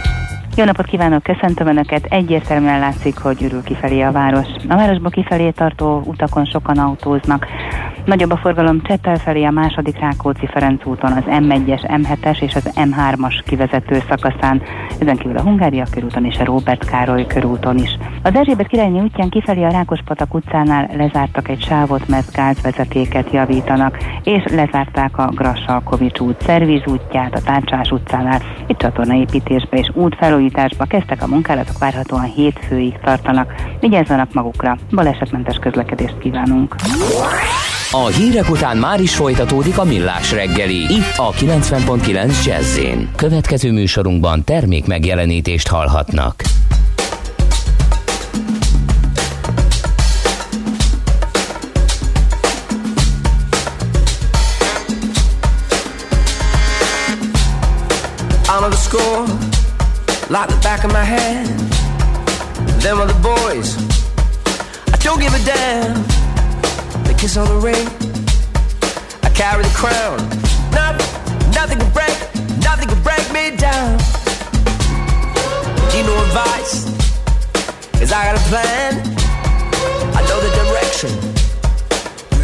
Jó 0.57 0.65
napot 0.65 0.87
kívánok, 0.87 1.23
köszöntöm 1.23 1.67
Önöket. 1.67 2.05
Egyértelműen 2.05 2.79
látszik, 2.79 3.19
hogy 3.19 3.43
ürül 3.43 3.63
kifelé 3.63 4.01
a 4.01 4.13
város. 4.13 4.47
A 4.69 4.75
városba 4.75 5.09
kifelé 5.09 5.51
tartó 5.51 6.03
utakon 6.05 6.45
sokan 6.45 6.79
autóznak. 6.79 7.47
Nagyobb 8.05 8.31
a 8.31 8.37
forgalom 8.37 8.83
Csettel 8.83 9.17
felé 9.17 9.45
a 9.45 9.51
második 9.51 9.99
Rákóczi-Ferenc 9.99 10.87
úton, 10.87 11.13
az 11.13 11.23
M1-es, 11.27 11.83
M7-es 11.87 12.43
és 12.43 12.55
az 12.55 12.71
M3-as 12.75 13.41
kivezető 13.47 14.03
szakaszán, 14.09 14.63
ezen 15.01 15.17
kívül 15.17 15.37
a 15.37 15.43
Hungária 15.43 15.87
körúton 15.91 16.25
és 16.25 16.39
a 16.39 16.45
Róbert 16.45 16.85
Károly 16.85 17.27
körúton 17.27 17.79
is. 17.79 17.99
Az 18.23 18.35
Erzsébet 18.35 18.67
királyi 18.67 19.01
útján 19.01 19.29
kifelé 19.29 19.63
a 19.63 19.71
Rákospatak 19.71 20.35
utcánál 20.35 20.91
lezártak 20.97 21.49
egy 21.49 21.63
sávot, 21.63 22.09
mert 22.09 22.33
gázvezetéket 22.33 23.33
javítanak, 23.33 23.99
és 24.25 24.43
lezárták 24.51 25.19
a 25.19 25.31
Grassalkovics 25.35 26.19
út 26.19 26.43
szerviz 26.43 26.83
útját, 26.87 27.35
a 27.35 27.43
Tárcsás 27.43 27.91
utcánál, 27.91 28.41
itt 28.67 28.79
csatornaépítésbe 28.79 29.77
és 29.77 29.91
útfelújításba 29.95 30.42
felújításba, 30.43 30.85
kezdtek 30.85 31.23
a 31.23 31.27
munkálatok, 31.27 31.79
várhatóan 31.79 32.25
hétfőig 32.25 32.99
tartanak. 33.05 33.53
Vigyázzanak 33.81 34.33
magukra, 34.33 34.79
balesetmentes 34.91 35.57
közlekedést 35.57 36.19
kívánunk. 36.19 36.75
A 37.91 38.07
hírek 38.07 38.51
után 38.51 38.77
már 38.77 39.01
is 39.01 39.15
folytatódik 39.15 39.79
a 39.79 39.85
millás 39.85 40.33
reggeli. 40.33 40.81
Itt 40.83 41.17
a 41.17 41.31
90.9 41.31 42.45
jazz 42.45 42.79
Következő 43.17 43.73
műsorunkban 43.73 44.45
termék 44.45 44.87
megjelenítést 44.87 45.69
hallhatnak. 45.69 46.35
Like 60.33 60.49
the 60.49 60.57
back 60.63 60.83
of 60.83 60.91
my 60.91 61.05
hand. 61.05 61.47
Them 62.81 62.99
are 63.01 63.07
the 63.07 63.21
boys. 63.21 63.77
I 64.89 64.97
don't 65.05 65.21
give 65.21 65.35
a 65.35 65.43
damn. 65.45 65.93
They 67.05 67.13
kiss 67.13 67.37
on 67.37 67.47
the 67.49 67.61
ring. 67.61 67.87
I 69.23 69.29
carry 69.35 69.63
the 69.63 69.75
crown. 69.77 70.17
Nothing, 70.73 71.53
nothing 71.53 71.79
can 71.81 71.93
break, 71.93 72.17
nothing 72.65 72.89
can 72.89 73.01
break 73.05 73.25
me 73.37 73.57
down. 73.61 73.99
Need 75.93 76.07
no 76.09 76.17
advice, 76.25 76.89
cause 78.01 78.11
I 78.11 78.33
got 78.33 78.41
a 78.41 78.45
plan. 78.49 78.91
I 80.17 80.21
know 80.29 80.39
the 80.41 80.53
direction, 80.61 81.13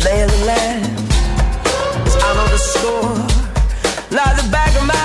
lay 0.04 0.24
of 0.24 0.30
the 0.30 0.42
land. 0.44 0.84
Cause 2.04 2.16
I 2.20 2.28
know 2.36 2.48
the 2.52 2.60
score, 2.72 3.16
like 4.12 4.36
the 4.36 4.46
back 4.52 4.76
of 4.76 4.84
my 4.86 4.97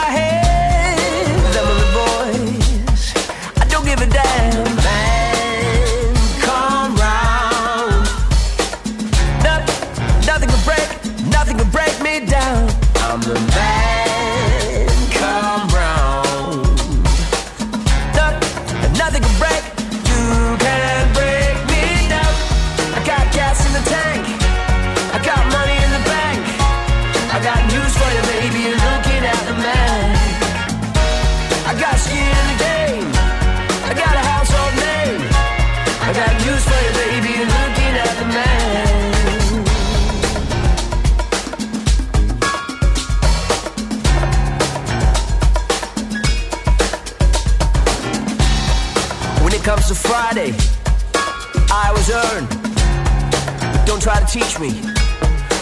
try 54.04 54.20
to 54.20 54.26
teach 54.26 54.60
me, 54.60 54.68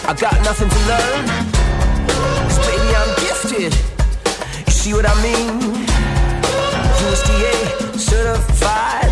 I 0.04 0.16
got 0.18 0.34
nothing 0.42 0.68
to 0.68 0.78
learn. 0.90 1.26
Cause 2.42 2.58
baby, 2.66 2.90
I'm 2.92 3.14
gifted. 3.22 3.72
You 4.66 4.72
see 4.72 4.92
what 4.94 5.06
I 5.08 5.14
mean? 5.22 5.86
USDA 6.98 7.98
certified 8.00 9.11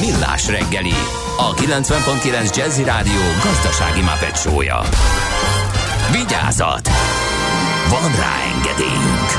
Millás 0.00 0.48
reggeli, 0.48 0.94
a 1.36 1.54
90.9 1.54 2.56
Jazzy 2.56 2.84
Rádió 2.84 3.20
gazdasági 3.44 4.00
mapetsója. 4.00 4.80
Vigyázat! 6.12 6.88
Van 7.88 8.10
rá 8.16 8.34
engedélyünk! 8.54 9.30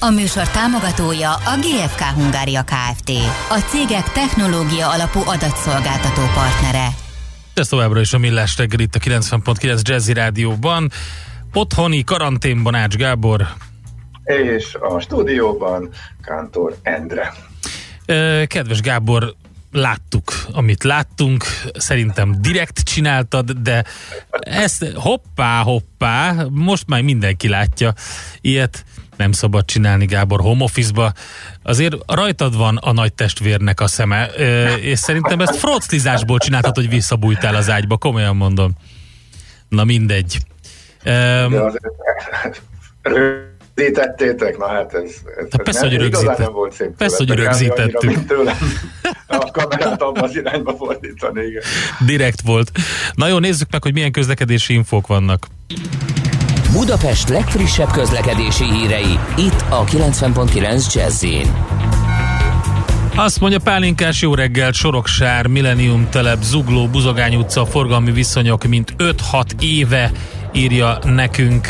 A 0.00 0.10
műsor 0.10 0.48
támogatója 0.48 1.30
a 1.32 1.58
GFK 1.60 2.00
Hungária 2.00 2.62
Kft. 2.62 3.10
A 3.50 3.58
cégek 3.68 4.12
technológia 4.12 4.90
alapú 4.90 5.20
adatszolgáltató 5.26 6.22
partnere. 6.34 6.88
Ez 7.54 7.68
továbbra 7.68 8.00
is 8.00 8.12
a 8.12 8.18
Millás 8.18 8.56
reggel 8.58 8.80
itt 8.80 8.94
a 8.94 8.98
90.9 8.98 9.82
Jazzy 9.82 10.12
Rádióban. 10.12 10.90
Otthoni 11.52 12.04
karanténban 12.04 12.74
Ács 12.74 12.96
Gábor. 12.96 13.46
És 14.24 14.76
a 14.80 15.00
stúdióban 15.00 15.88
Kántor 16.22 16.76
Endre. 16.82 17.32
Kedves 18.46 18.80
Gábor, 18.80 19.34
láttuk, 19.72 20.46
amit 20.52 20.84
láttunk, 20.84 21.44
szerintem 21.74 22.36
direkt 22.40 22.78
csináltad, 22.78 23.50
de 23.50 23.84
ezt 24.40 24.92
hoppá, 24.94 25.62
hoppá, 25.62 26.46
most 26.50 26.86
már 26.86 27.02
mindenki 27.02 27.48
látja 27.48 27.94
ilyet, 28.40 28.84
nem 29.16 29.32
szabad 29.32 29.64
csinálni 29.64 30.04
Gábor 30.04 30.40
home 30.40 30.64
office-ba. 30.64 31.12
Azért 31.62 31.96
rajtad 32.06 32.56
van 32.56 32.76
a 32.76 32.92
nagy 32.92 33.12
testvérnek 33.12 33.80
a 33.80 33.86
szeme, 33.86 34.24
és 34.80 34.98
szerintem 34.98 35.40
ezt 35.40 35.56
froclizásból 35.56 36.38
csináltad, 36.38 36.74
hogy 36.74 36.88
visszabújtál 36.88 37.54
az 37.54 37.70
ágyba, 37.70 37.96
komolyan 37.96 38.36
mondom. 38.36 38.72
Na 39.68 39.84
mindegy. 39.84 40.38
De 41.02 41.46
Um, 41.46 41.72
rögzítettétek, 43.74 44.58
na 44.58 44.66
hát 44.66 44.94
ez, 44.94 45.10
ez 45.38 45.48
De 45.48 45.62
persze, 45.62 45.80
nem, 45.80 45.96
hogy 45.96 46.06
igazán 46.06 46.36
nem 46.38 46.52
volt 46.52 46.72
szép 46.72 46.96
persze, 46.96 47.16
hogy 47.16 47.30
rögzítettük. 47.30 48.26
tőlem 48.26 48.56
a 49.26 49.50
kamerát 49.50 50.02
abban 50.02 50.22
az 50.22 50.36
irányba 50.36 50.76
fordítani, 50.76 51.44
igen. 51.44 51.62
direkt 52.06 52.40
volt. 52.40 52.70
Na 53.14 53.28
jó, 53.28 53.38
nézzük 53.38 53.70
meg, 53.70 53.82
hogy 53.82 53.92
milyen 53.92 54.12
közlekedési 54.12 54.74
infók 54.74 55.06
vannak. 55.06 55.46
Budapest 56.72 57.28
legfrissebb 57.28 57.90
közlekedési 57.90 58.64
hírei, 58.64 59.18
itt 59.36 59.64
a 59.68 59.84
90.9 59.84 60.94
jazz 60.94 61.24
Azt 63.14 63.40
mondja 63.40 63.58
Pálinkás 63.58 64.22
jó 64.22 64.34
reggel, 64.34 64.72
Soroksár, 64.72 65.46
Millennium 65.46 66.08
Telep, 66.10 66.42
Zugló, 66.42 66.86
Buzogány 66.86 67.36
utca, 67.36 67.66
forgalmi 67.66 68.12
viszonyok, 68.12 68.64
mint 68.64 68.94
5-6 68.98 69.44
éve 69.60 70.10
írja 70.54 70.98
nekünk 71.04 71.66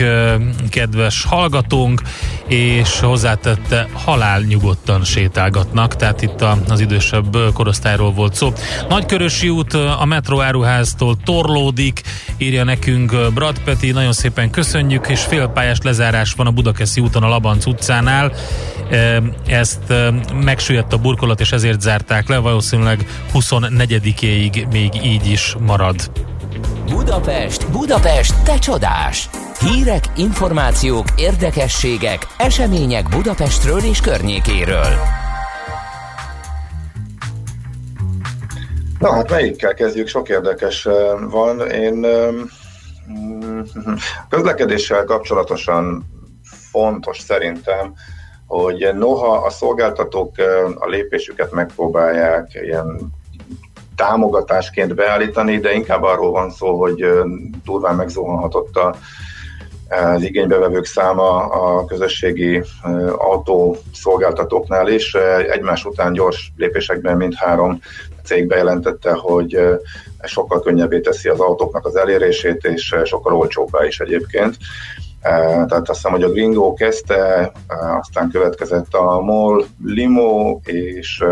kedves 0.70 1.24
hallgatónk, 1.24 2.02
és 2.48 3.00
hozzátette, 3.00 3.88
halál 3.92 4.40
nyugodtan 4.40 5.04
sétálgatnak, 5.04 5.96
tehát 5.96 6.22
itt 6.22 6.44
az 6.68 6.80
idősebb 6.80 7.36
korosztályról 7.52 8.12
volt 8.12 8.34
szó. 8.34 8.52
Nagykörösi 8.88 9.48
út 9.48 9.74
a 9.74 10.04
metró 10.04 10.40
áruháztól 10.40 11.16
torlódik, 11.24 12.02
írja 12.36 12.64
nekünk 12.64 13.32
Brad 13.34 13.58
Peti, 13.64 13.90
nagyon 13.90 14.12
szépen 14.12 14.50
köszönjük, 14.50 15.08
és 15.08 15.20
félpályás 15.20 15.78
lezárás 15.82 16.32
van 16.32 16.46
a 16.46 16.50
Budakeszi 16.50 17.00
úton 17.00 17.22
a 17.22 17.28
Labanc 17.28 17.66
utcánál, 17.66 18.32
ezt 19.46 19.92
megsüllyedt 20.44 20.92
a 20.92 20.98
burkolat, 20.98 21.40
és 21.40 21.52
ezért 21.52 21.80
zárták 21.80 22.28
le, 22.28 22.36
valószínűleg 22.36 23.06
24-éig 23.34 24.68
még 24.72 25.04
így 25.04 25.26
is 25.26 25.56
marad. 25.60 26.10
Budapest, 26.88 27.70
Budapest, 27.70 28.44
te 28.44 28.58
csodás! 28.58 29.30
Hírek, 29.60 30.04
információk, 30.16 31.04
érdekességek, 31.16 32.26
események 32.38 33.08
Budapestről 33.08 33.78
és 33.78 34.00
környékéről. 34.00 34.92
Na 38.98 39.12
hát 39.12 39.30
melyikkel 39.30 39.74
kezdjük? 39.74 40.06
Sok 40.06 40.28
érdekes 40.28 40.88
van. 41.30 41.70
Én 41.70 41.94
mm, 43.12 43.60
közlekedéssel 44.28 45.04
kapcsolatosan 45.04 46.04
fontos 46.70 47.18
szerintem, 47.18 47.94
hogy 48.46 48.90
noha 48.94 49.36
a 49.36 49.50
szolgáltatók 49.50 50.34
a 50.74 50.86
lépésüket 50.88 51.52
megpróbálják 51.52 52.48
ilyen 52.52 53.12
támogatásként 53.96 54.94
beállítani, 54.94 55.58
de 55.58 55.72
inkább 55.72 56.02
arról 56.02 56.30
van 56.30 56.50
szó, 56.50 56.80
hogy 56.80 57.04
durván 57.64 57.96
megzuhanhatott 57.96 58.76
a, 58.76 58.94
az 59.88 60.22
igénybevevők 60.22 60.84
száma 60.84 61.36
a 61.38 61.84
közösségi 61.84 62.62
autó 63.16 63.76
szolgáltatóknál 63.92 64.88
is. 64.88 65.14
Egymás 65.50 65.84
után 65.84 66.12
gyors 66.12 66.52
lépésekben 66.56 67.16
mindhárom 67.16 67.80
cég 68.24 68.46
bejelentette, 68.46 69.12
hogy 69.12 69.58
sokkal 70.22 70.60
könnyebbé 70.60 71.00
teszi 71.00 71.28
az 71.28 71.40
autóknak 71.40 71.86
az 71.86 71.96
elérését, 71.96 72.64
és 72.64 72.94
sokkal 73.04 73.34
olcsóbbá 73.34 73.86
is 73.86 74.00
egyébként. 74.00 74.56
Tehát 75.20 75.72
azt 75.72 75.86
hiszem, 75.88 76.10
hogy 76.10 76.22
a 76.22 76.30
Gringo 76.30 76.74
kezdte, 76.74 77.52
aztán 78.00 78.30
következett 78.30 78.94
a 78.94 79.20
MOL 79.20 79.64
Limo, 79.84 80.60
és 80.64 81.24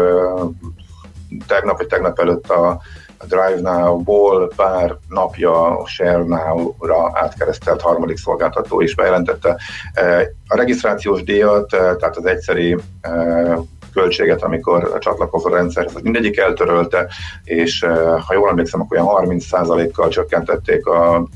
tegnap 1.47 1.77
vagy 1.77 1.87
tegnap 1.87 2.19
előtt 2.19 2.51
a 2.51 2.81
a 3.23 3.27
Drive 3.27 3.61
Now-ból 3.71 4.53
pár 4.57 4.97
napja 5.09 5.79
a 5.79 5.87
Share 5.87 6.25
Now-ra 6.25 7.11
átkeresztelt 7.15 7.81
harmadik 7.81 8.17
szolgáltató 8.17 8.81
is 8.81 8.95
bejelentette. 8.95 9.57
Eh, 9.93 10.23
A 10.47 10.57
regisztrációs 10.57 11.23
díjat, 11.23 11.73
eh, 11.75 11.81
tehát 11.81 12.17
az 12.17 12.25
egyszeri 12.25 12.77
eh, 13.01 13.57
költséget, 13.93 14.43
amikor 14.43 14.99
csatlakozol 14.99 15.53
a 15.53 15.57
rendszerhez, 15.57 15.95
az 15.95 16.03
mindegyik 16.03 16.39
eltörölte, 16.39 17.09
és 17.45 17.87
ha 18.27 18.35
jól 18.35 18.49
emlékszem, 18.49 18.81
akkor 18.81 18.97
olyan 18.97 19.27
30%-kal 19.27 20.09
csökkentették 20.09 20.87
a 20.87 21.29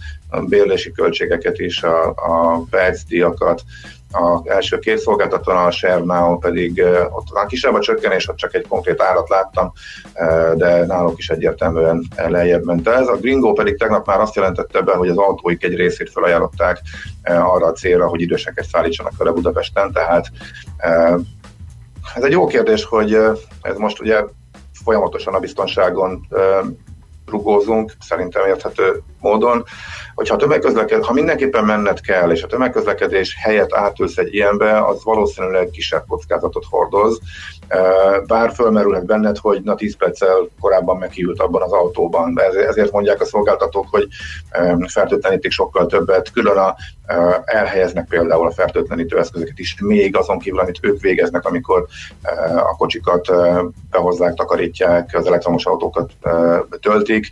bérlési 0.49 0.92
költségeket 0.92 1.59
is, 1.59 1.82
a, 1.82 2.09
a 2.09 2.62
perc 2.70 3.05
díjakat, 3.05 3.62
az 4.18 4.40
első 4.44 4.78
két 4.78 4.98
szolgáltatónál, 4.98 5.66
a 5.66 5.70
Share 5.70 6.04
Now 6.04 6.38
pedig 6.38 6.82
ott 7.10 7.26
talán 7.26 7.46
kisebb 7.46 7.74
a 7.74 7.80
csökkenés, 7.80 8.28
ott 8.28 8.36
csak 8.36 8.54
egy 8.54 8.66
konkrét 8.68 9.02
árat 9.02 9.28
láttam, 9.28 9.72
de 10.54 10.86
náluk 10.86 11.18
is 11.18 11.28
egyértelműen 11.28 12.06
lejjebb 12.16 12.64
ment 12.64 12.88
ez. 12.88 13.08
A 13.08 13.16
Gringo 13.16 13.52
pedig 13.52 13.78
tegnap 13.78 14.06
már 14.06 14.20
azt 14.20 14.34
jelentette 14.34 14.80
be, 14.80 14.94
hogy 14.94 15.08
az 15.08 15.16
autóik 15.16 15.64
egy 15.64 15.74
részét 15.74 16.10
felajánlották 16.10 16.80
arra 17.24 17.66
a 17.66 17.72
célra, 17.72 18.08
hogy 18.08 18.20
időseket 18.20 18.66
szállítsanak 18.66 19.16
vele 19.16 19.30
Budapesten, 19.30 19.92
tehát 19.92 20.26
ez 22.14 22.22
egy 22.22 22.32
jó 22.32 22.46
kérdés, 22.46 22.84
hogy 22.84 23.14
ez 23.62 23.76
most 23.76 24.00
ugye 24.00 24.24
folyamatosan 24.84 25.34
a 25.34 25.38
biztonságon 25.38 26.26
rugózunk, 27.26 27.92
szerintem 28.00 28.46
érthető 28.46 29.02
módon, 29.20 29.64
hogyha 30.16 30.34
a 30.34 30.38
tömegközleked, 30.38 31.04
ha 31.04 31.12
mindenképpen 31.12 31.64
menned 31.64 32.00
kell, 32.00 32.30
és 32.30 32.42
a 32.42 32.46
tömegközlekedés 32.46 33.36
helyett 33.40 33.74
átülsz 33.74 34.16
egy 34.16 34.34
ilyenbe, 34.34 34.84
az 34.84 35.04
valószínűleg 35.04 35.70
kisebb 35.70 36.04
kockázatot 36.08 36.64
hordoz, 36.70 37.20
bár 38.26 38.52
fölmerülhet 38.52 39.06
benned, 39.06 39.38
hogy 39.38 39.62
na 39.62 39.74
10 39.74 39.96
perccel 39.96 40.48
korábban 40.60 40.96
megkiült 40.96 41.40
abban 41.40 41.62
az 41.62 41.72
autóban. 41.72 42.40
Ezért 42.68 42.92
mondják 42.92 43.20
a 43.20 43.24
szolgáltatók, 43.24 43.86
hogy 43.90 44.08
fertőtlenítik 44.86 45.50
sokkal 45.50 45.86
többet, 45.86 46.32
külön 46.32 46.56
a, 46.56 46.74
elhelyeznek 47.44 48.08
például 48.08 48.46
a 48.46 48.52
fertőtlenítő 48.52 49.18
eszközöket 49.18 49.58
is, 49.58 49.76
még 49.80 50.16
azon 50.16 50.38
kívül, 50.38 50.60
amit 50.60 50.78
ők 50.80 51.00
végeznek, 51.00 51.44
amikor 51.44 51.86
a 52.56 52.76
kocsikat 52.76 53.32
behozzák, 53.90 54.34
takarítják, 54.34 55.10
az 55.12 55.26
elektromos 55.26 55.66
autókat 55.66 56.10
töltik, 56.80 57.28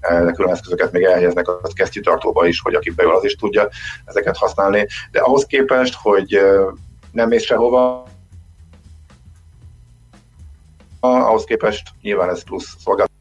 de 0.00 0.32
külön 0.32 0.50
eszközöket 0.50 0.92
még 0.92 1.02
elhelyeznek 1.02 1.48
a 1.48 1.60
kesztyűtartóba 1.74 2.46
is, 2.46 2.60
hogy 2.60 2.74
aki 2.74 2.90
beül, 2.90 3.14
az 3.14 3.24
is 3.24 3.34
tudja 3.34 3.68
ezeket 4.04 4.36
használni. 4.36 4.86
De 5.10 5.20
ahhoz 5.20 5.44
képest, 5.44 5.94
hogy 6.02 6.40
nem 7.12 7.28
mész 7.28 7.44
sehova, 7.44 8.06
ahhoz 11.00 11.44
képest 11.44 11.88
nyilván 12.02 12.28
ez 12.28 12.44
plusz 12.44 12.74
szolgáltatás 12.78 13.18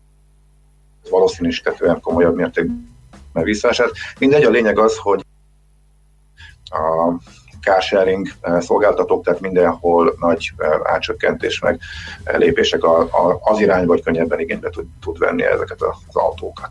valószínűsítetően 1.10 2.02
komolyabb 2.02 2.36
mértékben 2.36 3.44
visszaesett. 3.44 3.92
Mindegy, 4.20 4.44
a 4.44 4.50
lényeg 4.50 4.80
az, 4.80 4.98
hogy 4.98 5.26
a 6.64 7.14
carsharing 7.62 8.28
szolgáltatók, 8.60 9.24
tehát 9.24 9.39
mindenhol 9.39 10.16
nagy 10.20 10.51
átcsökkentés 10.84 11.60
meg 11.60 11.80
lépések 12.24 12.82
az 13.39 13.60
irányba, 13.60 13.93
hogy 13.93 14.03
könnyebben 14.03 14.39
igénybe 14.39 14.70
tud, 14.70 14.86
tud 15.01 15.18
venni 15.18 15.43
ezeket 15.43 15.82
az 15.82 16.16
autókat. 16.16 16.68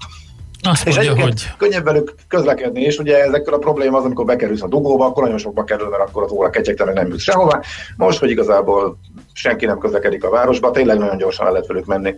Azt 0.63 0.87
és 0.87 0.95
mondja, 0.95 1.25
hogy 1.25 1.55
könnyebb 1.57 1.85
velük 1.85 2.15
közlekedni, 2.29 2.81
és 2.81 2.99
ugye 2.99 3.25
ezekkel 3.25 3.55
a 3.55 3.59
probléma 3.59 3.99
az, 3.99 4.05
amikor 4.05 4.25
bekerülsz 4.25 4.63
a 4.63 4.67
dugóba, 4.67 5.05
akkor 5.05 5.23
nagyon 5.23 5.39
sokba 5.39 5.65
kerül, 5.65 5.89
mert 5.89 6.03
akkor 6.03 6.23
az 6.23 6.31
óra 6.31 6.51
kecsegtelen 6.51 6.95
nem 6.95 7.09
jutsz 7.09 7.23
sehova. 7.23 7.63
Most, 7.97 8.19
hogy 8.19 8.31
igazából 8.31 8.99
senki 9.33 9.67
nem 9.67 9.79
közlekedik 9.79 10.25
a 10.25 10.31
városba, 10.31 10.71
tényleg 10.71 10.99
nagyon 10.99 11.17
gyorsan 11.17 11.47
el 11.47 11.53
lehet 11.53 11.67
velük 11.67 11.87
menni 11.87 12.15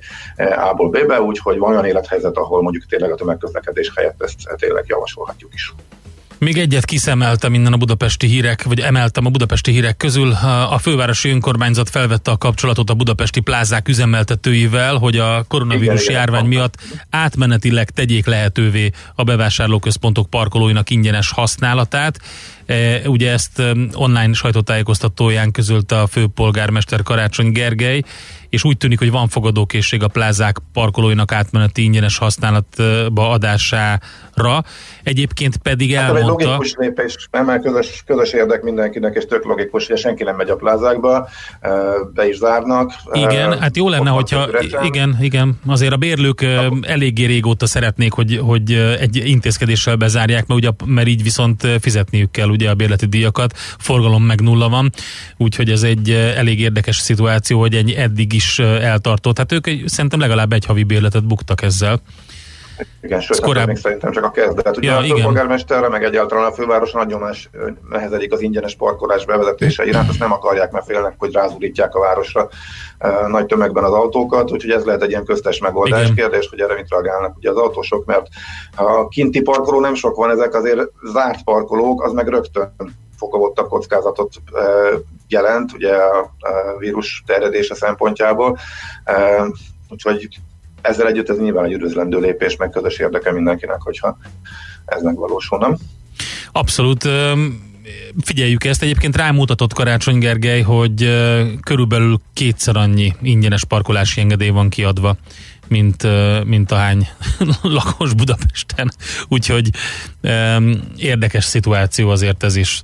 A-ból 0.56 0.90
B-be, 0.90 1.20
úgyhogy 1.20 1.58
van 1.58 1.70
olyan 1.70 1.84
élethelyzet, 1.84 2.36
ahol 2.36 2.62
mondjuk 2.62 2.86
tényleg 2.86 3.10
a 3.10 3.14
tömegközlekedés 3.14 3.92
helyett 3.96 4.22
ezt 4.22 4.36
tényleg 4.56 4.84
javasolhatjuk 4.86 5.54
is. 5.54 5.74
Még 6.41 6.59
egyet 6.59 6.84
kiszemeltem 6.84 7.55
innen 7.55 7.72
a 7.72 7.76
budapesti 7.76 8.26
hírek, 8.26 8.62
vagy 8.62 8.80
emeltem 8.80 9.26
a 9.26 9.30
budapesti 9.30 9.70
hírek 9.70 9.97
közül. 9.97 10.32
A 10.70 10.78
fővárosi 10.78 11.28
önkormányzat 11.28 11.91
felvette 11.91 12.30
a 12.30 12.36
kapcsolatot 12.36 12.91
a 12.91 12.95
budapesti 12.95 13.41
plázák 13.41 13.88
üzemeltetőivel, 13.88 14.97
hogy 14.97 15.16
a 15.16 15.45
koronavírus 15.49 16.03
igen, 16.03 16.14
járvány 16.14 16.45
igen. 16.45 16.59
miatt 16.59 16.74
átmenetileg 17.11 17.91
tegyék 17.91 18.26
lehetővé 18.26 18.91
a 19.14 19.22
bevásárlóközpontok 19.22 20.30
parkolóinak 20.30 20.91
ingyenes 20.91 21.30
használatát. 21.30 22.20
E, 22.70 23.08
Ugye 23.08 23.30
ezt 23.30 23.62
online 23.92 24.32
sajtótájékoztatóján 24.32 25.50
közölte 25.50 26.00
a 26.00 26.06
főpolgármester 26.06 27.02
Karácsony 27.02 27.52
Gergely, 27.52 28.02
és 28.50 28.64
úgy 28.64 28.76
tűnik, 28.76 28.98
hogy 28.98 29.10
van 29.10 29.28
fogadókészség 29.28 30.02
a 30.02 30.08
plázák 30.08 30.56
parkolóinak 30.72 31.32
átmeneti 31.32 31.82
ingyenes 31.82 32.18
használatba 32.18 33.30
adására. 33.30 34.62
Egyébként 35.02 35.56
pedig 35.56 35.94
Hát, 35.94 36.04
ez 36.04 36.10
egy 36.10 36.16
elmondta... 36.16 36.44
logikus 36.44 36.74
lépés, 36.78 37.28
nem, 37.30 37.44
mert 37.44 37.62
közös, 37.62 38.02
közös 38.06 38.32
érdek 38.32 38.62
mindenkinek, 38.62 39.14
és 39.16 39.24
tök 39.24 39.44
logikus, 39.44 39.86
hogy 39.86 39.98
senki 39.98 40.22
nem 40.22 40.36
megy 40.36 40.50
a 40.50 40.56
plázákba, 40.56 41.28
eh, 41.60 41.72
be 42.14 42.28
is 42.28 42.36
zárnak. 42.36 42.92
Igen, 43.12 43.52
Eh, 43.52 43.58
hát 43.58 43.76
jó 43.76 43.88
lenne, 43.88 44.10
hogyha 44.10 44.48
igen, 44.82 45.16
igen, 45.20 45.60
azért 45.66 45.92
a 45.92 45.96
bérlők 45.96 46.46
eléggé 46.80 47.24
régóta 47.24 47.66
szeretnék, 47.66 48.12
hogy, 48.12 48.40
hogy 48.42 48.72
egy 49.00 49.16
intézkedéssel 49.16 49.96
bezárják, 49.96 50.46
mert, 50.46 50.60
ugye, 50.60 50.70
mert 50.86 51.08
így 51.08 51.22
viszont 51.22 51.66
fizetniük 51.80 52.30
kell 52.30 52.48
ugye 52.48 52.59
a 52.68 52.74
bérleti 52.74 53.06
díjakat, 53.06 53.56
forgalom 53.78 54.22
meg 54.24 54.40
nulla 54.40 54.68
van, 54.68 54.92
úgyhogy 55.36 55.70
ez 55.70 55.82
egy 55.82 56.11
ö, 56.11 56.28
elég 56.28 56.61
érdekes 56.61 56.96
szituáció, 56.96 57.61
hogy 57.61 57.74
ennyi 57.74 57.96
eddig 57.96 58.32
is 58.32 58.58
ö, 58.58 58.80
eltartott. 58.80 59.38
Hát 59.38 59.52
ők 59.52 59.68
szerintem 59.84 60.20
legalább 60.20 60.52
egy 60.52 60.64
havi 60.64 60.82
bérletet 60.82 61.26
buktak 61.26 61.62
ezzel. 61.62 62.00
Igen, 63.02 63.20
sőt, 63.20 63.30
Ez 63.30 63.38
hát 63.38 63.46
korább- 63.46 63.66
még 63.66 63.76
szerintem 63.76 64.10
csak 64.12 64.24
a 64.24 64.30
kezdet. 64.30 64.76
Ugye 64.76 64.90
Ja, 64.90 64.96
a 64.96 65.02
igen. 65.04 65.16
főpolgármesterre, 65.16 65.88
meg 65.88 66.04
egyáltalán 66.04 66.44
a 66.44 66.52
fővároson 66.52 67.00
nagyon 67.00 67.20
más 67.20 67.50
nehezedik 67.90 68.32
az 68.32 68.40
ingyenes 68.40 68.74
parkolás 68.74 69.24
bevezetése 69.24 69.84
iránt, 69.84 70.08
azt 70.08 70.18
nem 70.18 70.32
akarják, 70.32 70.70
mert 70.70 70.84
félnek, 70.86 71.14
hogy 71.18 71.32
rázulítják 71.32 71.94
a 71.94 72.00
városra 72.00 72.48
nagy 73.28 73.46
tömegben 73.46 73.84
az 73.84 73.92
autókat, 73.92 74.50
úgyhogy 74.52 74.70
ez 74.70 74.84
lehet 74.84 75.02
egy 75.02 75.10
ilyen 75.10 75.24
köztes 75.24 75.58
megoldás. 75.58 76.02
Igen. 76.02 76.14
Kérdés, 76.14 76.48
hogy 76.48 76.60
erre 76.60 76.74
mit 76.74 76.88
reagálnak 76.90 77.36
ugye 77.36 77.50
az 77.50 77.56
autósok, 77.56 78.04
mert 78.04 78.26
a 78.76 79.08
kinti 79.08 79.40
parkoló 79.40 79.80
nem 79.80 79.94
sok 79.94 80.16
van, 80.16 80.30
ezek 80.30 80.54
azért 80.54 80.80
zárt 81.12 81.44
parkolók, 81.44 82.02
az 82.02 82.12
meg 82.12 82.28
rögtön 82.28 82.74
fokozottabb 83.18 83.68
kockázatot 83.68 84.30
jelent, 85.28 85.72
ugye 85.72 85.94
a, 85.94 86.30
vírus 86.78 87.22
terjedése 87.26 87.74
szempontjából. 87.74 88.58
Úgyhogy 89.88 90.28
ezzel 90.82 91.06
együtt 91.06 91.28
ez 91.28 91.38
nyilván 91.38 91.64
egy 91.64 91.72
üdvözlendő 91.72 92.18
lépés, 92.18 92.56
meg 92.56 92.70
közös 92.70 92.98
érdeke 92.98 93.32
mindenkinek, 93.32 93.80
hogyha 93.80 94.18
ez 94.84 95.02
megvalósulna. 95.02 95.76
Abszolút. 96.52 97.04
öm, 97.04 97.68
Figyeljük 98.20 98.64
ezt. 98.64 98.82
Egyébként 98.82 99.16
rámutatott 99.16 99.72
Karácsony 99.72 100.18
Gergely, 100.18 100.60
hogy 100.60 101.10
körülbelül 101.62 102.20
kétszer 102.32 102.76
annyi 102.76 103.14
ingyenes 103.22 103.64
parkolási 103.64 104.20
engedély 104.20 104.48
van 104.48 104.68
kiadva, 104.68 105.16
mint, 105.68 106.06
mint 106.44 106.72
ahány 106.72 107.08
lakos 107.62 108.14
Budapesten. 108.14 108.90
Úgyhogy 109.28 109.70
érdekes 110.96 111.44
szituáció 111.44 112.08
azért 112.08 112.42
ez 112.42 112.56
is. 112.56 112.82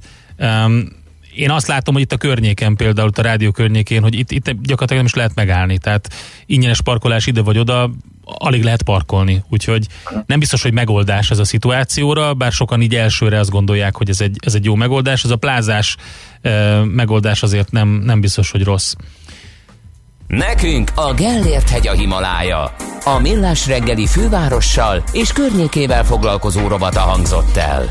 Én 1.37 1.51
azt 1.51 1.67
látom, 1.67 1.95
hogy 1.95 2.03
itt 2.03 2.13
a 2.13 2.17
környéken, 2.17 2.77
például 2.77 3.11
a 3.15 3.23
rádió 3.23 3.51
környékén, 3.51 4.03
hogy 4.03 4.15
itt, 4.19 4.31
itt 4.31 4.45
gyakorlatilag 4.45 4.97
nem 4.97 5.05
is 5.05 5.15
lehet 5.15 5.35
megállni. 5.35 5.79
Tehát 5.79 6.09
ingyenes 6.47 6.81
parkolás 6.81 7.27
ide 7.27 7.43
vagy 7.43 7.59
oda, 7.59 7.91
alig 8.25 8.63
lehet 8.63 8.83
parkolni. 8.83 9.45
Úgyhogy 9.49 9.87
nem 10.27 10.39
biztos, 10.39 10.63
hogy 10.63 10.73
megoldás 10.73 11.31
ez 11.31 11.39
a 11.39 11.45
szituációra, 11.45 12.35
bár 12.35 12.53
sokan 12.53 12.83
így 12.83 12.95
elsőre 12.95 13.39
azt 13.39 13.51
gondolják, 13.51 13.97
hogy 13.97 14.09
ez 14.09 14.21
egy, 14.21 14.37
ez 14.41 14.55
egy 14.55 14.65
jó 14.65 14.75
megoldás. 14.75 15.25
Ez 15.25 15.31
a 15.31 15.37
plázás 15.37 15.97
e, 16.43 16.81
megoldás 16.85 17.43
azért 17.43 17.71
nem, 17.71 17.89
nem 17.89 18.21
biztos, 18.21 18.51
hogy 18.51 18.65
rossz. 18.65 18.95
Nekünk 20.27 20.91
a 20.95 21.15
Gellért 21.15 21.69
hegy 21.69 21.89
a 21.89 21.93
Himalája. 21.93 22.75
A 23.05 23.19
Millás 23.19 23.67
reggeli 23.67 24.07
fővárossal 24.07 25.05
és 25.13 25.33
környékével 25.33 26.05
foglalkozó 26.05 26.69
rovata 26.69 27.01
hangzott 27.01 27.57
el. 27.57 27.91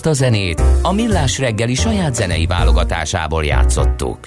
Ezt 0.00 0.08
a 0.08 0.24
zenét 0.24 0.62
a 0.82 0.92
Millás 0.92 1.38
reggeli 1.38 1.74
saját 1.74 2.14
zenei 2.14 2.46
válogatásából 2.46 3.44
játszottuk. 3.44 4.18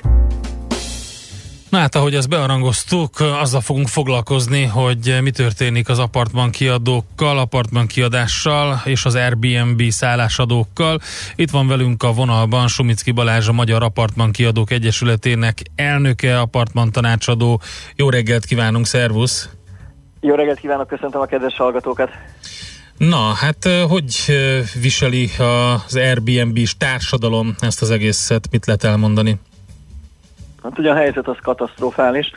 Na 1.69 1.77
hát, 1.77 1.95
ahogy 1.95 2.15
ezt 2.15 2.29
bearangoztuk, 2.29 3.19
azzal 3.19 3.61
fogunk 3.61 3.87
foglalkozni, 3.87 4.63
hogy 4.63 5.17
mi 5.21 5.31
történik 5.31 5.89
az 5.89 5.99
apartman 5.99 6.49
kiadókkal, 6.49 7.37
apartman 7.37 7.87
kiadással 7.87 8.81
és 8.85 9.05
az 9.05 9.15
Airbnb 9.15 9.81
szállásadókkal. 9.81 10.99
Itt 11.35 11.51
van 11.51 11.67
velünk 11.67 12.03
a 12.03 12.13
vonalban 12.13 12.67
Sumicki 12.67 13.11
Balázs, 13.11 13.47
a 13.47 13.51
Magyar 13.51 13.83
Apartman 13.83 14.31
Kiadók 14.31 14.71
Egyesületének 14.71 15.57
elnöke, 15.75 16.39
apartman 16.39 16.91
tanácsadó. 16.91 17.61
Jó 17.95 18.09
reggelt 18.09 18.45
kívánunk, 18.45 18.85
szervusz! 18.85 19.49
Jó 20.19 20.35
reggelt 20.35 20.59
kívánok, 20.59 20.87
köszöntöm 20.87 21.21
a 21.21 21.25
kedves 21.25 21.55
hallgatókat! 21.57 22.09
Na, 23.09 23.33
hát 23.33 23.69
hogy 23.87 24.15
viseli 24.81 25.29
az 25.37 25.95
Airbnb-s 25.95 26.77
társadalom 26.77 27.55
ezt 27.59 27.81
az 27.81 27.91
egészet? 27.91 28.47
Mit 28.51 28.65
lehet 28.65 28.83
elmondani? 28.83 29.39
Hát 30.63 30.79
ugye 30.79 30.91
a 30.91 30.95
helyzet 30.95 31.27
az 31.27 31.37
katasztrofális. 31.41 32.31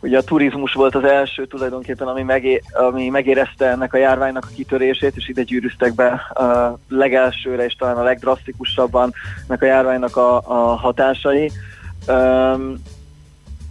Ugye 0.00 0.18
a 0.18 0.22
turizmus 0.22 0.72
volt 0.72 0.94
az 0.94 1.04
első 1.04 1.46
tulajdonképpen, 1.46 2.06
ami, 2.06 2.22
megé, 2.22 2.62
ami 2.72 3.08
megérezte 3.08 3.66
ennek 3.66 3.94
a 3.94 3.98
járványnak 3.98 4.44
a 4.44 4.54
kitörését, 4.54 5.16
és 5.16 5.28
ide 5.28 5.42
gyűrűztek 5.42 5.94
be 5.94 6.08
a 6.34 6.78
legelsőre 6.88 7.64
és 7.64 7.74
talán 7.74 7.96
a 7.96 8.02
legdrasztikusabban 8.02 9.12
ennek 9.48 9.62
a 9.62 9.66
járványnak 9.66 10.16
a, 10.16 10.36
a 10.36 10.76
hatásai. 10.76 11.50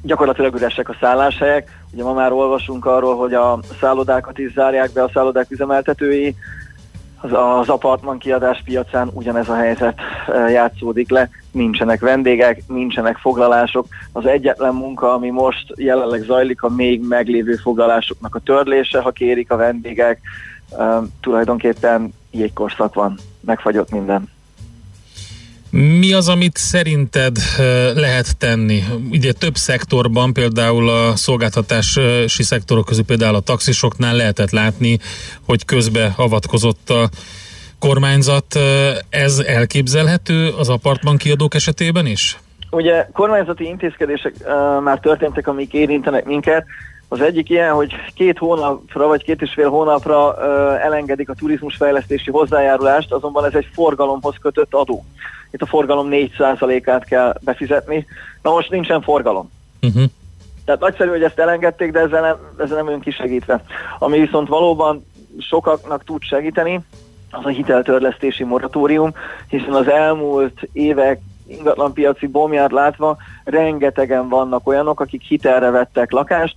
Gyakorlatilag 0.02 0.56
üresek 0.56 0.90
a 0.90 0.96
szálláshelyek. 1.00 1.80
Ugye 1.94 2.04
ma 2.04 2.14
már 2.14 2.32
olvasunk 2.32 2.86
arról, 2.86 3.16
hogy 3.16 3.34
a 3.34 3.60
szállodákat 3.80 4.38
is 4.38 4.54
zárják 4.54 4.92
be 4.92 5.04
a 5.04 5.10
szállodák 5.14 5.52
üzemeltetői, 5.52 6.36
az, 7.22 7.32
az 7.34 7.70
apartman 7.70 8.18
kiadás 8.18 8.62
piacán 8.66 9.10
ugyanez 9.14 9.50
a 9.50 9.56
helyzet 9.56 10.00
e, 10.28 10.50
játszódik 10.50 11.10
le, 11.10 11.30
nincsenek 11.52 12.00
vendégek, 12.00 12.64
nincsenek 12.68 13.18
foglalások. 13.18 13.88
Az 14.12 14.26
egyetlen 14.26 14.74
munka, 14.74 15.14
ami 15.14 15.30
most 15.30 15.74
jelenleg 15.76 16.22
zajlik, 16.22 16.62
a 16.62 16.70
még 16.70 17.08
meglévő 17.08 17.56
foglalásoknak 17.56 18.36
a 18.36 18.40
törlése, 18.40 19.00
ha 19.00 19.12
kérik 19.12 19.52
a 19.52 19.56
vendégek. 19.56 20.22
E, 20.78 21.00
tulajdonképpen 21.22 22.14
jégkorszak 22.32 22.94
van, 22.94 23.18
megfagyott 23.46 23.92
minden. 23.92 24.30
Mi 25.72 26.14
az, 26.14 26.30
amit 26.30 26.58
szerinted 26.58 27.38
eh, 27.38 27.92
lehet 27.96 28.38
tenni? 28.38 28.84
Ugye 29.12 29.32
több 29.32 29.56
szektorban, 29.56 30.34
például 30.34 30.90
a 30.90 31.16
szolgáltatási 31.16 32.44
szektorok 32.44 32.86
közül, 32.86 33.06
például 33.06 33.36
a 33.36 33.40
taxisoknál 33.40 34.16
lehetett 34.16 34.50
látni, 34.50 34.98
hogy 35.46 35.66
közbe 35.66 36.14
avatkozott 36.18 36.90
a 36.90 37.10
kormányzat. 37.80 38.60
Ez 39.10 39.40
elképzelhető 39.40 40.50
az 40.58 40.70
apartman 40.70 41.18
kiadók 41.18 41.54
esetében 41.54 42.06
is? 42.06 42.40
Ugye 42.72 43.08
kormányzati 43.14 43.66
intézkedések 43.66 44.34
már 44.84 45.00
történtek, 45.00 45.48
amik 45.48 45.74
érintenek 45.74 46.26
minket. 46.26 46.66
Az 47.08 47.22
egyik 47.22 47.50
ilyen, 47.50 47.74
hogy 47.74 47.94
két 48.16 48.38
hónapra 48.38 49.08
vagy 49.08 49.24
két 49.24 49.42
és 49.42 49.52
fél 49.54 49.70
hónapra 49.70 50.38
elengedik 50.80 51.30
a 51.30 51.34
turizmusfejlesztési 51.34 52.32
hozzájárulást, 52.32 53.12
azonban 53.12 53.46
ez 53.46 53.54
egy 53.54 53.68
forgalomhoz 53.74 54.36
kötött 54.42 54.74
adó. 54.74 55.06
Itt 55.52 55.62
a 55.62 55.66
forgalom 55.66 56.08
4%-át 56.12 57.06
kell 57.06 57.38
befizetni. 57.42 58.06
Na 58.42 58.52
most 58.52 58.70
nincsen 58.70 59.02
forgalom. 59.02 59.52
Uh-huh. 59.82 60.04
Tehát 60.66 60.82
nagyszerű, 60.82 61.10
hogy 61.10 61.24
ezt 61.24 61.40
elengedték, 61.40 61.92
de 61.92 62.00
ezzel 62.00 62.22
nem, 62.22 62.38
ezzel 62.58 62.78
nem 62.78 62.94
ön 62.94 63.00
kisegítve. 63.00 63.64
Ami 64.00 64.20
viszont 64.20 64.48
valóban 64.48 65.06
sokaknak 65.40 66.04
tud 66.04 66.22
segíteni, 66.22 66.80
az 67.32 67.46
a 67.46 67.50
hiteltörlesztési 67.50 68.44
moratórium, 68.44 69.14
hiszen 69.48 69.74
az 69.74 69.88
elmúlt 69.88 70.70
évek 70.72 71.22
ingatlanpiaci 71.48 72.28
bomját 72.28 72.72
látva 72.72 73.18
rengetegen 73.44 74.30
vannak 74.30 74.68
olyanok, 74.68 75.00
akik 75.00 75.22
hitelre 75.22 75.70
vettek 75.70 76.12
lakást, 76.12 76.56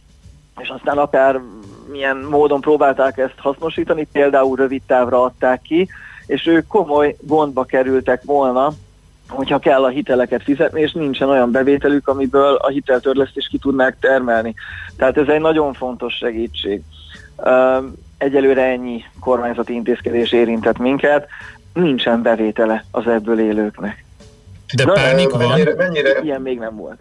és 0.59 0.69
aztán 0.69 0.99
akár 0.99 1.41
milyen 1.91 2.17
módon 2.17 2.61
próbálták 2.61 3.19
ezt 3.19 3.39
hasznosítani, 3.39 4.07
például 4.13 4.57
rövid 4.57 4.83
távra 4.87 5.23
adták 5.23 5.63
ki, 5.63 5.89
és 6.27 6.47
ők 6.47 6.67
komoly 6.67 7.17
gondba 7.21 7.65
kerültek 7.65 8.23
volna, 8.25 8.73
hogyha 9.29 9.59
kell 9.59 9.85
a 9.85 9.89
hiteleket 9.89 10.43
fizetni, 10.43 10.81
és 10.81 10.93
nincsen 10.93 11.29
olyan 11.29 11.51
bevételük, 11.51 12.09
amiből 12.09 12.55
a 12.55 12.69
hiteltörlesztést 12.69 13.49
ki 13.49 13.59
tudnák 13.59 13.97
termelni. 14.01 14.55
Tehát 14.97 15.17
ez 15.17 15.29
egy 15.29 15.41
nagyon 15.41 15.73
fontos 15.73 16.15
segítség. 16.15 16.83
Egyelőre 18.19 18.63
ennyi 18.63 19.05
kormányzati 19.21 19.73
intézkedés 19.73 20.33
érintett 20.33 20.79
minket, 20.79 21.29
nincsen 21.73 22.23
bevétele 22.23 22.85
az 22.91 23.07
ebből 23.07 23.41
élőknek. 23.41 24.05
De 24.75 24.85
pánik 24.85 25.31
van? 25.31 25.49
Mennyire, 25.49 25.75
mennyire, 25.75 26.21
Ilyen 26.23 26.41
még 26.41 26.59
nem 26.59 26.77
volt. 26.77 26.99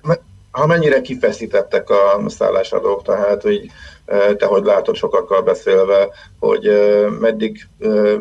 ha 0.51 0.65
mennyire 0.65 1.01
kifeszítettek 1.01 1.89
a 1.89 2.29
szállásadók, 2.29 3.03
tehát 3.03 3.41
hogy 3.41 3.69
eh, 4.05 4.33
te 4.37 4.45
hogy 4.45 4.63
látod 4.63 4.95
sokakkal 4.95 5.41
beszélve, 5.41 6.09
hogy 6.39 6.67
eh, 6.67 7.09
meddig 7.19 7.67
eh, 7.79 8.13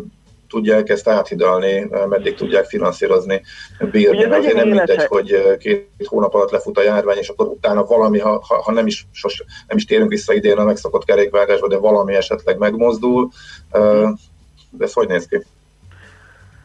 tudják 0.53 0.89
ezt 0.89 1.09
áthidalni, 1.09 1.89
meddig 2.09 2.35
tudják 2.35 2.65
finanszírozni, 2.65 3.43
bírni. 3.91 4.17
Ugye, 4.17 4.37
Azért 4.37 4.55
nem 4.55 4.69
mindegy, 4.69 5.05
hogy 5.05 5.57
két 5.59 5.89
hónap 6.05 6.35
alatt 6.35 6.51
lefut 6.51 6.79
a 6.79 6.83
járvány, 6.83 7.17
és 7.17 7.29
akkor 7.29 7.47
utána 7.47 7.85
valami, 7.85 8.19
ha, 8.19 8.45
ha, 8.49 8.63
ha 8.63 8.73
nem, 8.73 8.87
is, 8.87 9.07
sos, 9.13 9.45
nem 9.69 9.77
is 9.77 9.85
térünk 9.85 10.11
vissza 10.11 10.33
idén 10.33 10.57
a 10.57 10.65
megszokott 10.65 11.05
kerékvágásba, 11.05 11.69
de 11.69 11.79
valami 11.79 12.15
esetleg 12.15 12.59
megmozdul. 12.59 13.29
Eh, 13.71 14.11
De 14.71 14.85
ez 14.85 14.93
hogy 14.93 15.09
néz 15.09 15.27
ki? 15.27 15.45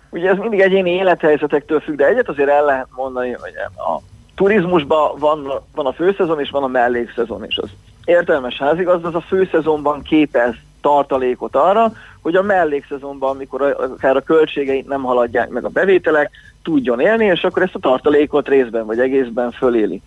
Ugye 0.10 0.30
ez 0.30 0.38
mindig 0.38 0.60
egyéni 0.60 0.90
élethelyzetektől 0.90 1.80
függ, 1.80 1.96
de 1.96 2.08
egyet 2.08 2.30
azért 2.30 2.50
el 2.50 2.66
lehet 2.66 2.88
mondani, 2.96 3.32
hogy 3.32 3.54
a 3.76 4.02
turizmusban 4.36 5.20
van, 5.20 5.52
van 5.76 5.86
a 5.86 5.94
főszezon 5.94 6.40
és 6.40 6.50
van 6.50 6.64
a 6.64 6.68
mellékszezon 6.68 7.46
is. 7.46 7.58
Az 7.58 7.70
értelmes 8.06 8.58
házigazda 8.58 9.08
az 9.08 9.16
a 9.16 9.22
főszezonban 9.22 10.02
képez 10.02 10.54
tartalékot 10.82 11.56
arra, 11.56 11.94
hogy 12.28 12.36
a 12.36 12.42
mellékszezonban, 12.42 13.30
amikor 13.30 13.62
a- 13.62 13.80
akár 13.80 14.16
a 14.16 14.22
költségeit 14.22 14.88
nem 14.88 15.04
haladják 15.04 15.50
meg 15.50 15.66
a 15.66 15.70
bevételek, 15.70 16.32
tudjon 16.64 17.00
élni, 17.00 17.26
és 17.26 17.44
akkor 17.44 17.62
ezt 17.62 17.76
a 17.76 17.80
tartalékot 17.80 18.48
részben 18.48 18.86
vagy 18.86 19.00
egészben 19.00 19.52
föléli. 19.52 20.02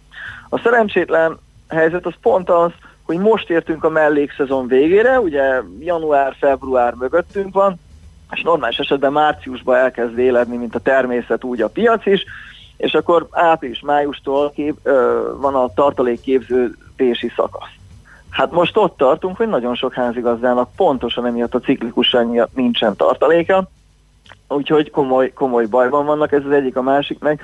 A 0.49 0.59
szerencsétlen 0.59 1.39
helyzet 1.68 2.07
az 2.07 2.12
pont 2.23 2.51
az, 2.51 2.71
hogy 3.03 3.18
most 3.18 3.51
értünk 3.51 3.85
a 3.85 3.89
mellékszezon 3.89 4.66
végére, 4.66 5.21
ugye 5.21 5.61
január-február 5.79 6.95
mögöttünk 6.95 7.55
van, 7.55 7.75
és 8.31 8.43
normális 8.43 8.79
esetben 8.79 9.12
márciusban 9.12 9.77
elkezd 9.77 10.18
éledni, 10.18 10.57
mint 10.57 10.75
a 10.75 10.81
természet, 10.81 11.45
úgy 11.45 11.61
a 11.61 11.68
piac 11.68 12.07
is, 12.07 12.25
és 12.77 12.95
akkor 12.95 13.27
április-májustól 13.31 14.51
kép, 14.51 14.77
ö, 14.83 15.21
van 15.41 15.55
a 15.55 15.73
tartalékképződési 15.75 17.33
szakasz. 17.37 17.80
Hát 18.31 18.51
most 18.51 18.76
ott 18.76 18.97
tartunk, 18.97 19.37
hogy 19.37 19.49
nagyon 19.49 19.74
sok 19.74 19.95
házigazdának 19.95 20.70
pontosan 20.76 21.26
emiatt 21.26 21.55
a 21.55 21.61
ciklikusság 21.61 22.28
miatt 22.28 22.55
nincsen 22.55 22.97
tartaléka, 22.97 23.68
úgyhogy 24.49 24.91
komoly, 24.91 25.33
komoly 25.33 25.66
bajban 25.66 26.07
vannak, 26.07 26.33
ez 26.33 26.45
az 26.45 26.53
egyik, 26.53 26.76
a 26.76 26.83
másik 26.83 27.18
meg, 27.18 27.41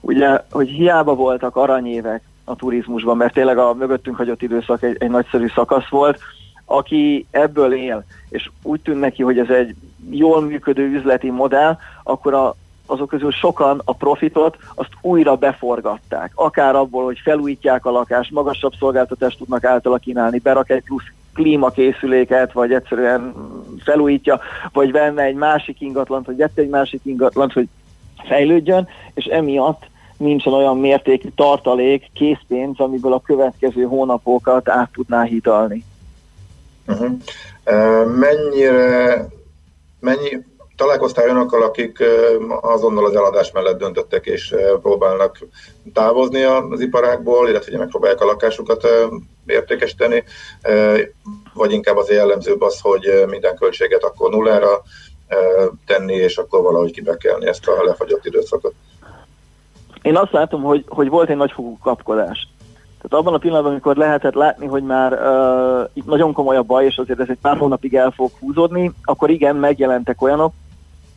ugye, 0.00 0.40
hogy 0.50 0.68
hiába 0.68 1.14
voltak 1.14 1.56
aranyévek 1.56 2.22
a 2.44 2.56
turizmusban, 2.56 3.16
mert 3.16 3.34
tényleg 3.34 3.58
a 3.58 3.74
mögöttünk 3.74 4.16
hagyott 4.16 4.42
időszak 4.42 4.82
egy, 4.82 4.96
egy 4.98 5.10
nagyszerű 5.10 5.46
szakasz 5.54 5.88
volt, 5.88 6.18
aki 6.64 7.26
ebből 7.30 7.74
él, 7.74 8.04
és 8.28 8.50
úgy 8.62 8.80
tűn 8.80 8.96
neki, 8.96 9.22
hogy 9.22 9.38
ez 9.38 9.48
egy 9.48 9.74
jól 10.10 10.40
működő 10.40 10.82
üzleti 10.82 11.30
modell, 11.30 11.78
akkor 12.02 12.34
a, 12.34 12.56
azok 12.92 13.08
közül 13.08 13.30
sokan 13.30 13.82
a 13.84 13.94
profitot 13.94 14.56
azt 14.74 14.90
újra 15.00 15.36
beforgatták. 15.36 16.32
Akár 16.34 16.74
abból, 16.74 17.04
hogy 17.04 17.18
felújítják 17.18 17.86
a 17.86 17.90
lakást, 17.90 18.30
magasabb 18.30 18.72
szolgáltatást 18.78 19.38
tudnak 19.38 19.64
általa 19.64 19.98
kínálni, 19.98 20.38
berak 20.38 20.70
egy 20.70 20.82
plusz 20.82 21.12
klímakészüléket, 21.34 22.52
vagy 22.52 22.72
egyszerűen 22.72 23.34
felújítja, 23.84 24.40
vagy 24.72 24.92
venne 24.92 25.22
egy 25.22 25.34
másik 25.34 25.80
ingatlant, 25.80 26.26
vagy 26.26 26.36
vette 26.36 26.62
egy 26.62 26.68
másik 26.68 27.00
ingatlant, 27.04 27.52
hogy 27.52 27.68
fejlődjön, 28.24 28.88
és 29.14 29.24
emiatt 29.24 29.90
nincsen 30.16 30.52
olyan 30.52 30.78
mértékű 30.78 31.28
tartalék, 31.34 32.10
készpénz, 32.14 32.80
amiből 32.80 33.12
a 33.12 33.20
következő 33.20 33.82
hónapokat 33.82 34.68
át 34.68 34.90
tudná 34.92 35.22
hidalni. 35.22 35.84
Uh-huh. 36.86 37.10
Uh, 37.66 38.16
mennyire, 38.16 39.26
mennyi, 40.00 40.44
találkoztál 40.82 41.24
olyanokkal, 41.24 41.62
akik 41.62 42.04
azonnal 42.60 43.04
az 43.04 43.14
eladás 43.14 43.52
mellett 43.52 43.78
döntöttek 43.78 44.26
és 44.26 44.54
próbálnak 44.82 45.38
távozni 45.92 46.42
az 46.42 46.80
iparákból, 46.80 47.48
illetve 47.48 47.70
ugye 47.70 47.78
megpróbálják 47.78 48.20
a 48.20 48.24
lakásukat 48.24 48.88
értékesíteni, 49.46 50.24
vagy 51.54 51.72
inkább 51.72 51.96
az 51.96 52.10
jellemzőbb 52.10 52.60
az, 52.60 52.80
hogy 52.80 53.24
minden 53.26 53.56
költséget 53.56 54.04
akkor 54.04 54.30
nullára 54.30 54.82
tenni, 55.86 56.14
és 56.14 56.36
akkor 56.36 56.62
valahogy 56.62 56.92
kibekelni 56.92 57.46
ezt 57.46 57.68
a 57.68 57.84
lefagyott 57.84 58.24
időszakot. 58.26 58.74
Én 60.02 60.16
azt 60.16 60.32
látom, 60.32 60.62
hogy, 60.62 60.84
hogy 60.88 61.08
volt 61.08 61.30
egy 61.30 61.36
nagyfokú 61.36 61.78
kapkodás. 61.78 62.48
Tehát 63.02 63.24
abban 63.24 63.34
a 63.34 63.38
pillanatban, 63.38 63.72
amikor 63.72 63.96
lehetett 63.96 64.34
látni, 64.34 64.66
hogy 64.66 64.82
már 64.82 65.12
uh, 65.12 65.88
itt 65.92 66.06
nagyon 66.06 66.32
komoly 66.32 66.56
a 66.56 66.62
baj, 66.62 66.84
és 66.84 66.96
azért 66.96 67.20
ez 67.20 67.28
egy 67.28 67.38
pár 67.42 67.56
hónapig 67.56 67.94
el 67.94 68.10
fog 68.10 68.30
húzódni, 68.40 68.92
akkor 69.04 69.30
igen, 69.30 69.56
megjelentek 69.56 70.22
olyanok, 70.22 70.52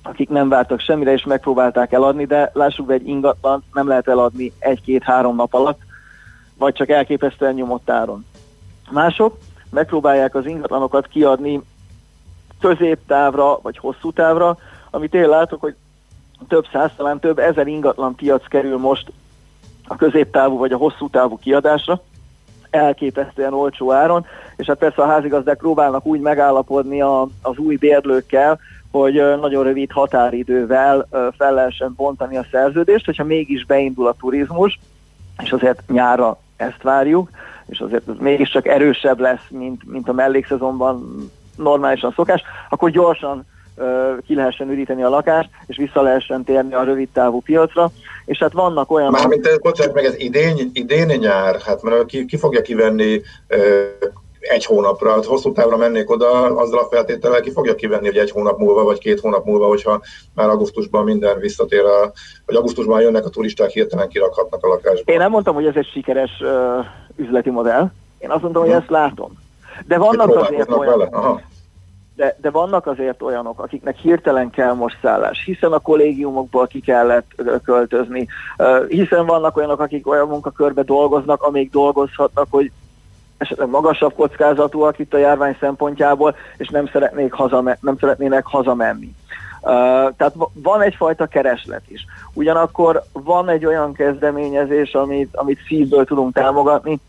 akik 0.07 0.29
nem 0.29 0.49
vártak 0.49 0.79
semmire, 0.79 1.11
és 1.11 1.23
megpróbálták 1.23 1.91
eladni, 1.91 2.25
de 2.25 2.51
lássuk 2.53 2.85
be, 2.85 2.93
egy 2.93 3.07
ingatlan 3.07 3.63
nem 3.73 3.87
lehet 3.87 4.07
eladni 4.07 4.51
egy-két-három 4.59 5.35
nap 5.35 5.53
alatt. 5.53 5.79
vagy 6.57 6.73
csak 6.73 6.89
elképesztően 6.89 7.53
nyomott 7.53 7.89
áron. 7.89 8.25
Mások 8.91 9.37
megpróbálják 9.69 10.35
az 10.35 10.45
ingatlanokat 10.45 11.07
kiadni 11.07 11.61
középtávra 12.59 13.59
vagy 13.61 13.77
hosszú 13.77 14.11
távra, 14.11 14.57
amit 14.89 15.13
én 15.13 15.29
látok, 15.29 15.61
hogy 15.61 15.75
több 16.47 16.65
száz, 16.71 16.91
talán 16.95 17.19
több 17.19 17.39
ezer 17.39 17.67
ingatlan 17.67 18.15
piac 18.15 18.47
kerül 18.47 18.77
most 18.77 19.11
a 19.87 19.95
középtávú 19.95 20.57
vagy 20.57 20.71
a 20.71 20.77
hosszú 20.77 21.09
távú 21.09 21.37
kiadásra, 21.37 22.01
elképesztően 22.69 23.53
olcsó 23.53 23.91
áron, 23.91 24.25
és 24.55 24.67
hát 24.67 24.77
persze 24.77 25.01
a 25.01 25.07
házigazdák 25.07 25.57
próbálnak 25.57 26.05
úgy 26.05 26.19
megállapodni 26.19 27.01
a, 27.01 27.27
az 27.41 27.57
új 27.57 27.75
bérlőkkel, 27.75 28.59
hogy 28.99 29.39
nagyon 29.39 29.63
rövid 29.63 29.91
határidővel 29.91 31.07
fel 31.37 31.53
lehessen 31.53 31.93
bontani 31.95 32.37
a 32.37 32.45
szerződést, 32.51 33.05
hogyha 33.05 33.23
mégis 33.23 33.65
beindul 33.65 34.07
a 34.07 34.15
turizmus, 34.19 34.79
és 35.43 35.51
azért 35.51 35.81
nyára 35.87 36.39
ezt 36.57 36.81
várjuk, 36.81 37.29
és 37.65 37.79
azért 37.79 38.07
ez 38.09 38.15
mégiscsak 38.19 38.67
erősebb 38.67 39.19
lesz, 39.19 39.47
mint, 39.49 39.81
mint 39.91 40.09
a 40.09 40.13
mellékszezonban 40.13 41.15
normálisan 41.57 42.13
szokás, 42.15 42.41
akkor 42.69 42.89
gyorsan 42.89 43.45
ki 44.25 44.35
lehessen 44.35 44.69
üríteni 44.69 45.03
a 45.03 45.09
lakást, 45.09 45.49
és 45.65 45.77
vissza 45.77 46.01
lehessen 46.01 46.43
térni 46.43 46.73
a 46.73 46.83
rövid 46.83 47.09
távú 47.13 47.41
piacra, 47.41 47.91
és 48.25 48.37
hát 48.37 48.53
vannak 48.53 48.91
olyan... 48.91 49.11
Mármint, 49.11 49.59
bocsánat, 49.61 49.93
meg 49.93 50.05
ez 50.05 50.15
idén, 50.17 50.69
idén 50.73 51.17
nyár, 51.19 51.61
hát 51.65 51.81
mert 51.81 52.05
ki, 52.05 52.25
ki 52.25 52.37
fogja 52.37 52.61
kivenni 52.61 53.21
egy 54.47 54.65
hónapra, 54.65 55.11
hát 55.11 55.25
hosszú 55.25 55.51
távra 55.51 55.77
mennék 55.77 56.09
oda, 56.09 56.41
azzal 56.41 56.79
a 56.79 56.87
feltétellel 56.91 57.41
ki 57.41 57.51
fogja 57.51 57.75
kivenni, 57.75 58.05
hogy 58.05 58.17
egy 58.17 58.31
hónap 58.31 58.57
múlva, 58.57 58.83
vagy 58.83 58.99
két 58.99 59.19
hónap 59.19 59.45
múlva, 59.45 59.67
hogyha 59.67 60.01
már 60.33 60.49
augusztusban 60.49 61.03
minden 61.03 61.39
visszatér, 61.39 61.85
a, 61.85 62.11
vagy 62.45 62.55
augusztusban 62.55 63.01
jönnek 63.01 63.25
a 63.25 63.29
turisták, 63.29 63.69
hirtelen 63.69 64.09
kirakhatnak 64.09 64.63
a 64.63 64.67
lakásba. 64.67 65.11
Én 65.11 65.17
nem 65.17 65.31
mondtam, 65.31 65.55
hogy 65.55 65.65
ez 65.65 65.75
egy 65.75 65.89
sikeres 65.93 66.31
ö, 66.41 66.79
üzleti 67.15 67.49
modell, 67.49 67.91
én 68.17 68.29
azt 68.31 68.41
mondtam, 68.41 68.63
hogy 68.63 68.71
ezt 68.71 68.89
látom. 68.89 69.43
De 69.87 69.97
vannak 69.97 70.35
azért 70.35 70.65
Próbálkoznak 70.65 70.79
olyan... 70.79 70.97
vele? 70.97 71.09
Aha. 71.11 71.41
de, 72.15 72.37
de 72.41 72.49
vannak 72.49 72.87
azért 72.87 73.21
olyanok, 73.21 73.59
akiknek 73.59 73.97
hirtelen 73.97 74.49
kell 74.49 74.73
most 74.73 74.97
szállás, 75.01 75.43
hiszen 75.45 75.71
a 75.71 75.79
kollégiumokból 75.79 76.67
ki 76.67 76.79
kellett 76.79 77.31
költözni, 77.63 78.27
hiszen 78.87 79.25
vannak 79.25 79.57
olyanok, 79.57 79.79
akik 79.79 80.07
olyan 80.07 80.27
munkakörbe 80.27 80.83
dolgoznak, 80.83 81.41
amíg 81.43 81.69
dolgozhatnak, 81.69 82.47
hogy 82.49 82.71
esetleg 83.37 83.69
magasabb 83.69 84.13
kockázatúak 84.13 84.99
itt 84.99 85.13
a 85.13 85.17
járvány 85.17 85.57
szempontjából, 85.59 86.35
és 86.57 86.67
nem, 86.67 86.87
szeretnék 86.87 87.33
hazame- 87.33 87.81
nem 87.81 87.97
szeretnének 87.99 88.45
hazamenni. 88.45 89.15
Uh, 89.61 89.71
tehát 90.17 90.33
va- 90.33 90.51
van 90.53 90.81
egyfajta 90.81 91.25
kereslet 91.25 91.81
is. 91.87 92.05
Ugyanakkor 92.33 93.03
van 93.11 93.49
egy 93.49 93.65
olyan 93.65 93.93
kezdeményezés, 93.93 94.93
amit, 94.93 95.35
amit 95.35 95.59
szívből 95.67 96.05
tudunk 96.05 96.33
támogatni, 96.33 96.99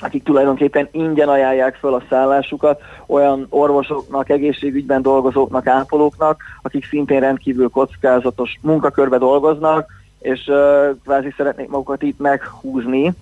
akik 0.00 0.22
tulajdonképpen 0.24 0.88
ingyen 0.90 1.28
ajánlják 1.28 1.74
föl 1.74 1.94
a 1.94 2.02
szállásukat 2.08 2.80
olyan 3.06 3.46
orvosoknak, 3.50 4.28
egészségügyben 4.28 5.02
dolgozóknak, 5.02 5.66
ápolóknak, 5.66 6.42
akik 6.62 6.86
szintén 6.86 7.20
rendkívül 7.20 7.68
kockázatos 7.68 8.58
munkakörbe 8.60 9.18
dolgoznak, 9.18 9.90
és 10.24 10.46
uh, 10.46 10.96
kvázi 11.02 11.34
szeretnék 11.36 11.68
magukat 11.68 12.02
itt 12.02 12.18
meghúzni, 12.18 13.12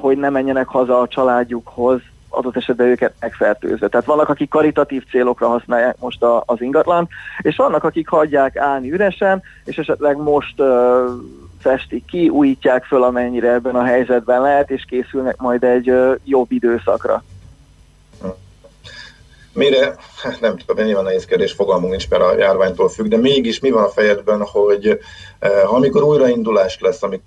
hogy 0.00 0.16
ne 0.16 0.28
menjenek 0.28 0.66
haza 0.66 1.00
a 1.00 1.08
családjukhoz, 1.08 2.00
adott 2.28 2.56
esetben 2.56 2.86
őket 2.86 3.14
megfertőzve. 3.20 3.88
Tehát 3.88 4.06
vannak, 4.06 4.28
akik 4.28 4.48
karitatív 4.48 5.04
célokra 5.10 5.48
használják 5.48 5.96
most 5.98 6.22
a, 6.22 6.42
az 6.46 6.60
ingatlan, 6.60 7.08
és 7.38 7.56
vannak, 7.56 7.84
akik 7.84 8.08
hagyják 8.08 8.56
állni 8.56 8.92
üresen, 8.92 9.42
és 9.64 9.78
esetleg 9.78 10.16
most 10.16 10.60
uh, 10.60 11.10
festik 11.60 12.04
ki, 12.04 12.28
újítják 12.28 12.84
föl, 12.84 13.02
amennyire 13.02 13.52
ebben 13.52 13.74
a 13.74 13.84
helyzetben 13.84 14.40
lehet, 14.40 14.70
és 14.70 14.84
készülnek 14.88 15.36
majd 15.36 15.64
egy 15.64 15.90
uh, 15.90 16.14
jobb 16.24 16.52
időszakra. 16.52 17.22
Mire, 19.54 19.94
hát 20.22 20.40
nem 20.40 20.56
tudom, 20.56 20.84
nyilván 20.84 21.04
nehéz 21.04 21.24
kérdés, 21.24 21.52
fogalmunk 21.52 21.90
nincs, 21.90 22.10
mert 22.10 22.22
a 22.22 22.38
járványtól 22.38 22.88
függ, 22.88 23.08
de 23.08 23.16
mégis 23.16 23.60
mi 23.60 23.70
van 23.70 23.84
a 23.84 23.88
fejedben, 23.88 24.42
hogy 24.42 25.00
eh, 25.38 25.62
ha 25.64 25.74
amikor 25.76 26.02
újraindulás 26.02 26.80
lesz, 26.80 27.02
amikor 27.02 27.22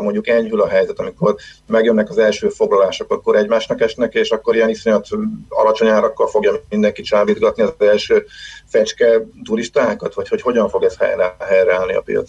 mondjuk 0.00 0.28
enyhül 0.28 0.60
a 0.60 0.68
helyzet, 0.68 0.98
amikor 0.98 1.34
megjönnek 1.66 2.10
az 2.10 2.18
első 2.18 2.48
foglalások, 2.48 3.12
akkor 3.12 3.36
egymásnak 3.36 3.80
esnek, 3.80 4.14
és 4.14 4.30
akkor 4.30 4.54
ilyen 4.54 4.68
iszonyat 4.68 5.06
alacsony 5.48 5.88
árakkal 5.88 6.26
fogja 6.26 6.52
mindenki 6.68 7.02
csábítgatni 7.02 7.62
az 7.62 7.74
első 7.78 8.24
fecske 8.66 9.06
turistákat, 9.44 10.14
vagy 10.14 10.28
hogy 10.28 10.42
hogyan 10.42 10.68
fog 10.68 10.82
ez 10.82 10.96
helyre, 10.98 11.36
helyreállni 11.38 11.94
a 11.94 12.00
piac? 12.00 12.28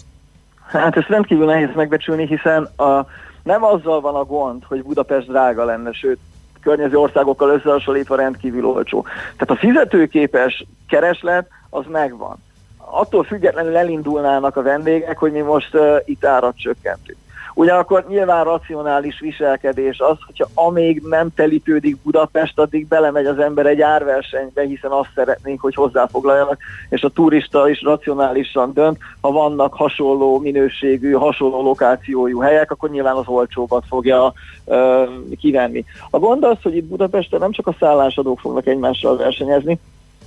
Hát 0.66 0.98
ezt 0.98 1.08
rendkívül 1.08 1.46
nehéz 1.46 1.70
megbecsülni, 1.76 2.28
hiszen 2.28 2.64
a, 2.64 3.06
nem 3.44 3.64
azzal 3.64 4.02
van 4.02 4.16
a 4.16 4.24
gond, 4.24 4.64
hogy 4.64 4.84
Budapest 4.84 5.28
drága 5.28 5.66
lenne, 5.66 5.92
sőt, 5.94 6.20
környező 6.64 6.98
országokkal 6.98 7.50
összehasonlítva 7.50 8.16
rendkívül 8.16 8.66
olcsó. 8.66 9.06
Tehát 9.38 9.50
a 9.50 9.56
fizetőképes 9.56 10.66
kereslet 10.88 11.48
az 11.70 11.86
megvan. 11.88 12.38
Attól 12.78 13.24
függetlenül 13.24 13.78
elindulnának 13.78 14.56
a 14.56 14.62
vendégek, 14.62 15.18
hogy 15.18 15.32
mi 15.32 15.40
most 15.40 15.76
uh, 15.76 15.96
itt 16.06 16.26
árat 16.26 16.58
csökkentünk. 16.58 17.18
Ugyanakkor 17.56 18.06
nyilván 18.08 18.44
racionális 18.44 19.20
viselkedés 19.20 20.00
az, 20.00 20.18
hogyha 20.26 20.48
amíg 20.54 21.02
nem 21.02 21.34
telítődik 21.36 21.98
Budapest, 21.98 22.60
addig 22.60 22.88
belemegy 22.88 23.26
az 23.26 23.40
ember 23.40 23.66
egy 23.66 23.82
árversenybe, 23.82 24.62
hiszen 24.62 24.92
azt 24.92 25.10
szeretnénk, 25.16 25.62
hogy 25.62 25.76
hozzáfoglaljanak, 25.76 26.58
és 26.90 27.02
a 27.02 27.10
turista 27.10 27.70
is 27.70 27.82
racionálisan 27.82 28.74
dönt, 28.74 28.98
ha 29.22 29.32
vannak 29.32 29.74
hasonló 29.74 30.40
minőségű, 30.40 31.12
hasonló 31.12 31.62
lokációjú 31.62 32.40
helyek, 32.40 32.72
akkor 32.72 32.90
nyilván 32.90 33.16
az 33.16 33.28
olcsóbbat 33.28 33.84
fogja 33.88 34.34
ö, 34.66 35.04
kivenni. 35.40 35.86
A 36.10 36.20
gond 36.20 36.44
az, 36.44 36.58
hogy 36.62 36.76
itt 36.76 36.86
Budapesten 36.86 37.40
nem 37.40 37.52
csak 37.52 37.68
a 37.68 37.76
szállásadók 37.80 38.40
fognak 38.40 38.68
egymással 38.68 39.18
versenyezni, 39.18 39.80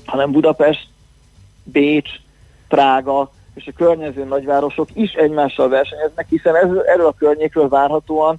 hanem 0.07 0.31
Budapest, 0.31 0.89
Bécs, 1.65 2.11
Prága 2.69 3.31
és 3.57 3.67
a 3.67 3.77
környező 3.77 4.25
nagyvárosok 4.25 4.89
is 4.93 5.13
egymással 5.13 5.69
versenyeznek, 5.69 6.27
hiszen 6.29 6.57
ez, 6.57 6.69
erről 6.87 7.07
a 7.07 7.15
környékről 7.19 7.69
várhatóan 7.69 8.39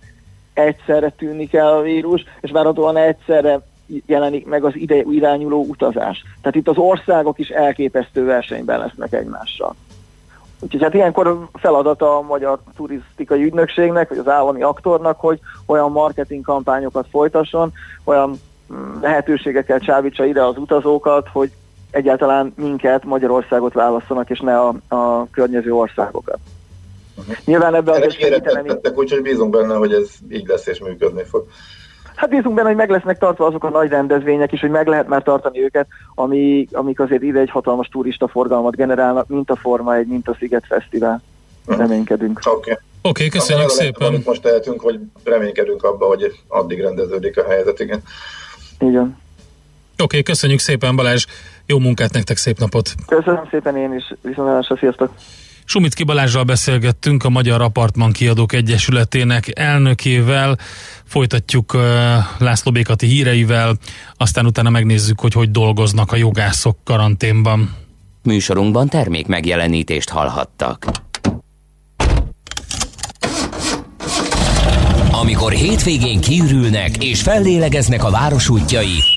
egyszerre 0.54 1.10
tűnik 1.10 1.54
el 1.54 1.74
a 1.74 1.82
vírus, 1.82 2.24
és 2.42 2.52
várhatóan 2.52 2.98
egyszerre 2.98 3.60
jelenik 4.06 4.46
meg 4.46 4.64
az 4.64 4.76
ide 4.76 4.96
irányuló 4.96 5.66
utazás. 5.68 6.24
Tehát 6.42 6.56
itt 6.56 6.68
az 6.68 6.78
országok 6.78 7.40
is 7.40 7.50
elképesztő 7.50 8.26
versenyben 8.26 8.80
lesznek 8.80 9.14
egymással. 9.14 9.76
Úgyhogy 10.60 10.82
hát 10.82 10.94
ilyenkor 10.94 11.48
feladata 11.54 12.18
a 12.18 12.22
Magyar 12.22 12.60
Turisztikai 12.76 13.44
Ügynökségnek, 13.44 14.10
vagy 14.10 14.18
az 14.18 14.28
állami 14.28 14.62
aktornak, 14.62 15.20
hogy 15.20 15.40
olyan 15.66 15.92
marketing 15.92 16.46
kampányokat 16.46 17.08
folytasson, 17.12 17.72
olyan 18.04 18.40
mm, 18.74 19.02
lehetőségekkel 19.02 19.80
csábítsa 19.80 20.26
ide 20.26 20.44
az 20.44 20.58
utazókat, 20.58 21.28
hogy 21.28 21.52
egyáltalán 21.92 22.54
minket, 22.56 23.04
Magyarországot 23.04 23.74
válasszanak, 23.74 24.30
és 24.30 24.40
ne 24.40 24.60
a, 24.60 24.76
a 24.88 25.30
környező 25.30 25.74
országokat. 25.74 26.40
Nyilván 27.46 27.76
ebben 27.76 27.96
Erre 27.96 28.06
azért 28.06 28.22
ígéretet 28.22 28.52
segíteni, 28.52 28.68
tettek, 28.68 28.98
úgyhogy 28.98 29.22
bízunk 29.22 29.52
benne, 29.52 29.76
hogy 29.76 29.94
ez 29.94 30.10
így 30.32 30.48
lesz 30.48 30.68
és 30.68 30.80
működni 30.80 31.24
fog. 31.24 31.48
hát 32.16 32.30
bízunk 32.30 32.56
benne, 32.56 32.68
hogy 32.68 32.78
meg 32.78 32.90
lesznek 32.90 33.18
tartva 33.18 33.46
azok 33.46 33.64
a 33.64 33.70
nagy 33.70 33.90
rendezvények 33.90 34.52
is, 34.52 34.60
hogy 34.60 34.70
meg 34.70 34.88
lehet 34.88 35.08
már 35.08 35.24
tartani 35.24 35.64
őket, 35.64 35.88
ami, 36.16 36.68
amik 36.72 37.00
azért 37.00 37.22
ide 37.24 37.40
egy 37.40 37.50
hatalmas 37.50 37.88
turista 37.88 38.28
forgalmat 38.28 38.76
generálnak, 38.76 39.28
mint 39.28 39.50
a 39.50 39.56
Forma 39.56 39.96
1, 39.96 40.08
mint 40.08 40.28
a 40.28 40.36
Sziget 40.40 40.66
Fesztivál. 40.68 41.22
Reménykedünk. 41.66 42.40
Oké. 42.46 42.72
Okay. 42.72 42.84
Oké, 43.02 43.26
okay, 43.26 43.40
köszönjük 43.40 43.66
Aztán 43.68 43.86
ez 43.86 43.94
a 43.94 43.98
legtöbb, 43.98 44.02
szépen. 44.02 44.14
Amit 44.14 44.26
most 44.26 44.42
tehetünk, 44.42 44.82
hogy 44.82 45.00
reménykedünk 45.24 45.84
abba, 45.84 46.06
hogy 46.06 46.32
addig 46.48 46.82
rendeződik 46.82 47.38
a 47.38 47.44
helyzet, 47.48 47.80
igen. 47.80 48.02
Igen. 48.80 49.02
Oké, 49.94 50.04
okay, 50.04 50.24
köszönjük 50.24 50.60
szépen 50.60 50.96
Balázs. 50.96 51.26
Jó 51.70 51.80
munkát 51.80 52.14
nektek, 52.14 52.38
szép 52.38 52.60
napot. 52.60 52.96
Köszönöm 53.06 53.48
szépen 53.52 53.78
én 53.78 53.94
is, 53.94 54.14
viszontlátásra, 54.22 54.78
sziasztok! 54.78 55.14
Sumitki 55.66 56.04
Balázsral 56.04 56.44
beszélgettünk 56.44 57.24
a 57.24 57.30
Magyar 57.30 57.62
Apartman 57.62 58.12
Kiadók 58.12 58.54
Egyesületének 58.54 59.60
elnökével, 59.60 60.58
folytatjuk 61.04 61.78
László 62.38 62.72
Békati 62.72 63.08
híreivel, 63.08 63.78
aztán 64.18 64.46
utána 64.46 64.70
megnézzük, 64.70 65.20
hogy 65.20 65.34
hogy 65.34 65.52
dolgoznak 65.52 66.12
a 66.12 66.16
jogászok 66.16 66.78
karanténban. 66.84 67.76
Műsorunkban 68.24 68.88
termék 68.88 69.28
megjelenítést 69.28 70.10
hallhattak. 70.10 70.86
Amikor 75.12 75.52
hétvégén 75.52 76.22
kiürülnek 76.22 77.04
és 77.04 77.22
fellélegeznek 77.22 78.04
a 78.04 78.10
város 78.10 78.50
útjai, 78.50 79.17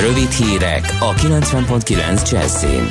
Rövid 0.00 0.30
hírek 0.30 0.96
a 1.00 1.14
90.9 1.14 2.30
Jazzin. 2.30 2.88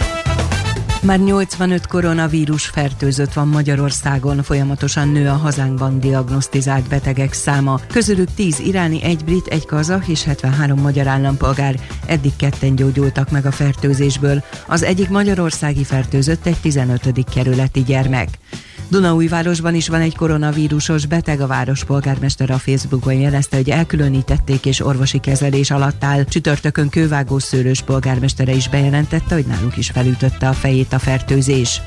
Már 1.02 1.20
85 1.20 1.88
koronavírus 1.88 2.66
fertőzött 2.66 3.34
van 3.34 3.48
Magyarországon, 3.48 4.44
folyamatosan 4.44 5.08
nő 5.08 5.28
a 5.28 5.34
hazánkban 5.34 6.00
diagnosztizált 6.00 6.88
betegek 6.90 7.34
száma. 7.34 7.80
Közülük 7.92 8.28
10 8.36 8.60
iráni, 8.60 9.04
egy 9.04 9.24
brit, 9.24 9.48
egy 9.48 9.66
kazah 9.66 10.10
és 10.10 10.24
73 10.24 10.80
magyar 10.80 11.08
állampolgár. 11.08 11.76
Eddig 12.06 12.36
ketten 12.36 12.76
gyógyultak 12.76 13.32
meg 13.32 13.46
a 13.46 13.52
fertőzésből. 13.52 14.44
Az 14.68 14.84
egyik 14.84 15.10
magyarországi 15.10 15.84
fertőzött 15.84 16.46
egy 16.46 16.58
15. 16.62 17.10
kerületi 17.34 17.84
gyermek. 17.84 18.30
Dunaújvárosban 18.88 19.76
is 19.76 19.88
van 19.88 20.02
egy 20.02 20.16
koronavírusos 20.16 21.06
beteg, 21.06 21.42
a 21.42 21.48
város 21.48 21.84
polgármester 21.84 22.50
a 22.50 22.58
Facebookon 22.58 23.14
jelezte, 23.14 23.56
hogy 23.56 23.70
elkülönítették 23.70 24.66
és 24.66 24.86
orvosi 24.86 25.20
kezelés 25.20 25.72
alatt 25.72 26.04
áll. 26.04 26.24
Csütörtökön 26.24 26.90
kővágó 26.90 27.40
szőrös 27.40 27.82
polgármestere 27.82 28.52
is 28.52 28.70
bejelentette, 28.70 29.36
hogy 29.36 29.46
náluk 29.46 29.78
is 29.78 29.90
felütötte 29.90 30.48
a 30.48 30.54
fejét 30.54 30.94
a 30.94 31.00
fertőzés. 31.00 31.82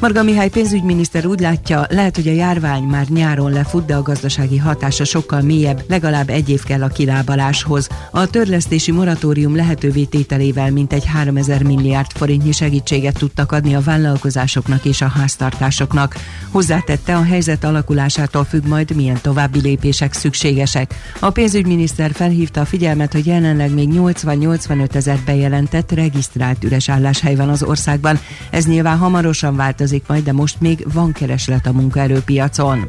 Marga 0.00 0.22
Mihály 0.22 0.48
pénzügyminiszter 0.48 1.26
úgy 1.26 1.40
látja, 1.40 1.86
lehet, 1.88 2.14
hogy 2.16 2.28
a 2.28 2.32
járvány 2.32 2.82
már 2.82 3.06
nyáron 3.08 3.52
lefut, 3.52 3.84
de 3.84 3.94
a 3.94 4.02
gazdasági 4.02 4.56
hatása 4.56 5.04
sokkal 5.04 5.40
mélyebb, 5.40 5.84
legalább 5.88 6.28
egy 6.28 6.48
év 6.48 6.62
kell 6.62 6.82
a 6.82 6.88
kilábaláshoz. 6.88 7.88
A 8.10 8.26
törlesztési 8.26 8.92
moratórium 8.92 9.56
lehetővé 9.56 10.04
tételével 10.04 10.70
mintegy 10.70 11.04
3000 11.06 11.62
milliárd 11.62 12.10
forintnyi 12.10 12.52
segítséget 12.52 13.18
tudtak 13.18 13.52
adni 13.52 13.74
a 13.74 13.80
vállalkozásoknak 13.80 14.84
és 14.84 15.00
a 15.00 15.08
háztartásoknak. 15.08 16.16
Hozzátette, 16.50 17.16
a 17.16 17.22
helyzet 17.22 17.64
alakulásától 17.64 18.44
függ 18.44 18.66
majd, 18.66 18.94
milyen 18.94 19.18
további 19.22 19.60
lépések 19.60 20.12
szükségesek. 20.12 20.94
A 21.20 21.30
pénzügyminiszter 21.30 22.10
felhívta 22.12 22.60
a 22.60 22.64
figyelmet, 22.64 23.12
hogy 23.12 23.26
jelenleg 23.26 23.74
még 23.74 23.88
80-85 23.92 24.94
ezer 24.94 25.18
bejelentett, 25.24 25.92
regisztrált 25.92 26.64
üres 26.64 26.88
álláshely 26.88 27.34
van 27.34 27.48
az 27.48 27.62
országban. 27.62 28.18
Ez 28.50 28.66
nyilván 28.66 28.96
hamarosan 28.96 29.56
változik 29.56 29.86
majd, 30.06 30.24
de 30.24 30.32
most 30.32 30.60
még 30.60 30.86
van 30.92 31.12
kereslet 31.12 31.66
a 31.66 31.72
munkaerőpiacon. 31.72 32.86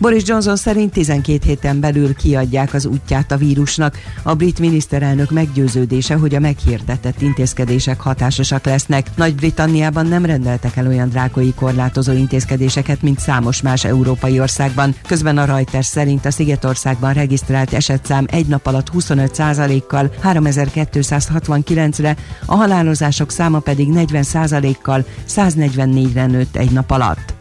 Boris 0.00 0.22
Johnson 0.26 0.56
szerint 0.56 0.92
12 0.92 1.38
héten 1.46 1.80
belül 1.80 2.14
kiadják 2.14 2.74
az 2.74 2.86
útját 2.86 3.32
a 3.32 3.36
vírusnak. 3.36 3.98
A 4.22 4.34
brit 4.34 4.58
miniszterelnök 4.58 5.30
meggyőződése, 5.30 6.14
hogy 6.14 6.34
a 6.34 6.40
meghirdetett 6.40 7.20
intézkedések 7.20 8.00
hatásosak 8.00 8.64
lesznek. 8.64 9.06
Nagy-Britanniában 9.16 10.06
nem 10.06 10.24
rendeltek 10.24 10.76
el 10.76 10.86
olyan 10.86 11.08
drákoi 11.08 11.54
korlátozó 11.54 12.12
intézkedéseseket, 12.12 13.02
mint 13.02 13.18
számos 13.18 13.62
más 13.62 13.84
európai 13.84 14.40
országban. 14.40 14.94
Közben 15.06 15.38
a 15.38 15.44
Reuters 15.44 15.86
szerint 15.86 16.24
a 16.26 16.30
Szigetországban 16.30 17.12
regisztrált 17.12 17.72
esetszám 17.72 18.26
egy 18.30 18.46
nap 18.46 18.66
alatt 18.66 18.90
25%-kal 18.94 20.10
3269-re, 20.22 22.16
a 22.46 22.54
halálozások 22.54 23.30
száma 23.30 23.58
pedig 23.58 23.88
40%-kal 23.92 25.04
144-re 25.28 26.26
nőtt 26.26 26.56
egy 26.56 26.70
nap 26.70 26.90
alatt. 26.90 27.38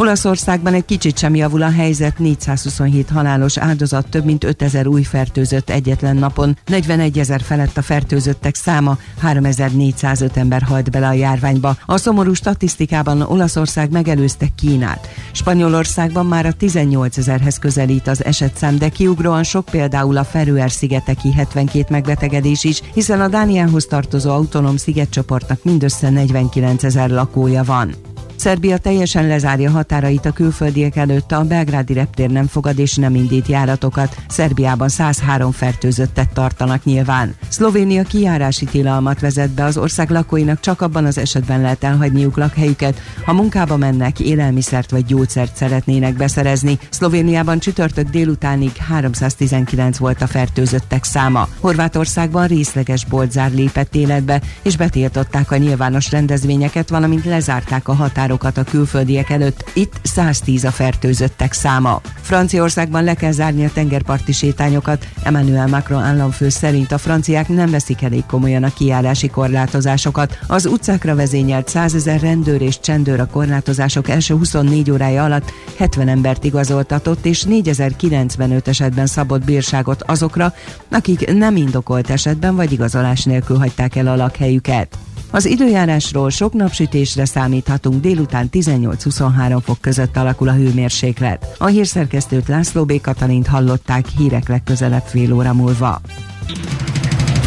Olaszországban 0.00 0.74
egy 0.74 0.84
kicsit 0.84 1.18
sem 1.18 1.34
javul 1.34 1.62
a 1.62 1.70
helyzet, 1.70 2.18
427 2.18 3.08
halálos 3.08 3.58
áldozat, 3.58 4.08
több 4.08 4.24
mint 4.24 4.44
5000 4.44 4.86
új 4.86 5.02
fertőzött 5.02 5.70
egyetlen 5.70 6.16
napon, 6.16 6.58
41 6.66 7.18
ezer 7.18 7.40
felett 7.40 7.76
a 7.76 7.82
fertőzöttek 7.82 8.54
száma, 8.54 8.98
3405 9.18 10.36
ember 10.36 10.62
halt 10.62 10.90
bele 10.90 11.06
a 11.06 11.12
járványba. 11.12 11.76
A 11.86 11.96
szomorú 11.96 12.32
statisztikában 12.32 13.20
Olaszország 13.20 13.90
megelőzte 13.90 14.46
Kínát. 14.56 15.08
Spanyolországban 15.32 16.26
már 16.26 16.46
a 16.46 16.52
18 16.52 17.16
ezerhez 17.16 17.58
közelít 17.58 18.08
az 18.08 18.24
esetszám, 18.24 18.78
de 18.78 18.88
kiugróan 18.88 19.42
sok 19.42 19.64
például 19.64 20.16
a 20.16 20.24
Feröer-szigeteki 20.24 21.32
72 21.32 21.84
megbetegedés 21.88 22.64
is, 22.64 22.82
hiszen 22.94 23.20
a 23.20 23.28
Dániához 23.28 23.86
tartozó 23.86 24.30
autonóm 24.30 24.76
szigetcsoportnak 24.76 25.64
mindössze 25.64 26.10
49 26.10 26.84
ezer 26.84 27.10
lakója 27.10 27.64
van. 27.64 27.94
Szerbia 28.40 28.78
teljesen 28.78 29.26
lezárja 29.26 29.70
határait 29.70 30.26
a 30.26 30.32
külföldiek 30.32 30.96
előtt, 30.96 31.32
a 31.32 31.44
belgrádi 31.44 31.92
reptér 31.92 32.30
nem 32.30 32.46
fogad 32.46 32.78
és 32.78 32.94
nem 32.94 33.14
indít 33.14 33.46
járatokat. 33.46 34.16
Szerbiában 34.28 34.88
103 34.88 35.50
fertőzöttet 35.52 36.32
tartanak 36.32 36.84
nyilván. 36.84 37.34
Szlovénia 37.48 38.02
kijárási 38.02 38.64
tilalmat 38.64 39.20
vezet 39.20 39.50
be, 39.50 39.64
az 39.64 39.76
ország 39.76 40.10
lakóinak 40.10 40.60
csak 40.60 40.80
abban 40.80 41.04
az 41.04 41.18
esetben 41.18 41.60
lehet 41.60 41.84
elhagyniuk 41.84 42.36
lakhelyüket, 42.36 43.00
ha 43.24 43.32
munkába 43.32 43.76
mennek, 43.76 44.20
élelmiszert 44.20 44.90
vagy 44.90 45.04
gyógyszert 45.04 45.56
szeretnének 45.56 46.14
beszerezni. 46.14 46.78
Szlovéniában 46.90 47.58
csütörtök 47.58 48.08
délutánig 48.08 48.76
319 48.76 49.98
volt 49.98 50.22
a 50.22 50.26
fertőzöttek 50.26 51.04
száma. 51.04 51.48
Horvátországban 51.58 52.46
részleges 52.46 53.04
boltzár 53.04 53.52
lépett 53.52 53.94
életbe, 53.94 54.42
és 54.62 54.76
betiltották 54.76 55.50
a 55.50 55.56
nyilvános 55.56 56.10
rendezvényeket, 56.10 56.88
valamint 56.88 57.24
lezárták 57.24 57.88
a 57.88 57.94
határ 57.94 58.28
határokat 58.30 58.58
a 58.58 58.70
külföldiek 58.70 59.30
előtt, 59.30 59.70
itt 59.74 60.00
110 60.02 60.64
a 60.64 60.70
fertőzöttek 60.70 61.52
száma. 61.52 62.00
Franciaországban 62.20 63.04
le 63.04 63.14
kell 63.14 63.30
zárni 63.30 63.64
a 63.64 63.70
tengerparti 63.72 64.32
sétányokat. 64.32 65.06
Emmanuel 65.22 65.66
Macron 65.66 66.02
államfő 66.02 66.48
szerint 66.48 66.92
a 66.92 66.98
franciák 66.98 67.48
nem 67.48 67.70
veszik 67.70 68.02
elég 68.02 68.26
komolyan 68.26 68.62
a 68.62 68.72
kijárási 68.72 69.28
korlátozásokat. 69.28 70.38
Az 70.46 70.66
utcákra 70.66 71.14
vezényelt 71.14 71.68
100 71.68 71.94
ezer 71.94 72.20
rendőr 72.20 72.62
és 72.62 72.80
csendőr 72.80 73.20
a 73.20 73.26
korlátozások 73.26 74.08
első 74.08 74.34
24 74.36 74.90
órája 74.90 75.24
alatt 75.24 75.52
70 75.76 76.08
embert 76.08 76.44
igazoltatott 76.44 77.24
és 77.24 77.42
4095 77.42 78.68
esetben 78.68 79.06
szabott 79.06 79.44
bírságot 79.44 80.02
azokra, 80.02 80.54
akik 80.90 81.32
nem 81.32 81.56
indokolt 81.56 82.10
esetben 82.10 82.56
vagy 82.56 82.72
igazolás 82.72 83.24
nélkül 83.24 83.58
hagyták 83.58 83.96
el 83.96 84.06
a 84.06 84.16
lakhelyüket. 84.16 84.98
Az 85.30 85.46
időjárásról 85.46 86.30
sok 86.30 86.52
napsütésre 86.52 87.24
számíthatunk, 87.24 88.00
délután 88.00 88.48
18-23 88.52 89.60
fok 89.64 89.80
között 89.80 90.16
alakul 90.16 90.48
a 90.48 90.52
hőmérséklet. 90.52 91.54
A 91.58 91.66
hírszerkesztőt 91.66 92.48
László 92.48 92.84
B. 92.84 93.00
Katalint 93.00 93.46
hallották 93.46 94.06
hírek 94.16 94.48
legközelebb 94.48 95.04
fél 95.04 95.32
óra 95.32 95.52
múlva. 95.52 96.00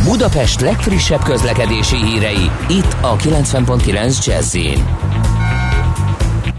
Budapest 0.04 0.62
legfrissebb 0.62 1.24
közlekedési 1.24 1.96
hírei, 1.96 2.50
itt 2.70 2.96
a 3.02 3.16
90.9 3.16 4.26
jazz 4.26 4.58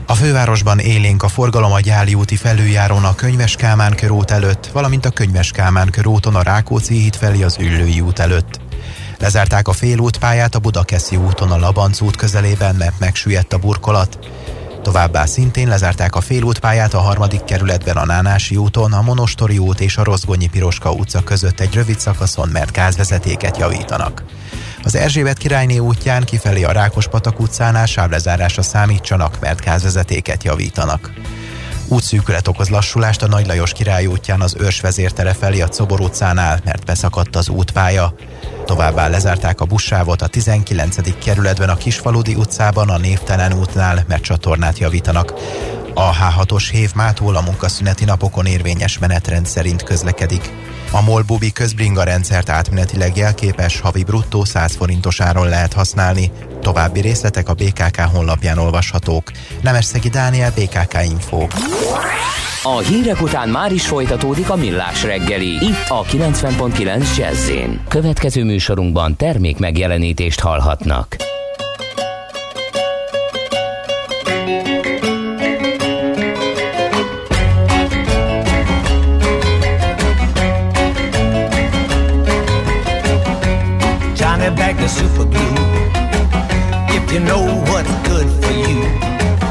a 0.07 0.15
fővárosban 0.15 0.79
élénk 0.79 1.23
a 1.23 1.29
forgalom 1.29 1.73
a 1.73 1.81
Gyáli 1.81 2.15
úti 2.15 2.37
felüljárón 2.37 3.05
a 3.05 3.15
Könyves 3.15 3.57
Kálmán 3.57 3.95
körút 3.97 4.31
előtt, 4.31 4.67
valamint 4.67 5.05
a 5.05 5.11
Könyves 5.11 5.51
Kálmán 5.51 5.91
körúton 5.91 6.35
a 6.35 6.43
Rákóczi 6.43 6.95
híd 6.95 7.17
felé 7.17 7.43
az 7.43 7.57
Üllői 7.61 8.01
út 8.01 8.19
előtt. 8.19 8.64
Lezárták 9.19 9.69
a 9.69 9.73
félútpályát 9.73 10.55
a 10.55 10.59
Budakeszi 10.59 11.17
úton 11.17 11.51
a 11.51 11.59
Labanc 11.59 12.01
út 12.01 12.17
közelében, 12.17 12.75
mert 12.75 12.99
megsüllyedt 12.99 13.53
a 13.53 13.59
burkolat. 13.59 14.19
Továbbá 14.83 15.25
szintén 15.25 15.69
lezárták 15.69 16.15
a 16.15 16.21
félútpályát 16.21 16.95
a 16.95 17.01
harmadik 17.01 17.45
kerületben 17.45 17.97
a 17.97 18.05
Nánási 18.05 18.57
úton, 18.57 18.93
a 18.93 19.03
Monostori 19.03 19.59
út 19.59 19.81
és 19.81 19.97
a 19.97 20.05
Rozgonyi 20.05 20.47
Piroska 20.47 20.93
utca 20.93 21.23
között 21.23 21.61
egy 21.61 21.75
rövid 21.75 22.01
szakaszon, 22.01 22.49
mert 22.49 22.73
gázvezetéket 22.73 23.57
javítanak. 23.57 24.25
Az 24.83 24.95
Erzsébet 24.95 25.39
királyné 25.39 25.79
útján 25.79 26.25
kifelé 26.25 26.63
a 26.63 26.73
Rákospatak 26.73 27.41
utcánál 27.41 27.87
sávlezárásra 27.87 28.63
számítsanak, 28.63 29.41
mert 29.41 29.65
gázvezetéket 29.65 30.45
javítanak. 30.45 31.13
Útszűkület 31.89 32.49
okoz 32.49 32.69
lassulást 32.69 33.23
a 33.23 33.27
Nagy 33.27 33.47
Lajos 33.47 33.73
király 33.73 34.07
útján 34.07 34.41
az 34.41 34.57
Őrs 34.59 34.81
vezértere 34.81 35.33
felé 35.33 35.61
a 35.61 35.69
Cobor 35.69 36.01
utcánál, 36.01 36.61
mert 36.65 36.85
beszakadt 36.85 37.37
az 37.37 37.49
útpálya. 37.49 38.15
Továbbá 38.65 39.09
lezárták 39.09 39.61
a 39.61 39.65
buszsávot 39.65 40.23
a 40.23 40.27
19. 40.27 41.19
kerületben 41.25 41.69
a 41.69 41.77
Kisfaludi 41.77 42.35
utcában 42.35 42.89
a 42.89 42.99
Névtelen 42.99 43.53
útnál, 43.53 44.05
mert 44.09 44.23
csatornát 44.23 44.79
javítanak. 44.79 45.35
A 45.95 46.13
H6-os 46.13 46.69
hév 46.73 46.91
mától 46.95 47.37
a 47.37 47.41
munkaszüneti 47.41 48.05
napokon 48.05 48.47
érvényes 48.47 48.99
menetrend 48.99 49.47
szerint 49.47 49.83
közlekedik. 49.83 50.51
A 50.91 51.03
Molbubi 51.03 51.53
közbringa 51.53 52.03
rendszert 52.03 52.49
átmenetileg 52.49 53.17
jelképes, 53.17 53.81
havi 53.81 54.05
bruttó 54.05 54.45
100 54.45 54.77
forintos 54.77 55.21
áron 55.21 55.49
lehet 55.49 55.73
használni. 55.73 56.31
További 56.61 57.01
részletek 57.01 57.49
a 57.49 57.55
BKK 57.55 58.01
honlapján 58.01 58.59
olvashatók. 58.59 59.31
Nemesszegi 59.63 60.09
Dániel, 60.09 60.51
BKK 60.51 60.99
Info. 61.05 61.47
A 62.63 62.79
hírek 62.79 63.23
után 63.23 63.49
már 63.49 63.73
is 63.73 63.87
folytatódik 63.87 64.51
a 64.51 64.57
millás 64.57 65.03
reggeli. 65.03 65.53
Itt 65.65 65.89
a 65.89 66.03
90.9 66.03 67.17
jazz 67.17 67.51
Következő 67.89 68.45
műsorunkban 68.45 69.17
termék 69.17 69.59
megjelenítést 69.59 70.41
hallhatnak. 70.41 71.17
You 87.15 87.21
know 87.21 87.47
what's 87.71 87.95
good 88.09 88.27
for 88.43 88.53
you, 88.67 88.83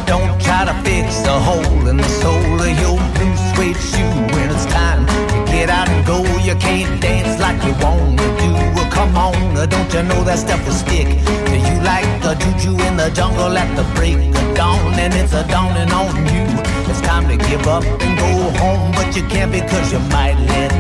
don't 0.06 0.36
try 0.42 0.66
to 0.66 0.76
fix 0.84 1.24
a 1.24 1.40
hole 1.40 1.88
in 1.88 1.96
the 1.96 2.10
sole 2.20 2.60
of 2.60 2.74
your 2.84 3.00
blue 3.16 3.36
suede 3.56 3.80
shoe. 3.80 4.16
When 4.36 4.52
it's 4.52 4.66
time 4.66 5.08
to 5.08 5.50
get 5.50 5.70
out 5.70 5.88
and 5.88 6.06
go, 6.06 6.20
you 6.44 6.56
can't 6.56 7.02
dance 7.02 7.40
like 7.40 7.56
you 7.64 7.72
want 7.82 8.20
to 8.20 8.28
do. 8.44 8.52
Well, 8.76 8.92
come 8.92 9.16
on, 9.16 9.56
uh, 9.56 9.66
don't 9.66 9.88
you 9.94 10.04
know 10.04 10.26
that 10.26 10.40
stuff 10.40 10.60
will 10.66 10.74
stick 10.74 11.08
to 11.08 11.56
you 11.56 11.76
like 11.88 12.04
the 12.22 12.36
juju 12.36 12.72
in 12.84 12.98
the 12.98 13.10
jungle 13.16 13.58
at 13.58 13.70
the 13.78 13.86
break 13.96 14.20
of 14.20 14.56
dawn, 14.58 15.00
and 15.00 15.14
it's 15.14 15.32
a 15.32 15.48
dawning 15.48 15.92
on 15.94 16.14
you. 16.36 16.44
It's 16.92 17.00
time 17.00 17.30
to 17.30 17.38
give 17.38 17.66
up 17.66 17.86
and 17.86 18.20
go 18.20 18.32
home, 18.60 18.92
but 18.92 19.16
you 19.16 19.24
can't 19.30 19.54
because 19.54 19.94
you 19.94 20.00
might 20.12 20.36
let 20.52 20.74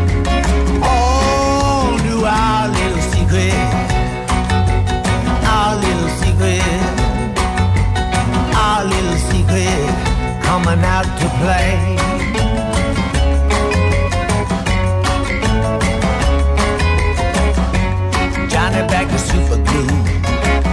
all 0.83 1.97
knew 2.03 2.25
our 2.25 2.67
little 2.67 3.01
secret 3.13 3.72
our 8.83 8.89
little 8.89 9.17
secret 9.31 10.43
coming 10.43 10.83
out 10.83 11.07
to 11.19 11.27
play. 11.39 11.95
Johnny 18.49 18.81
back 18.87 19.07
to 19.09 19.19
super 19.19 19.57
glue. 19.63 19.87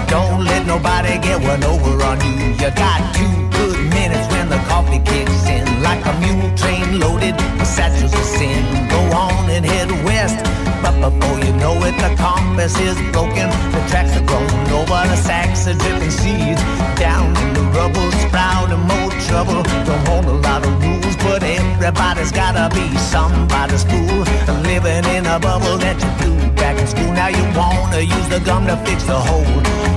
Don't 0.08 0.44
let 0.44 0.66
nobody 0.66 1.18
get 1.18 1.40
one 1.42 1.62
over 1.64 2.02
on 2.04 2.18
you. 2.20 2.50
You 2.60 2.70
got 2.74 3.00
two 3.14 3.34
good 3.58 3.78
minutes 3.90 4.26
when 4.32 4.48
the 4.48 4.58
coffee 4.68 5.00
kicks 5.10 5.46
in. 5.46 5.82
Like 5.82 6.04
a 6.04 6.14
mule 6.20 6.56
train 6.56 6.98
loaded 6.98 7.36
with 7.58 7.66
satchels 7.66 8.12
of 8.12 8.24
sin. 8.24 8.62
Go 8.88 9.00
on 9.16 9.50
and 9.50 9.64
head 9.64 9.90
west. 10.04 10.69
But 10.82 10.96
before 11.00 11.38
you 11.40 11.52
know 11.54 11.76
it, 11.84 11.96
the 11.98 12.14
compass 12.16 12.78
is 12.80 12.96
broken. 13.12 13.48
The 13.72 13.80
tracks 13.90 14.16
are 14.16 14.24
grown 14.24 14.48
over 14.72 15.00
the 15.08 15.16
sacks 15.16 15.66
of 15.66 15.78
dripping 15.78 16.10
seeds. 16.10 16.62
Down 16.96 17.36
in 17.36 17.54
the 17.54 17.62
rubble, 17.76 18.10
sprouting 18.24 18.80
more 18.88 19.10
trouble. 19.28 19.62
Don't 19.84 20.06
hold 20.08 20.24
a 20.24 20.32
lot 20.32 20.64
of 20.64 20.72
rules, 20.82 21.16
but 21.16 21.42
everybody's 21.42 22.32
gotta 22.32 22.74
be 22.74 22.96
somebody's 22.96 23.84
fool. 23.84 24.24
Living 24.62 25.04
in 25.16 25.26
a 25.26 25.38
bubble 25.38 25.76
that 25.78 26.00
you 26.02 26.10
blew 26.18 26.50
back 26.56 26.78
in 26.78 26.86
school. 26.86 27.12
Now 27.12 27.28
you 27.28 27.44
wanna 27.56 28.00
use 28.00 28.28
the 28.28 28.40
gum 28.40 28.66
to 28.66 28.76
fix 28.86 29.04
the 29.04 29.18
hole 29.18 29.44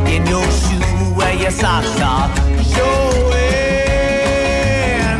in 0.07 0.25
your 0.27 0.45
shoe 0.51 0.83
where 1.15 1.33
your 1.35 1.51
socks 1.51 1.99
are. 2.01 2.29
Showing 2.73 3.33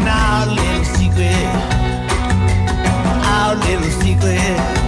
our 0.08 0.46
little 0.48 0.86
secret, 0.96 1.48
our 3.36 3.56
little 3.56 3.92
secret 4.02 4.83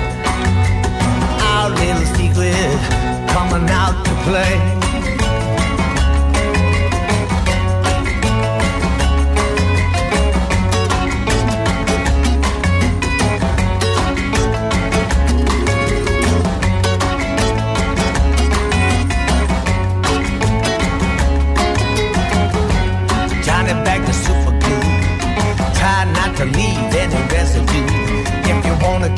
little 1.86 2.06
secret 2.16 2.80
coming 3.30 3.70
out 3.70 4.04
to 4.06 4.12
play. 4.24 4.85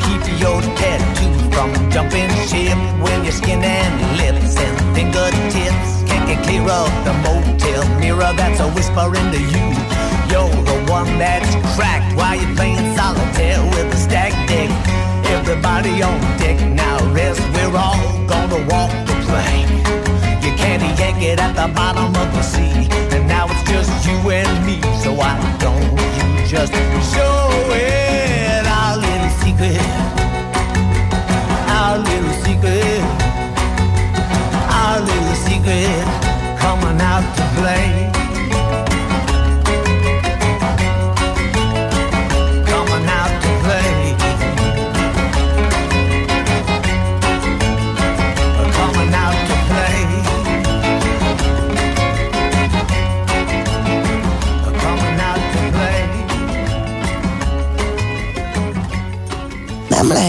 Keep 0.04 0.22
your 0.40 0.60
tattoo 0.78 1.32
from 1.50 1.70
jumping 1.90 2.30
ship 2.46 2.78
when 3.02 3.24
your 3.24 3.32
skin 3.32 3.62
and 3.62 3.94
lips 4.16 4.56
and 4.56 4.76
fingertips 4.94 5.90
can't 6.08 6.26
get 6.28 6.42
clear 6.44 6.62
of 6.62 6.90
the 7.04 7.14
motel 7.24 7.82
mirror 8.00 8.32
that's 8.36 8.60
a 8.60 8.68
whisper 8.74 9.08
into 9.20 9.40
you. 9.40 9.66
You're 10.30 10.62
the 10.70 10.78
one 10.90 11.18
that's 11.18 11.54
cracked 11.74 12.16
while 12.16 12.36
you're 12.36 12.54
playing 12.54 12.96
solitaire 12.96 13.62
with 13.72 13.94
a 13.94 13.96
stack 13.96 14.32
deck. 14.46 14.70
Everybody 15.26 16.02
on 16.02 16.20
deck 16.38 16.58
now 16.68 16.98
rest. 17.12 17.40
We're 17.54 17.76
all 17.76 18.00
gonna 18.26 18.60
walk 18.68 18.92
the 19.08 19.16
plank. 19.26 19.70
You 20.44 20.52
can't 20.56 20.82
yank 20.98 21.22
it 21.22 21.38
at 21.40 21.54
the 21.54 21.72
bottom 21.72 22.14
of 22.14 22.28
the 22.36 22.42
sea. 22.42 22.88
And 23.14 23.26
now 23.26 23.46
it's 23.48 23.64
just 23.70 23.90
you 24.06 24.16
and 24.30 24.66
me. 24.66 24.80
So 25.02 25.12
why 25.12 25.34
don't 25.58 25.82
you 26.18 26.46
just 26.46 26.72
show 27.14 27.37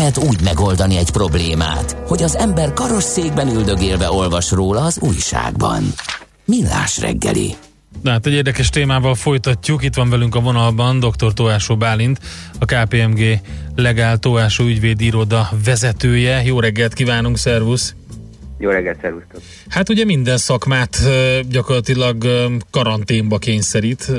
lehet 0.10 0.30
úgy 0.30 0.44
megoldani 0.44 0.98
egy 0.98 1.11
problémát, 1.11 1.98
hogy 2.06 2.23
az 2.23 2.38
ember 2.38 2.73
karosszékben 2.73 3.48
üldögélve 3.48 4.11
olvas 4.11 4.52
róla 4.52 4.81
az 4.81 4.99
újságban. 4.99 5.84
Millás 6.45 6.99
reggeli. 6.99 7.56
Na 8.03 8.11
hát 8.11 8.26
egy 8.26 8.34
érdekes 8.34 8.69
témával 8.69 9.15
folytatjuk. 9.15 9.84
Itt 9.84 9.94
van 9.94 10.10
velünk 10.10 10.36
a 10.36 10.40
vonalban 10.40 10.99
dr. 10.99 11.34
Tóásó 11.34 11.77
Bálint, 11.77 12.19
a 12.60 12.65
KPMG 12.65 13.40
Legál 13.76 14.18
Tóásó 14.18 14.64
ügyvédi 14.65 15.06
iroda 15.06 15.49
vezetője. 15.65 16.44
Jó 16.44 16.60
reggelt 16.60 16.94
kívánunk, 16.94 17.38
szervusz! 17.38 17.95
Jó 18.57 18.69
reggelt, 18.69 18.98
szervusztok! 19.02 19.41
Hát 19.69 19.90
ugye 19.90 20.06
minden 20.06 20.38
szakmát 20.38 20.99
gyakorlatilag 21.49 22.26
karanténba 22.72 23.38
kényszerít, 23.38 24.11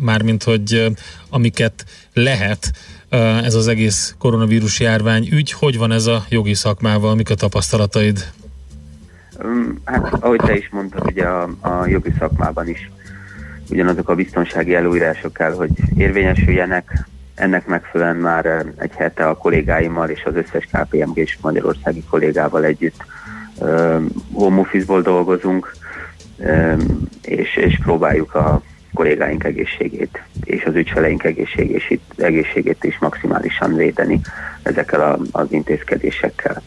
mármint 0.00 0.42
hogy 0.42 0.86
amiket 1.30 1.84
lehet 2.12 2.72
ez 3.44 3.54
az 3.54 3.68
egész 3.68 4.14
koronavírus 4.18 4.80
járvány 4.80 5.28
ügy. 5.32 5.52
Hogy 5.52 5.78
van 5.78 5.92
ez 5.92 6.06
a 6.06 6.24
jogi 6.28 6.54
szakmával, 6.54 7.14
mik 7.14 7.30
a 7.30 7.34
tapasztalataid? 7.34 8.32
Hát, 9.84 10.14
ahogy 10.20 10.40
te 10.40 10.56
is 10.56 10.68
mondtad, 10.70 11.06
ugye 11.06 11.24
a, 11.24 11.48
a 11.60 11.86
jogi 11.86 12.12
szakmában 12.18 12.68
is 12.68 12.90
ugyanazok 13.70 14.08
a 14.08 14.14
biztonsági 14.14 14.74
előírások 14.74 15.32
kell, 15.32 15.52
hogy 15.52 15.70
érvényesüljenek. 15.96 17.06
Ennek 17.34 17.66
megfelelően 17.66 18.16
már 18.16 18.66
egy 18.76 18.92
hete 18.94 19.28
a 19.28 19.36
kollégáimmal 19.36 20.08
és 20.08 20.24
az 20.24 20.34
összes 20.34 20.68
KPMG 20.72 21.16
és 21.16 21.38
magyarországi 21.40 22.04
kollégával 22.10 22.64
együtt 22.64 23.04
home 24.32 24.60
office-ból 24.60 25.02
dolgozunk, 25.02 25.72
és, 27.22 27.56
és 27.56 27.78
próbáljuk 27.82 28.34
a 28.34 28.62
kollégáink 28.98 29.44
egészségét 29.44 30.22
és 30.44 30.64
az 30.64 30.74
ügyfeleink 30.74 31.24
egészségét, 31.24 32.00
egészségét 32.16 32.84
is 32.84 32.98
maximálisan 32.98 33.74
védeni 33.74 34.20
ezekkel 34.62 35.00
a, 35.00 35.18
az 35.32 35.46
intézkedésekkel. 35.50 36.62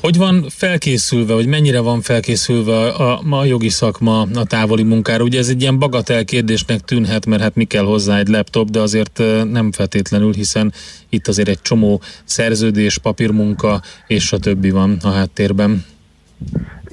Hogy 0.00 0.16
van 0.16 0.44
felkészülve, 0.48 1.34
vagy 1.34 1.46
mennyire 1.46 1.80
van 1.80 2.00
felkészülve 2.00 2.76
a, 2.86 3.20
a, 3.30 3.44
jogi 3.44 3.68
szakma 3.68 4.20
a 4.20 4.44
távoli 4.44 4.82
munkára? 4.82 5.24
Ugye 5.24 5.38
ez 5.38 5.48
egy 5.48 5.60
ilyen 5.60 5.78
bagatel 5.78 6.24
kérdésnek 6.24 6.80
tűnhet, 6.80 7.26
mert 7.26 7.42
hát 7.42 7.54
mi 7.54 7.64
kell 7.64 7.84
hozzá 7.84 8.18
egy 8.18 8.28
laptop, 8.28 8.70
de 8.70 8.80
azért 8.80 9.22
nem 9.50 9.72
feltétlenül, 9.72 10.32
hiszen 10.32 10.72
itt 11.08 11.26
azért 11.28 11.48
egy 11.48 11.62
csomó 11.62 12.00
szerződés, 12.24 12.98
papírmunka 12.98 13.80
és 14.06 14.32
a 14.32 14.38
többi 14.38 14.70
van 14.70 14.96
a 15.02 15.10
háttérben. 15.10 15.84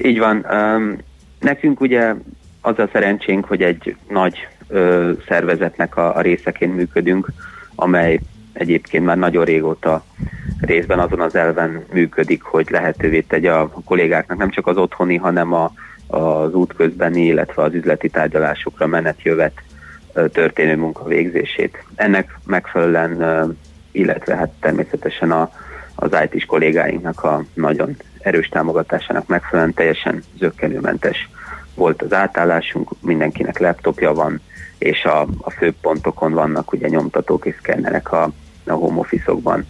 Így 0.03 0.19
van. 0.19 0.45
Um, 0.51 0.97
nekünk 1.39 1.81
ugye 1.81 2.13
az 2.61 2.79
a 2.79 2.89
szerencsénk, 2.91 3.45
hogy 3.45 3.61
egy 3.61 3.95
nagy 4.09 4.47
ö, 4.67 5.11
szervezetnek 5.27 5.97
a, 5.97 6.15
a 6.15 6.21
részeként 6.21 6.75
működünk, 6.75 7.27
amely 7.75 8.19
egyébként 8.53 9.05
már 9.05 9.17
nagyon 9.17 9.45
régóta 9.45 10.03
részben 10.59 10.99
azon 10.99 11.21
az 11.21 11.35
elven 11.35 11.85
működik, 11.91 12.41
hogy 12.41 12.69
lehetővé 12.69 13.21
tegye 13.21 13.51
a 13.51 13.69
kollégáknak 13.69 14.37
nem 14.37 14.49
csak 14.49 14.67
az 14.67 14.77
otthoni, 14.77 15.15
hanem 15.15 15.53
a, 15.53 15.71
az 16.07 16.53
útközbeni, 16.53 17.25
illetve 17.25 17.63
az 17.63 17.73
üzleti 17.73 18.09
tárgyalásokra 18.09 18.87
menetjövet 18.87 19.61
történő 20.31 20.75
munka 20.75 21.03
végzését. 21.03 21.83
Ennek 21.95 22.37
megfelelően, 22.45 23.57
illetve 23.91 24.35
hát 24.35 24.49
természetesen 24.59 25.31
a, 25.31 25.51
az 25.95 26.17
IT-s 26.29 26.45
kollégáinknak 26.45 27.23
a 27.23 27.43
nagyon 27.53 27.95
erős 28.19 28.47
támogatásának 28.47 29.27
megfelelően 29.27 29.73
teljesen 29.73 30.23
zöggenőmentes 30.37 31.29
volt 31.75 32.01
az 32.01 32.13
átállásunk, 32.13 32.89
mindenkinek 33.01 33.59
laptopja 33.59 34.13
van, 34.13 34.41
és 34.77 35.03
a, 35.03 35.21
a 35.41 35.49
fő 35.49 35.73
pontokon 35.81 36.33
vannak 36.33 36.71
ugye 36.71 36.87
nyomtatók 36.87 37.45
és 37.45 37.55
szkennerek 37.57 38.11
a, 38.11 38.31
a 38.65 38.71
home 38.71 38.99
office-okban. 38.99 39.65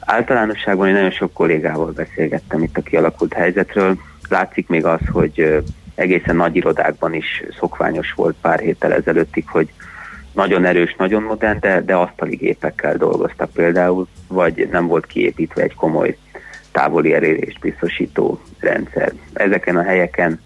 Általánosságban 0.00 0.88
én 0.88 0.94
nagyon 0.94 1.10
sok 1.10 1.32
kollégával 1.32 1.90
beszélgettem 1.90 2.62
itt 2.62 2.76
a 2.76 2.82
kialakult 2.82 3.32
helyzetről. 3.32 3.98
Látszik 4.28 4.68
még 4.68 4.84
az, 4.84 5.00
hogy 5.12 5.62
egészen 5.94 6.36
nagy 6.36 6.56
irodákban 6.56 7.14
is 7.14 7.42
szokványos 7.58 8.12
volt 8.12 8.36
pár 8.40 8.60
héttel 8.60 8.92
ezelőttig, 8.92 9.48
hogy 9.48 9.72
nagyon 10.32 10.64
erős, 10.64 10.94
nagyon 10.98 11.22
modern, 11.22 11.60
de, 11.60 11.80
de 11.80 11.94
asztali 11.94 12.36
gépekkel 12.36 12.96
dolgoztak 12.96 13.50
például, 13.50 14.06
vagy 14.28 14.68
nem 14.70 14.86
volt 14.86 15.06
kiépítve 15.06 15.62
egy 15.62 15.74
komoly 15.74 16.16
távoli 16.72 17.14
elérést 17.14 17.60
biztosító 17.60 18.40
rendszer. 18.58 19.12
Ezeken 19.32 19.76
a 19.76 19.82
helyeken 19.82 20.40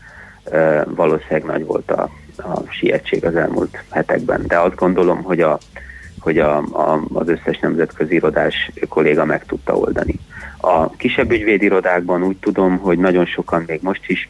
valószínűleg 0.85 1.45
nagy 1.45 1.65
volt 1.65 1.91
a, 1.91 2.11
a 2.37 2.63
sietség 2.71 3.25
az 3.25 3.37
elmúlt 3.37 3.85
hetekben, 3.91 4.45
de 4.47 4.59
azt 4.59 4.75
gondolom, 4.75 5.23
hogy, 5.23 5.41
a, 5.41 5.59
hogy 6.19 6.39
a, 6.39 6.57
a, 6.59 7.05
az 7.13 7.29
összes 7.29 7.59
nemzetközi 7.59 8.15
irodás 8.15 8.71
kolléga 8.89 9.25
meg 9.25 9.45
tudta 9.45 9.77
oldani. 9.77 10.15
A 10.61 10.91
kisebb 10.91 11.31
ügyvédirodákban 11.31 12.23
úgy 12.23 12.37
tudom, 12.37 12.79
hogy 12.79 12.99
nagyon 12.99 13.27
sokan 13.27 13.65
még 13.67 13.79
most 13.83 14.03
is 14.07 14.29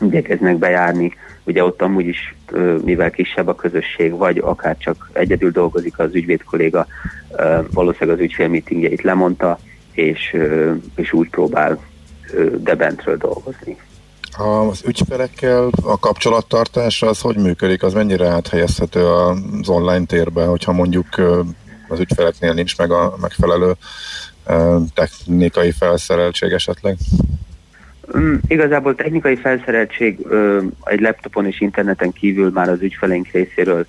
igyekeznek 0.00 0.56
bejárni, 0.56 1.12
ugye 1.44 1.64
ott 1.64 1.82
amúgy 1.82 2.06
is, 2.06 2.34
mivel 2.84 3.10
kisebb 3.10 3.48
a 3.48 3.54
közösség, 3.54 4.16
vagy 4.16 4.38
akár 4.38 4.76
csak 4.78 5.10
egyedül 5.12 5.50
dolgozik 5.50 5.98
az 5.98 6.14
ügyvéd 6.14 6.44
kolléga, 6.44 6.86
valószínűleg 7.72 8.16
az 8.18 8.24
ügyfélmeetingjeit 8.24 9.02
lemondta, 9.02 9.58
és, 9.92 10.36
és 10.96 11.12
úgy 11.12 11.30
próbál 11.30 11.78
de 12.58 12.74
bentről 12.74 13.16
dolgozni. 13.16 13.76
Az 14.36 14.82
ügyfelekkel 14.86 15.70
a 15.82 15.98
kapcsolattartás 15.98 17.02
az 17.02 17.20
hogy 17.20 17.36
működik? 17.36 17.82
Az 17.82 17.92
mennyire 17.92 18.26
áthelyezhető 18.28 19.04
az 19.06 19.68
online 19.68 20.04
térbe, 20.04 20.44
hogyha 20.44 20.72
mondjuk 20.72 21.06
az 21.88 22.00
ügyfeleknél 22.00 22.52
nincs 22.52 22.78
meg 22.78 22.90
a 22.90 23.14
megfelelő 23.20 23.72
technikai 24.94 25.70
felszereltség 25.70 26.52
esetleg? 26.52 26.96
Mm, 28.16 28.34
Igazából 28.48 28.94
technikai 28.94 29.36
felszereltség 29.36 30.26
egy 30.84 31.00
laptopon 31.00 31.46
és 31.46 31.60
interneten 31.60 32.12
kívül 32.12 32.50
már 32.50 32.68
az 32.68 32.80
ügyfeleink 32.80 33.28
részéről 33.32 33.86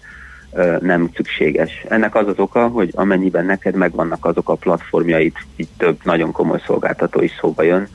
nem 0.79 1.09
szükséges. 1.15 1.71
Ennek 1.89 2.15
az 2.15 2.27
az 2.27 2.37
oka, 2.39 2.67
hogy 2.67 2.89
amennyiben 2.95 3.45
neked 3.45 3.75
megvannak 3.75 4.25
azok 4.25 4.49
a 4.49 4.55
platformjaid, 4.55 5.33
így 5.55 5.67
több 5.77 5.99
nagyon 6.03 6.31
komoly 6.31 6.61
szolgáltató 6.65 7.21
is 7.21 7.31
szóba 7.39 7.63
jön, 7.63 7.87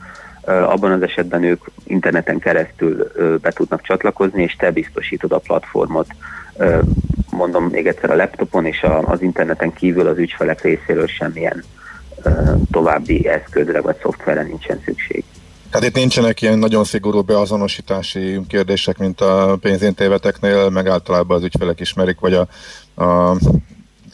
abban 0.45 0.91
az 0.91 1.01
esetben 1.01 1.43
ők 1.43 1.63
interneten 1.83 2.39
keresztül 2.39 3.11
be 3.41 3.51
tudnak 3.51 3.81
csatlakozni, 3.81 4.43
és 4.43 4.55
te 4.55 4.71
biztosítod 4.71 5.31
a 5.31 5.37
platformot. 5.37 6.07
Mondom 7.29 7.63
még 7.63 7.87
egyszer 7.87 8.09
a 8.09 8.15
laptopon 8.15 8.65
és 8.65 8.81
a, 8.81 8.99
az 8.99 9.21
interneten 9.21 9.73
kívül 9.73 10.07
az 10.07 10.17
ügyfelek 10.17 10.61
részéről 10.61 11.07
semmilyen 11.07 11.63
további 12.71 13.27
eszközre 13.27 13.81
vagy 13.81 13.95
szoftverre 14.01 14.43
nincsen 14.43 14.81
szükség. 14.85 15.23
Tehát 15.69 15.87
itt 15.87 15.95
nincsenek 15.95 16.41
ilyen 16.41 16.59
nagyon 16.59 16.83
szigorú 16.83 17.21
beazonosítási 17.21 18.39
kérdések, 18.47 18.97
mint 18.97 19.21
a 19.21 19.57
pénzintéveteknél, 19.61 20.69
meg 20.69 20.87
általában 20.87 21.37
az 21.37 21.43
ügyfelek 21.43 21.79
ismerik, 21.79 22.19
vagy 22.19 22.33
a, 22.33 22.47
a 23.03 23.35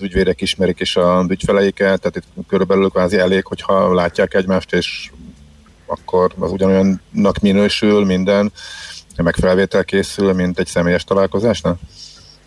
az 0.02 0.08
ügyvédek 0.08 0.42
ismerik 0.42 0.80
is 0.80 0.96
az 0.96 1.26
ügyfeleiket, 1.30 2.02
tehát 2.02 2.16
itt 2.16 2.48
körülbelül 2.48 2.90
kvázi 2.90 3.18
elég, 3.18 3.46
hogyha 3.46 3.94
látják 3.94 4.34
egymást, 4.34 4.74
és 4.74 5.12
akkor 5.92 6.32
az 6.40 6.52
ugyanolyannak 6.52 7.40
minősül 7.42 8.06
minden, 8.06 8.52
meg 9.24 9.36
felvétel 9.36 9.84
készül, 9.84 10.34
mint 10.34 10.60
egy 10.60 10.68
személyes 10.68 11.04
találkozásnál? 11.04 11.80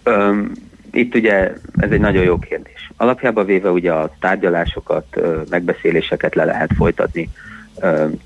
Öm, 0.02 0.52
itt 0.90 1.14
ugye 1.14 1.52
ez 1.76 1.90
egy 1.90 2.00
nagyon 2.00 2.24
jó 2.24 2.38
kérdés. 2.38 2.90
Alapjában 2.96 3.46
véve 3.46 3.70
ugye 3.70 3.92
a 3.92 4.10
tárgyalásokat, 4.20 5.20
megbeszéléseket 5.50 6.34
le 6.34 6.44
lehet 6.44 6.70
folytatni 6.76 7.30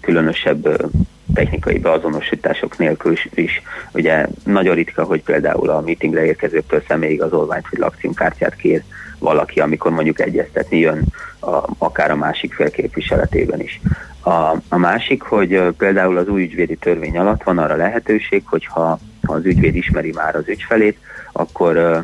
különösebb 0.01 0.93
technikai 1.35 1.79
beazonosítások 1.79 2.79
nélkül 2.79 3.15
is. 3.35 3.63
Ugye 3.93 4.27
nagyon 4.45 4.75
ritka, 4.75 5.05
hogy 5.05 5.23
például 5.23 5.69
a 5.71 5.81
meetingre 5.81 6.25
érkezőktől 6.25 6.83
személyigazolványt 6.89 7.69
vagy 7.71 7.79
lakcímkártyát 7.79 8.57
kér 8.57 8.83
valaki, 9.19 9.61
amikor 9.61 9.91
mondjuk 9.91 10.21
egyeztetni 10.21 10.79
jön 10.79 11.05
a, 11.41 11.65
akár 11.79 12.11
a 12.11 12.17
másik 12.17 12.55
fél 12.55 12.71
képviseletében 12.71 13.61
is. 13.61 13.81
A, 14.23 14.57
a 14.69 14.77
másik, 14.77 15.23
hogy 15.23 15.63
például 15.79 16.17
az 16.17 16.29
új 16.29 16.43
ügyvédi 16.43 16.77
törvény 16.77 17.19
alatt 17.19 17.43
van 17.43 17.59
arra 17.59 17.77
lehetőség, 17.77 18.43
hogyha 18.47 18.99
ha 19.23 19.35
az 19.35 19.45
ügyvéd 19.45 19.75
ismeri 19.75 20.13
már 20.13 20.37
az 20.37 20.49
ügyfelét, 20.49 20.99
akkor 21.33 21.77
ö, 21.77 21.99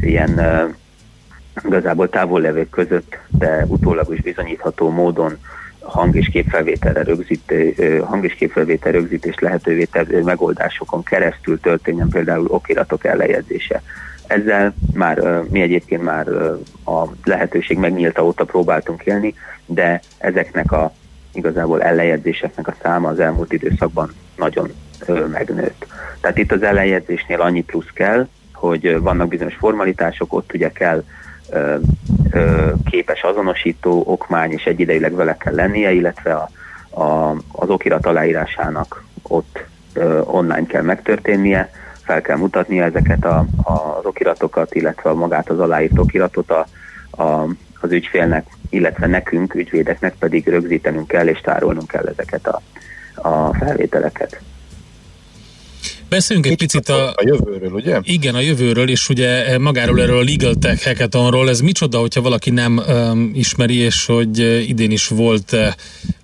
ilyen 0.00 0.38
ö, 0.38 0.64
igazából 1.64 2.08
távollevők 2.08 2.70
között, 2.70 3.18
de 3.28 3.64
utólagos 3.68 4.20
bizonyítható 4.20 4.90
módon 4.90 5.38
hang- 5.80 6.14
és 6.14 6.28
képfelvételre 6.28 7.02
rögzít, 7.02 7.54
hang- 8.04 8.24
és 8.24 8.34
képfelvétel 8.34 8.92
rögzítést 8.92 9.40
lehetővé 9.40 9.84
tevő 9.84 10.22
megoldásokon 10.22 11.02
keresztül 11.02 11.60
történjen 11.60 12.08
például 12.08 12.46
okiratok 12.48 13.04
ellejegyzése. 13.04 13.82
Ezzel 14.26 14.74
már 14.92 15.42
mi 15.50 15.60
egyébként 15.60 16.02
már 16.02 16.28
a 16.84 17.04
lehetőség 17.24 17.78
megnyílta 17.78 18.24
óta 18.24 18.44
próbáltunk 18.44 19.02
élni, 19.02 19.34
de 19.66 20.00
ezeknek 20.18 20.72
a 20.72 20.92
igazából 21.32 21.82
ellejegyzéseknek 21.82 22.68
a 22.68 22.74
száma 22.82 23.08
az 23.08 23.20
elmúlt 23.20 23.52
időszakban 23.52 24.12
nagyon 24.36 24.72
megnőtt. 25.32 25.86
Tehát 26.20 26.38
itt 26.38 26.52
az 26.52 26.62
ellejegyzésnél 26.62 27.40
annyi 27.40 27.62
plusz 27.62 27.90
kell, 27.94 28.28
hogy 28.52 29.00
vannak 29.00 29.28
bizonyos 29.28 29.54
formalitások, 29.54 30.32
ott 30.32 30.52
ugye 30.54 30.72
kell 30.72 31.04
ö, 31.50 31.76
ö, 32.30 32.72
képes 32.90 33.22
azonosító 33.22 34.02
okmány, 34.06 34.50
és 34.50 34.64
egyidejűleg 34.64 35.14
vele 35.14 35.36
kell 35.36 35.54
lennie, 35.54 35.92
illetve 35.92 36.34
a, 36.34 36.50
a, 37.02 37.36
az 37.52 37.68
okirat 37.68 38.06
aláírásának 38.06 39.04
ott 39.22 39.64
ö, 39.92 40.20
online 40.24 40.66
kell 40.66 40.82
megtörténnie, 40.82 41.70
fel 42.04 42.20
kell 42.20 42.36
mutatnia 42.36 42.84
ezeket 42.84 43.24
a, 43.24 43.46
a, 43.62 43.72
az 43.72 44.04
okiratokat, 44.04 44.74
illetve 44.74 45.12
magát 45.12 45.50
az 45.50 45.58
aláírt 45.58 45.98
okiratot 45.98 46.50
a, 46.50 46.66
a, 47.22 47.46
az 47.80 47.92
ügyfélnek, 47.92 48.46
illetve 48.70 49.06
nekünk, 49.06 49.54
ügyvédeknek 49.54 50.14
pedig 50.18 50.48
rögzítenünk 50.48 51.08
kell 51.08 51.28
és 51.28 51.40
tárolnunk 51.40 51.86
kell 51.86 52.06
ezeket 52.06 52.46
a, 52.46 52.60
a 53.14 53.54
felvételeket. 53.54 54.40
Beszéljünk 56.08 56.48
egy 56.48 56.56
picit 56.56 56.88
a... 56.88 57.08
A 57.08 57.22
jövőről, 57.24 57.72
ugye? 57.72 57.98
Igen, 58.02 58.34
a 58.34 58.40
jövőről, 58.40 58.88
és 58.88 59.08
ugye 59.08 59.58
magáról 59.58 60.00
erről 60.00 60.18
a 60.18 60.22
Legal 60.22 60.54
Tech 60.54 60.84
Hackathonról, 60.84 61.48
ez 61.48 61.60
micsoda, 61.60 61.98
hogyha 61.98 62.20
valaki 62.20 62.50
nem 62.50 62.82
um, 62.88 63.30
ismeri, 63.34 63.76
és 63.76 64.06
hogy 64.06 64.40
uh, 64.40 64.68
idén 64.68 64.90
is 64.90 65.08
volt 65.08 65.52
uh, 65.52 65.66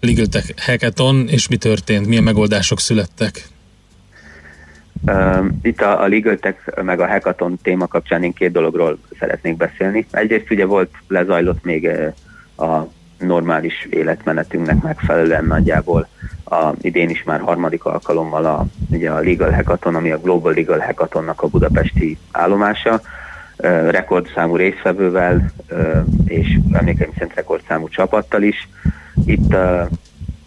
Legal 0.00 0.26
Tech 0.26 0.52
Hackathon, 0.56 1.28
és 1.28 1.48
mi 1.48 1.56
történt, 1.56 2.06
milyen 2.06 2.22
megoldások 2.22 2.80
születtek? 2.80 3.48
Itt 5.62 5.80
a, 5.80 6.02
a 6.02 6.08
Legal 6.08 6.36
Tech 6.36 6.82
meg 6.82 7.00
a 7.00 7.06
Hackathon 7.06 7.58
téma 7.62 7.86
kapcsán 7.86 8.22
én 8.22 8.32
két 8.32 8.52
dologról 8.52 8.98
szeretnék 9.18 9.56
beszélni. 9.56 10.06
Egyrészt 10.10 10.50
ugye 10.50 10.64
volt, 10.64 10.90
lezajlott 11.08 11.64
még 11.64 11.88
a 12.56 12.86
normális 13.18 13.86
életmenetünknek 13.90 14.82
megfelelően 14.82 15.44
nagyjából 15.44 16.08
a, 16.44 16.72
idén 16.80 17.10
is 17.10 17.22
már 17.22 17.40
harmadik 17.40 17.84
alkalommal 17.84 18.44
a, 18.44 18.66
ugye 18.90 19.10
a 19.10 19.20
Legal 19.20 19.50
Hackathon, 19.50 19.94
ami 19.94 20.10
a 20.10 20.20
Global 20.20 20.52
Legal 20.54 20.78
Hackathonnak 20.78 21.42
a 21.42 21.48
budapesti 21.48 22.18
állomása, 22.30 23.00
rekordszámú 23.90 24.56
résztvevővel 24.56 25.52
és 26.24 26.58
emlékeim 26.72 27.10
szerint 27.12 27.34
rekordszámú 27.34 27.88
csapattal 27.88 28.42
is. 28.42 28.68
Itt 29.24 29.54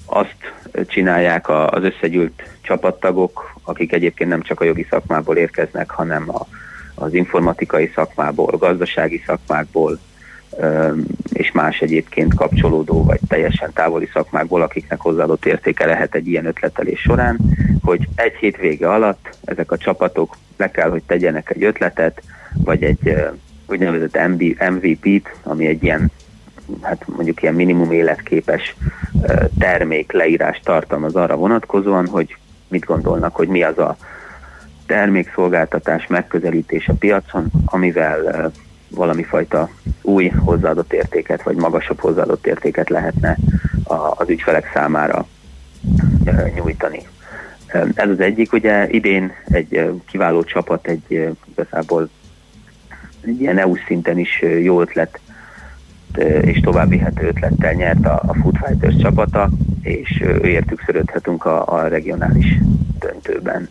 azt 0.05 0.53
csinálják 0.87 1.49
az 1.49 1.83
összegyűlt 1.83 2.43
csapattagok, 2.61 3.53
akik 3.63 3.93
egyébként 3.93 4.29
nem 4.29 4.41
csak 4.41 4.61
a 4.61 4.63
jogi 4.63 4.87
szakmából 4.89 5.37
érkeznek, 5.37 5.89
hanem 5.89 6.29
a, 6.29 6.47
az 6.95 7.13
informatikai 7.13 7.91
szakmából, 7.95 8.57
gazdasági 8.57 9.23
szakmákból, 9.25 9.99
és 11.33 11.51
más 11.51 11.79
egyébként 11.79 12.33
kapcsolódó 12.35 13.03
vagy 13.03 13.19
teljesen 13.27 13.73
távoli 13.73 14.09
szakmákból, 14.13 14.61
akiknek 14.61 14.99
hozzáadott 14.99 15.45
értéke 15.45 15.85
lehet 15.85 16.15
egy 16.15 16.27
ilyen 16.27 16.45
ötletelés 16.45 16.99
során, 16.99 17.39
hogy 17.81 18.07
egy 18.15 18.33
hétvége 18.33 18.89
alatt 18.89 19.37
ezek 19.45 19.71
a 19.71 19.77
csapatok 19.77 20.37
le 20.57 20.71
kell, 20.71 20.89
hogy 20.89 21.03
tegyenek 21.03 21.49
egy 21.49 21.63
ötletet, 21.63 22.21
vagy 22.53 22.83
egy 22.83 23.15
úgynevezett 23.67 24.27
MVP-t, 24.69 25.35
ami 25.43 25.65
egy 25.65 25.83
ilyen 25.83 26.11
hát 26.81 27.05
mondjuk 27.07 27.41
ilyen 27.41 27.53
minimum 27.53 27.91
életképes 27.91 28.75
termék 29.59 30.11
leírás 30.11 30.59
tartalmaz 30.63 31.15
arra 31.15 31.35
vonatkozóan, 31.35 32.07
hogy 32.07 32.37
mit 32.67 32.85
gondolnak, 32.85 33.35
hogy 33.35 33.47
mi 33.47 33.63
az 33.63 33.77
a 33.77 33.97
termékszolgáltatás 34.85 36.07
megközelítés 36.07 36.87
a 36.87 36.93
piacon, 36.93 37.51
amivel 37.65 38.51
valami 38.89 39.23
fajta 39.23 39.69
új 40.01 40.27
hozzáadott 40.27 40.93
értéket, 40.93 41.43
vagy 41.43 41.55
magasabb 41.55 41.99
hozzáadott 41.99 42.47
értéket 42.47 42.89
lehetne 42.89 43.37
az 44.15 44.29
ügyfelek 44.29 44.71
számára 44.73 45.27
nyújtani. 46.55 47.07
Ez 47.95 48.09
az 48.09 48.19
egyik, 48.19 48.53
ugye 48.53 48.89
idén 48.89 49.31
egy 49.45 50.01
kiváló 50.07 50.43
csapat, 50.43 50.87
egy 50.87 51.29
igazából 51.51 52.09
egy 53.21 53.41
ilyen 53.41 53.57
EU 53.57 53.75
szinten 53.87 54.17
is 54.17 54.41
jó 54.61 54.81
ötlet 54.81 55.19
és 56.17 56.59
további 56.59 56.97
hát 56.97 57.23
ötlettel 57.23 57.73
nyert 57.73 58.05
a, 58.05 58.21
a 58.27 58.33
Food 58.33 58.55
Fighters 58.65 58.95
csapata, 58.95 59.49
és 59.81 60.21
ö, 60.21 60.45
értük 60.45 60.83
szörödhetünk 60.85 61.45
a, 61.45 61.67
a 61.67 61.87
regionális 61.87 62.57
döntőben. 62.99 63.69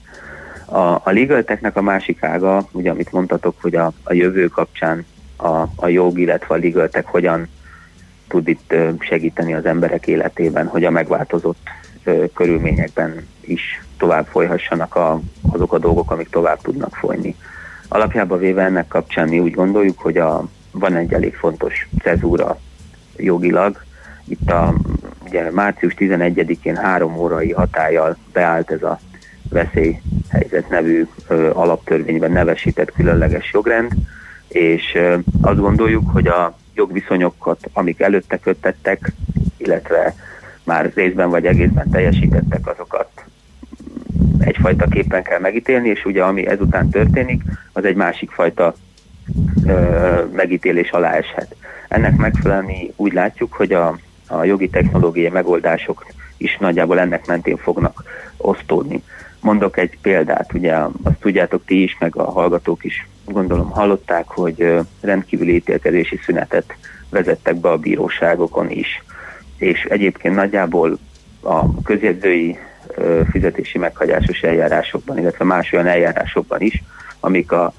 A, 0.64 0.78
a 0.78 1.10
Legal 1.10 1.42
Technek 1.42 1.76
a 1.76 1.82
másik 1.82 2.22
ága, 2.22 2.68
ugye 2.72 2.90
amit 2.90 3.12
mondtatok, 3.12 3.54
hogy 3.60 3.74
a, 3.74 3.92
a 4.02 4.12
jövő 4.12 4.46
kapcsán 4.46 5.04
a, 5.36 5.62
a 5.76 5.88
jog, 5.88 6.18
illetve 6.18 6.54
a 6.54 6.58
Legal 6.58 6.88
Tech 6.88 7.08
hogyan 7.08 7.48
tud 8.28 8.48
itt 8.48 8.74
segíteni 8.98 9.54
az 9.54 9.64
emberek 9.64 10.06
életében, 10.06 10.66
hogy 10.66 10.84
a 10.84 10.90
megváltozott 10.90 11.68
körülményekben 12.34 13.26
is 13.40 13.84
tovább 13.98 14.26
folyhassanak 14.26 14.94
a, 14.94 15.20
azok 15.52 15.72
a 15.72 15.78
dolgok, 15.78 16.10
amik 16.10 16.28
tovább 16.28 16.60
tudnak 16.60 16.94
folyni. 16.94 17.36
Alapjában 17.88 18.38
véve 18.38 18.62
ennek 18.62 18.88
kapcsán 18.88 19.28
mi 19.28 19.38
úgy 19.38 19.52
gondoljuk, 19.52 19.98
hogy 19.98 20.16
a, 20.16 20.44
van 20.72 20.96
egy 20.96 21.12
elég 21.12 21.34
fontos 21.34 21.88
cezúra 22.02 22.58
jogilag. 23.16 23.82
Itt 24.24 24.50
a 24.50 24.74
ugye 25.26 25.50
március 25.50 25.94
11-én 25.98 26.76
három 26.76 27.16
órai 27.16 27.52
hatállyal 27.52 28.16
beállt 28.32 28.70
ez 28.70 28.82
a 28.82 28.98
veszélyhelyzet 29.48 30.68
nevű 30.68 31.06
ö, 31.28 31.50
alaptörvényben 31.52 32.32
nevesített 32.32 32.92
különleges 32.92 33.52
jogrend, 33.52 33.92
és 34.48 34.94
ö, 34.94 35.16
azt 35.40 35.60
gondoljuk, 35.60 36.10
hogy 36.10 36.26
a 36.26 36.56
jogviszonyokat, 36.74 37.70
amik 37.72 38.00
előtte 38.00 38.38
köttettek, 38.38 39.12
illetve 39.56 40.14
már 40.64 40.92
részben 40.94 41.30
vagy 41.30 41.46
egészben 41.46 41.90
teljesítettek, 41.90 42.66
azokat 42.66 43.08
egyfajta 44.38 44.86
képen 44.86 45.22
kell 45.22 45.38
megítélni, 45.38 45.88
és 45.88 46.04
ugye 46.04 46.22
ami 46.22 46.46
ezután 46.46 46.88
történik, 46.88 47.42
az 47.72 47.84
egy 47.84 47.94
másik 47.94 48.30
fajta 48.30 48.74
ö, 49.66 50.24
megítélés 50.32 50.90
alá 50.90 51.12
eshet. 51.12 51.56
Ennek 51.88 52.16
megfelelően 52.16 52.92
úgy 52.96 53.12
látjuk, 53.12 53.52
hogy 53.52 53.72
a, 53.72 53.98
a 54.26 54.44
jogi 54.44 54.68
technológiai 54.68 55.30
megoldások 55.30 56.06
is 56.36 56.56
nagyjából 56.60 57.00
ennek 57.00 57.26
mentén 57.26 57.56
fognak 57.56 58.04
osztódni. 58.36 59.02
Mondok 59.40 59.76
egy 59.78 59.98
példát, 60.02 60.52
ugye 60.52 60.74
azt 61.02 61.18
tudjátok 61.20 61.64
ti 61.64 61.82
is, 61.82 61.96
meg 61.98 62.16
a 62.16 62.30
hallgatók 62.30 62.84
is 62.84 63.06
gondolom 63.24 63.70
hallották, 63.70 64.28
hogy 64.28 64.78
rendkívüli 65.00 65.54
ítélkezési 65.54 66.20
szünetet 66.24 66.74
vezettek 67.10 67.56
be 67.56 67.68
a 67.68 67.76
bíróságokon 67.76 68.70
is. 68.70 69.04
És 69.56 69.84
egyébként 69.84 70.34
nagyjából 70.34 70.98
a 71.42 71.82
közjegyzői 71.82 72.58
fizetési 73.30 73.78
meghagyásos 73.78 74.40
eljárásokban, 74.40 75.18
illetve 75.18 75.44
más 75.44 75.72
olyan 75.72 75.86
eljárásokban 75.86 76.60
is, 76.60 76.82
amik 77.20 77.52
a, 77.52 77.72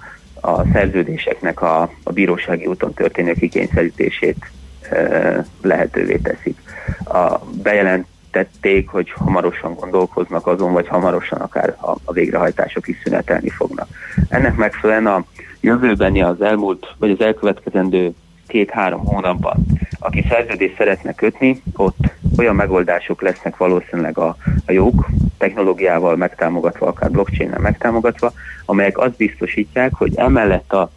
a 0.45 0.64
szerződéseknek 0.74 1.61
a, 1.61 1.82
a 2.03 2.11
bírósági 2.11 2.65
úton 2.65 2.94
történő 2.94 3.34
kikényszerítését 3.34 4.52
ö, 4.91 5.38
lehetővé 5.61 6.18
teszik. 6.18 6.57
A, 7.03 7.40
bejelentették, 7.64 8.90
hogy 8.90 9.11
hamarosan 9.11 9.74
gondolkoznak 9.74 10.48
azon, 10.48 10.74
vagy 10.74 10.88
hamarosan 10.88 11.40
akár 11.40 11.76
a, 11.82 11.91
a 12.03 12.11
végrehajtások 12.11 12.88
is 12.88 12.98
szünetelni 13.03 13.49
fognak. 13.49 13.88
Ennek 14.30 14.56
megfelelően 14.56 15.14
a 15.14 15.26
jövőbeni 15.61 16.22
az 16.22 16.41
elmúlt, 16.41 16.88
vagy 16.98 17.11
az 17.11 17.20
elkövetkezendő 17.20 18.14
két-három 18.53 19.05
hónapban, 19.05 19.65
aki 19.99 20.25
szerződést 20.30 20.75
szeretne 20.77 21.13
kötni, 21.13 21.61
ott 21.75 21.97
olyan 22.38 22.55
megoldások 22.55 23.21
lesznek 23.21 23.57
valószínűleg 23.57 24.17
a, 24.17 24.35
a 24.65 24.71
jók, 24.71 25.09
technológiával 25.38 26.15
megtámogatva, 26.15 26.88
akár 26.88 27.11
blockchain-nel 27.11 27.59
megtámogatva, 27.59 28.34
amelyek 28.65 28.97
azt 28.97 29.17
biztosítják, 29.17 29.93
hogy 29.93 30.15
emellett 30.15 30.73
a 30.73 30.91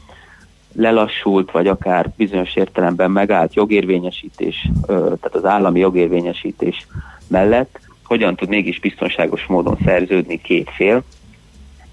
lelassult, 0.72 1.50
vagy 1.50 1.66
akár 1.66 2.10
bizonyos 2.16 2.56
értelemben 2.56 3.10
megállt 3.10 3.54
jogérvényesítés, 3.54 4.68
tehát 4.86 5.34
az 5.34 5.44
állami 5.44 5.78
jogérvényesítés 5.80 6.86
mellett 7.28 7.80
hogyan 8.04 8.36
tud 8.36 8.48
mégis 8.48 8.80
biztonságos 8.80 9.46
módon 9.46 9.78
szerződni 9.84 10.40
két 10.40 10.70
fél, 10.70 11.02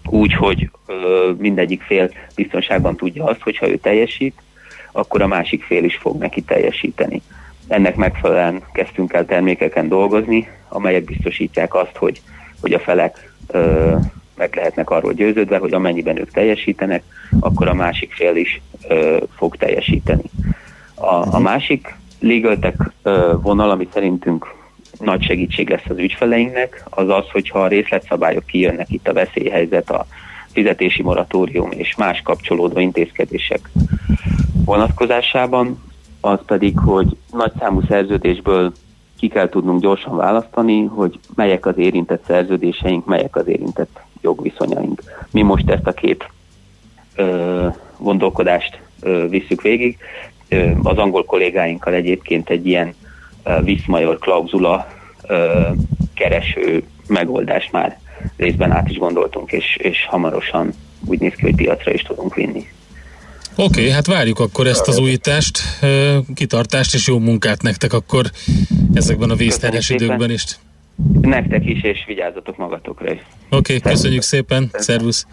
úgy, 0.06 0.34
hogy 0.34 0.70
mindegyik 1.38 1.82
fél 1.82 2.10
biztonságban 2.36 2.96
tudja 2.96 3.24
azt, 3.24 3.42
hogyha 3.42 3.70
ő 3.70 3.78
teljesít, 3.78 4.42
akkor 4.96 5.22
a 5.22 5.28
másik 5.28 5.64
fél 5.64 5.84
is 5.84 5.96
fog 5.96 6.20
neki 6.20 6.42
teljesíteni. 6.42 7.22
Ennek 7.68 7.96
megfelelően 7.96 8.62
kezdtünk 8.74 9.14
el 9.14 9.26
termékeken 9.26 9.88
dolgozni, 9.88 10.48
amelyek 10.68 11.04
biztosítják 11.04 11.74
azt, 11.74 11.96
hogy, 11.96 12.22
hogy 12.62 12.74
a 12.74 12.80
felek 12.80 13.34
ö, 13.48 13.96
meg 14.36 14.56
lehetnek 14.56 14.90
arról 14.90 15.14
győződve, 15.14 15.58
hogy 15.58 15.74
amennyiben 15.74 16.20
ők 16.20 16.32
teljesítenek, 16.32 17.04
akkor 17.40 17.68
a 17.68 17.74
másik 17.74 18.14
fél 18.14 18.36
is 18.36 18.62
ö, 18.88 19.18
fog 19.36 19.56
teljesíteni. 19.56 20.24
A, 20.96 21.36
a 21.36 21.40
másik 21.40 21.96
legal 22.20 22.60
tech 22.60 22.92
ö, 23.04 23.34
vonal, 23.42 23.70
ami 23.70 23.88
szerintünk 23.94 24.56
nagy 25.00 25.24
segítség 25.24 25.70
lesz 25.70 25.90
az 25.90 25.98
ügyfeleinknek, 25.98 26.84
az 26.90 27.10
az, 27.10 27.30
hogyha 27.32 27.60
a 27.60 27.68
részletszabályok 27.68 28.46
kijönnek 28.46 28.90
itt 28.90 29.08
a 29.08 29.14
veszélyhelyzet, 29.14 29.90
a 29.90 30.06
fizetési 30.52 31.02
moratórium 31.02 31.72
és 31.72 31.96
más 31.96 32.22
kapcsolódó 32.22 32.80
intézkedések 32.80 33.70
vonatkozásában, 34.66 35.84
az 36.22 36.40
pedig, 36.46 36.78
hogy 36.78 37.18
nagy 37.32 37.52
számú 37.60 37.82
szerződésből 37.88 38.72
ki 39.18 39.28
kell 39.28 39.50
tudnunk 39.50 39.82
gyorsan 39.82 40.16
választani, 40.16 40.84
hogy 40.86 41.20
melyek 41.36 41.66
az 41.66 41.78
érintett 41.78 42.24
szerződéseink, 42.26 43.06
melyek 43.06 43.36
az 43.36 43.48
érintett 43.48 44.00
jogviszonyaink. 44.22 45.02
Mi 45.32 45.42
most 45.42 45.70
ezt 45.70 45.88
a 45.88 45.92
két 45.92 46.30
ö, 47.16 47.68
gondolkodást 47.98 48.80
ö, 49.02 49.28
visszük 49.30 49.62
végig. 49.62 49.98
Ö, 50.50 50.72
az 50.84 50.98
angol 50.98 51.26
kollégáinkkal 51.26 51.94
egyébként 51.94 52.50
egy 52.50 52.68
ilyen 52.68 52.94
ö, 53.44 53.62
viszmajor 53.62 54.20
klauzula 54.20 54.88
ö, 55.28 55.62
kereső 56.14 56.84
megoldást 57.08 57.72
már 57.72 58.00
részben 58.38 58.72
át 58.72 58.90
is 58.90 58.98
gondoltunk, 58.98 59.52
és, 59.52 59.76
és 59.76 60.06
hamarosan 60.06 60.74
úgy 61.06 61.20
néz 61.20 61.34
ki, 61.34 61.42
hogy 61.42 61.56
piacra 61.56 61.92
is 61.92 62.02
tudunk 62.02 62.36
vinni. 62.36 62.68
Oké, 63.56 63.80
okay, 63.80 63.90
hát 63.90 64.06
várjuk 64.06 64.40
akkor 64.40 64.68
ezt 64.68 64.88
az 64.88 64.98
újítást, 64.98 65.60
kitartást 66.34 66.94
és 66.94 67.08
jó 67.08 67.20
munkát 67.20 67.62
nektek 67.62 67.94
akkor 67.94 68.32
ezekben 68.94 69.30
a 69.30 69.36
vészterhes 69.36 69.90
időkben 69.90 70.32
is. 70.32 70.44
Nektek 71.22 71.66
is, 71.66 71.84
és 71.84 72.04
vigyázzatok 72.08 72.58
magatokra 72.58 73.14
is. 73.14 73.20
Oké, 73.50 73.76
okay, 73.76 73.92
köszönjük 73.92 74.22
szépen, 74.22 74.70
szervusz. 74.74 75.26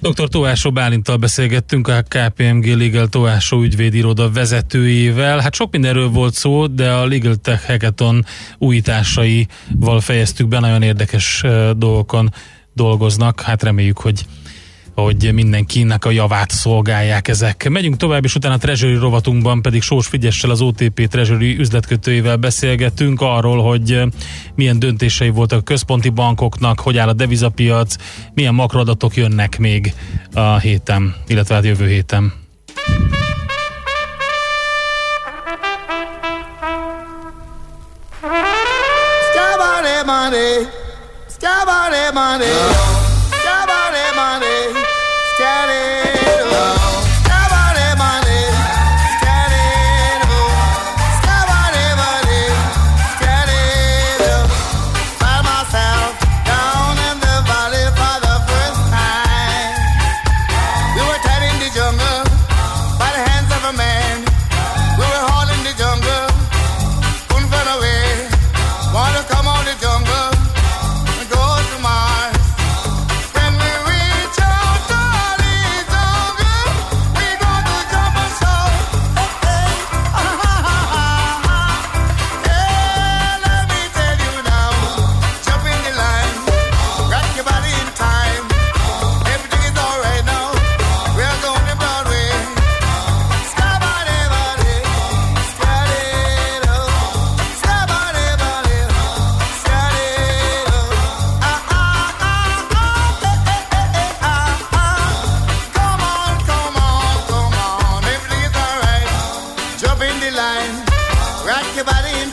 Dr. 0.00 0.28
Továsó 0.28 0.72
Bálintal 0.72 1.16
beszélgettünk, 1.16 1.88
a 1.88 2.02
KPMG 2.08 2.66
Legal 2.66 3.08
Továsó 3.08 3.62
ügyvédiroda 3.62 4.30
vezetőjével. 4.30 5.38
Hát 5.38 5.54
sok 5.54 5.72
mindenről 5.72 6.08
volt 6.08 6.34
szó, 6.34 6.66
de 6.66 6.90
a 6.90 7.06
Legal 7.06 7.34
Tech 7.34 7.66
Hackathon 7.66 8.24
újításaival 8.58 10.00
fejeztük 10.00 10.48
be, 10.48 10.58
nagyon 10.58 10.82
érdekes 10.82 11.44
dolgokon 11.76 12.30
dolgoznak. 12.72 13.40
Hát 13.40 13.62
reméljük, 13.62 13.98
hogy 13.98 14.24
hogy 14.94 15.32
mindenkinek 15.32 16.04
a 16.04 16.10
javát 16.10 16.50
szolgálják 16.50 17.28
ezek. 17.28 17.68
Megyünk 17.68 17.96
tovább, 17.96 18.24
és 18.24 18.34
utána 18.34 18.54
a 18.54 18.58
Treasury 18.58 18.94
rovatunkban 18.94 19.62
pedig 19.62 19.82
Sós 19.82 20.06
Figyessel 20.06 20.50
az 20.50 20.60
OTP 20.60 21.06
Treasury 21.08 21.58
üzletkötőjével 21.58 22.36
beszélgetünk 22.36 23.20
arról, 23.20 23.62
hogy 23.62 23.92
eh, 23.92 24.06
milyen 24.54 24.78
döntései 24.78 25.30
voltak 25.30 25.58
a 25.58 25.62
központi 25.62 26.08
bankoknak, 26.08 26.80
hogy 26.80 26.98
áll 26.98 27.08
a 27.08 27.12
devizapiac, 27.12 27.96
milyen 28.34 28.54
makroadatok 28.54 29.16
jönnek 29.16 29.58
még 29.58 29.94
a 30.34 30.58
héten, 30.58 31.14
illetve 31.26 31.54
hát 31.54 31.64
jövő 31.64 31.88
héten. 31.88 32.32
Money, 40.06 40.66
scabbard 41.28 42.12
money, 42.14 42.93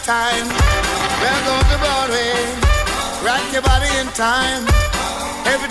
time. 0.04 0.48
We're 1.22 1.42
to 1.70 1.78
Broadway. 1.78 2.34
Rock 3.24 3.46
your 3.54 3.62
body 3.62 3.88
in 4.00 4.08
time. 4.14 4.66
Everything 5.46 5.71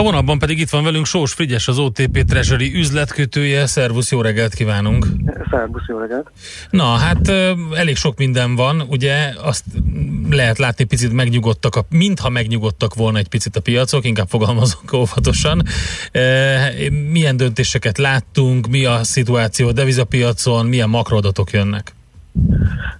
A 0.00 0.02
vonalban 0.02 0.38
pedig 0.38 0.58
itt 0.58 0.70
van 0.70 0.84
velünk 0.84 1.06
Sós 1.06 1.32
Frigyes, 1.32 1.68
az 1.68 1.78
OTP 1.78 2.24
Treasury 2.24 2.74
üzletkötője. 2.74 3.66
Szervusz, 3.66 4.10
jó 4.10 4.20
reggelt 4.20 4.54
kívánunk! 4.54 5.06
Szerbusz, 5.50 5.82
jó 5.88 5.98
reggelt! 5.98 6.30
Na, 6.70 6.84
hát 6.84 7.28
elég 7.74 7.96
sok 7.96 8.18
minden 8.18 8.54
van, 8.54 8.80
ugye 8.88 9.32
azt 9.42 9.64
lehet 10.30 10.58
látni 10.58 10.84
picit 10.84 11.12
megnyugodtak, 11.12 11.76
a, 11.76 11.84
mintha 11.90 12.28
megnyugodtak 12.28 12.94
volna 12.94 13.18
egy 13.18 13.28
picit 13.28 13.56
a 13.56 13.60
piacok, 13.60 14.04
inkább 14.04 14.28
fogalmazok 14.28 14.92
óvatosan. 14.92 15.62
Milyen 17.10 17.36
döntéseket 17.36 17.98
láttunk, 17.98 18.66
mi 18.66 18.84
a 18.84 19.04
szituáció 19.04 19.68
a 19.68 19.72
devizapiacon, 19.72 20.66
milyen 20.66 20.88
makroadatok 20.88 21.50
jönnek? 21.50 21.94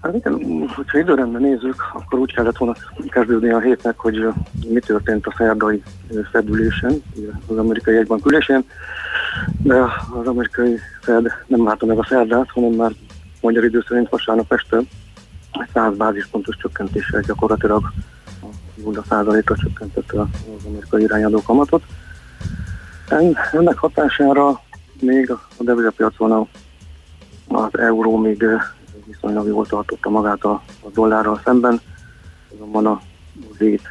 Hát 0.03 0.15
igen, 0.15 0.67
hogyha 0.75 0.99
időrendben 0.99 1.43
nézzük, 1.43 1.91
akkor 1.93 2.19
úgy 2.19 2.35
kellett 2.35 2.57
volna 2.57 2.75
kezdődni 3.09 3.51
a 3.51 3.61
hétnek, 3.61 3.99
hogy 3.99 4.27
mi 4.69 4.81
történt 4.81 5.27
a 5.27 5.35
szerdai 5.37 5.83
fedülésen, 6.31 7.03
az 7.47 7.57
amerikai 7.57 7.95
jegybank 7.95 8.27
ülésén, 8.27 8.65
de 9.63 9.75
az 10.21 10.27
amerikai 10.27 10.79
Fed 11.01 11.33
nem 11.47 11.65
várta 11.65 11.87
meg 11.87 11.99
a 11.99 12.05
szerdát, 12.09 12.51
hanem 12.51 12.71
már 12.71 12.93
magyar 13.41 13.65
idő 13.65 13.85
szerint 13.89 14.09
vasárnap 14.09 14.53
este 14.53 14.81
100 15.73 15.97
bázispontos 15.97 16.57
csökkentéssel 16.57 17.21
gyakorlatilag 17.21 17.83
a 18.43 18.47
0 18.85 19.05
százalékra 19.09 19.57
csökkentette 19.57 20.21
az 20.21 20.65
amerikai 20.67 21.03
irányadó 21.03 21.43
kamatot. 21.43 21.83
En- 23.09 23.37
Ennek 23.53 23.79
hatására 23.79 24.61
még 25.01 25.31
a 25.31 25.63
devizapiacon 25.63 26.49
az 27.49 27.79
euró 27.79 28.17
még 28.17 28.45
viszonylag 29.11 29.47
jól 29.47 29.67
tartotta 29.67 30.11
magát 30.11 30.45
a, 30.45 30.63
a 30.81 30.89
dollárral 30.95 31.41
szemben, 31.45 31.81
azonban 32.55 32.87
a 32.87 33.01
hét 33.59 33.83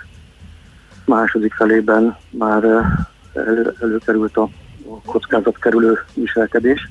második 1.06 1.54
felében 1.54 2.18
már 2.30 2.64
eh, 2.64 2.86
elő, 3.34 3.76
előkerült 3.82 4.38
a, 4.38 4.50
a 4.90 5.02
kockázat 5.06 5.60
kerülő 5.60 6.00
viselkedés, 6.14 6.90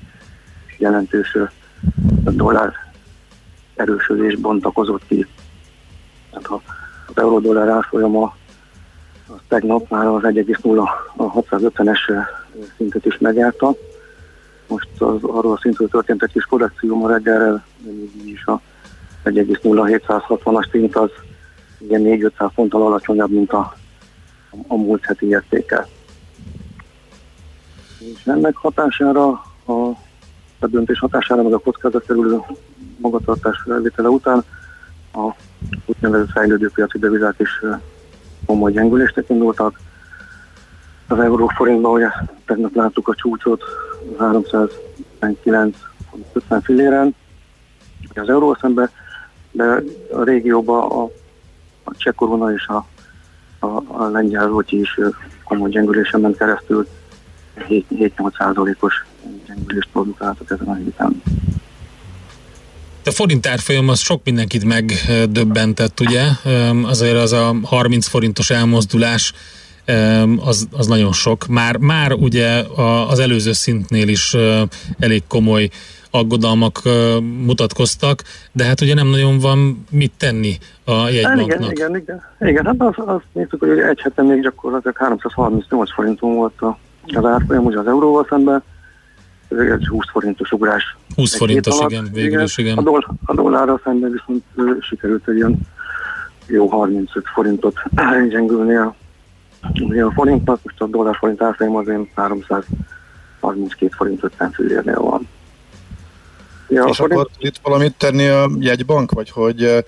és 0.67 0.79
jelentős 0.79 1.35
eh, 1.35 1.49
dollár 2.35 2.73
erősödés 3.75 4.37
bontakozott 4.37 5.07
ki. 5.07 5.27
Tehát 6.31 6.47
ha 6.47 6.63
az 7.07 7.17
euró-dollár 7.17 7.69
árfolyama 7.69 8.37
az 9.27 9.41
tegnap 9.49 9.91
már 9.91 10.07
az 10.07 10.23
1,0 10.23 10.89
a 11.17 11.33
650-es 11.33 12.11
eh, 12.11 12.27
szintet 12.77 13.05
is 13.05 13.19
megjárta, 13.19 13.75
most 14.69 14.89
az, 14.99 15.23
arról 15.23 15.53
a 15.53 15.59
szintről 15.61 15.89
történt 15.89 16.23
egy 16.23 16.32
kis 16.32 16.45
korrekció 16.45 16.97
ma 16.97 17.09
reggelre, 17.09 17.65
is 18.24 18.45
a 18.45 18.61
1,0760-as 19.24 20.70
szint 20.70 20.97
az 20.97 21.11
ugye 21.78 21.99
4-500 22.01 22.51
ponttal 22.55 22.82
alacsonyabb, 22.82 23.31
mint 23.31 23.53
a, 23.53 23.77
a 24.66 24.74
múlt 24.74 25.05
heti 25.05 25.28
értéke. 25.28 25.86
És 27.99 28.27
ennek 28.27 28.57
hatására, 28.57 29.28
a, 29.65 29.73
a 30.59 30.66
döntés 30.66 30.99
hatására, 30.99 31.43
meg 31.43 31.53
a 31.53 31.59
kockázat 31.59 32.07
kerülő 32.07 32.40
magatartás 32.97 33.65
elvétele 33.70 34.09
után 34.09 34.45
a 35.12 35.35
úgynevezett 35.86 36.31
fejlődő 36.31 36.70
piaci 36.74 36.99
devizák 36.99 37.35
is 37.39 37.61
komoly 38.47 38.73
gyengülést 38.73 39.24
indultak. 39.28 39.81
Az 41.07 41.19
euró 41.19 41.47
forintban 41.47 41.93
ugye 41.93 42.09
tegnap 42.45 42.74
láttuk 42.74 43.09
a 43.09 43.15
csúcsot 43.15 43.62
359 44.19 45.77
50 46.33 46.63
filléren, 46.63 47.15
az 48.15 48.29
euró 48.29 48.57
szembe, 48.61 48.91
de 49.51 49.83
a 50.13 50.23
régióban 50.23 50.91
a, 50.91 51.03
a 51.85 51.97
cseh 51.97 52.15
korona 52.15 52.53
és 52.53 52.67
a, 52.67 52.87
a, 53.67 53.83
a 53.87 54.09
lengyel 54.09 54.47
rúti 54.47 54.81
is 54.81 54.99
komoly 55.45 55.71
gyengülésen 55.71 56.21
ment 56.21 56.37
keresztül, 56.37 56.87
7-8 57.69 58.37
százalékos 58.39 59.05
gyengülést 59.47 59.89
produkáltak 59.93 60.51
ezen 60.51 60.67
a 60.67 60.75
héten. 60.75 61.23
A 63.05 63.11
forint 63.11 63.47
árfolyam 63.47 63.89
az 63.89 63.99
sok 63.99 64.25
mindenkit 64.25 64.65
megdöbbentett, 64.65 66.01
ugye? 66.01 66.25
Öm, 66.45 66.85
Azért 66.85 67.17
az 67.17 67.33
a 67.33 67.55
30 67.63 68.07
forintos 68.07 68.51
elmozdulás 68.51 69.33
az, 70.44 70.69
az 70.73 70.86
nagyon 70.86 71.12
sok. 71.12 71.47
Már, 71.47 71.77
már 71.77 72.12
ugye 72.12 72.59
a- 72.59 73.10
az 73.10 73.19
előző 73.19 73.52
szintnél 73.52 74.09
is 74.09 74.36
elég 74.98 75.23
komoly 75.28 75.69
aggodalmak 76.10 76.82
mutatkoztak, 77.44 78.23
de 78.52 78.65
hát 78.65 78.81
ugye 78.81 78.94
nem 78.94 79.06
nagyon 79.09 79.39
van 79.39 79.85
mit 79.90 80.12
tenni 80.16 80.59
a 80.85 80.93
Hát 80.93 81.10
igen, 81.10 81.36
jegybanknak. 81.39 81.70
igen, 81.70 81.97
igen. 81.97 82.23
Igen, 82.40 82.65
hát 82.65 82.74
azt, 82.78 82.98
azt 82.98 83.24
néztük, 83.32 83.60
hogy 83.60 83.78
egy 83.78 84.01
hete 84.01 84.23
még 84.23 84.43
gyakorlatilag 84.43 84.97
338 84.97 85.93
forinton 85.93 86.35
volt 86.35 86.60
a, 86.60 86.78
az 87.15 87.24
árfolyam, 87.24 87.65
ugye 87.65 87.78
az 87.78 87.86
euróval 87.86 88.27
szemben. 88.28 88.62
Ez 89.48 89.59
egy 89.59 89.86
20 89.86 90.05
forintos 90.12 90.52
ugrás. 90.52 90.97
20 91.15 91.32
egy 91.32 91.39
forintos, 91.39 91.78
alatt. 91.78 91.90
igen, 91.90 92.09
végül 92.12 92.43
is, 92.43 92.59
igen. 92.59 92.77
A, 92.78 92.82
doll, 92.82 93.02
a 93.24 93.35
dollárral 93.35 93.81
szemben 93.85 94.10
viszont 94.10 94.43
sikerült 94.81 95.28
egy 95.28 95.36
ilyen 95.36 95.59
jó 96.47 96.66
35 96.66 97.24
forintot 97.35 97.74
gyengülni 98.31 98.74
a, 98.74 98.94
ugye 99.81 100.05
a 100.05 100.13
forintnak, 100.13 100.61
most 100.63 100.81
a 100.81 100.87
dollár 100.87 101.17
forint 101.17 101.43
árfolyam 101.43 101.77
az 101.77 101.87
ilyen 101.87 102.09
332 102.15 103.89
forint 103.97 104.25
50 104.25 104.51
fillérnél 104.51 105.01
van. 105.01 105.29
Ja, 106.71 106.85
és 106.85 107.01
akkor 107.01 107.29
itt 107.39 107.57
valamit 107.63 107.95
tenni 107.97 108.29
a 108.29 108.51
jegybank, 108.59 109.13
vagy 109.13 109.31
hogy 109.31 109.85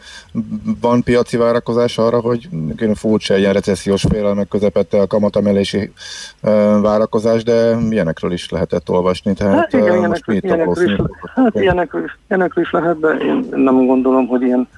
van 0.81 1.03
piaci 1.03 1.37
várakozás 1.37 1.99
arra, 1.99 2.21
hogy 2.21 2.49
furcsa 2.95 3.37
ilyen 3.37 3.53
recessziós 3.53 4.05
félelmek 4.09 4.49
közepette 4.49 5.01
a 5.01 5.07
kamatemelési 5.07 5.93
várakozás, 6.81 7.43
de 7.43 7.77
ilyenekről 7.91 8.33
is 8.33 8.51
lehetett 8.51 8.91
olvasni, 8.91 9.35
tehát 9.35 9.55
Hát 9.55 9.73
igen, 9.73 10.09
most 10.09 10.23
ilyenekről, 10.27 10.37
ilyenekről, 10.37 10.91
is, 10.91 11.01
hát 11.35 11.55
ilyenekről, 11.55 12.05
is, 12.05 12.19
ilyenekről 12.29 12.65
is 12.65 12.71
lehet, 12.71 13.01
de 13.01 13.09
én 13.09 13.47
nem 13.51 13.87
gondolom, 13.87 14.27
hogy 14.27 14.43
ilyen 14.43 14.69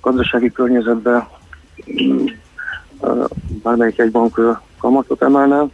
gazdasági 0.00 0.52
környezetben 0.52 1.26
bármelyik 3.62 3.98
egy 3.98 4.10
bank 4.10 4.60
kamatot 4.78 5.22
emelne. 5.22 5.66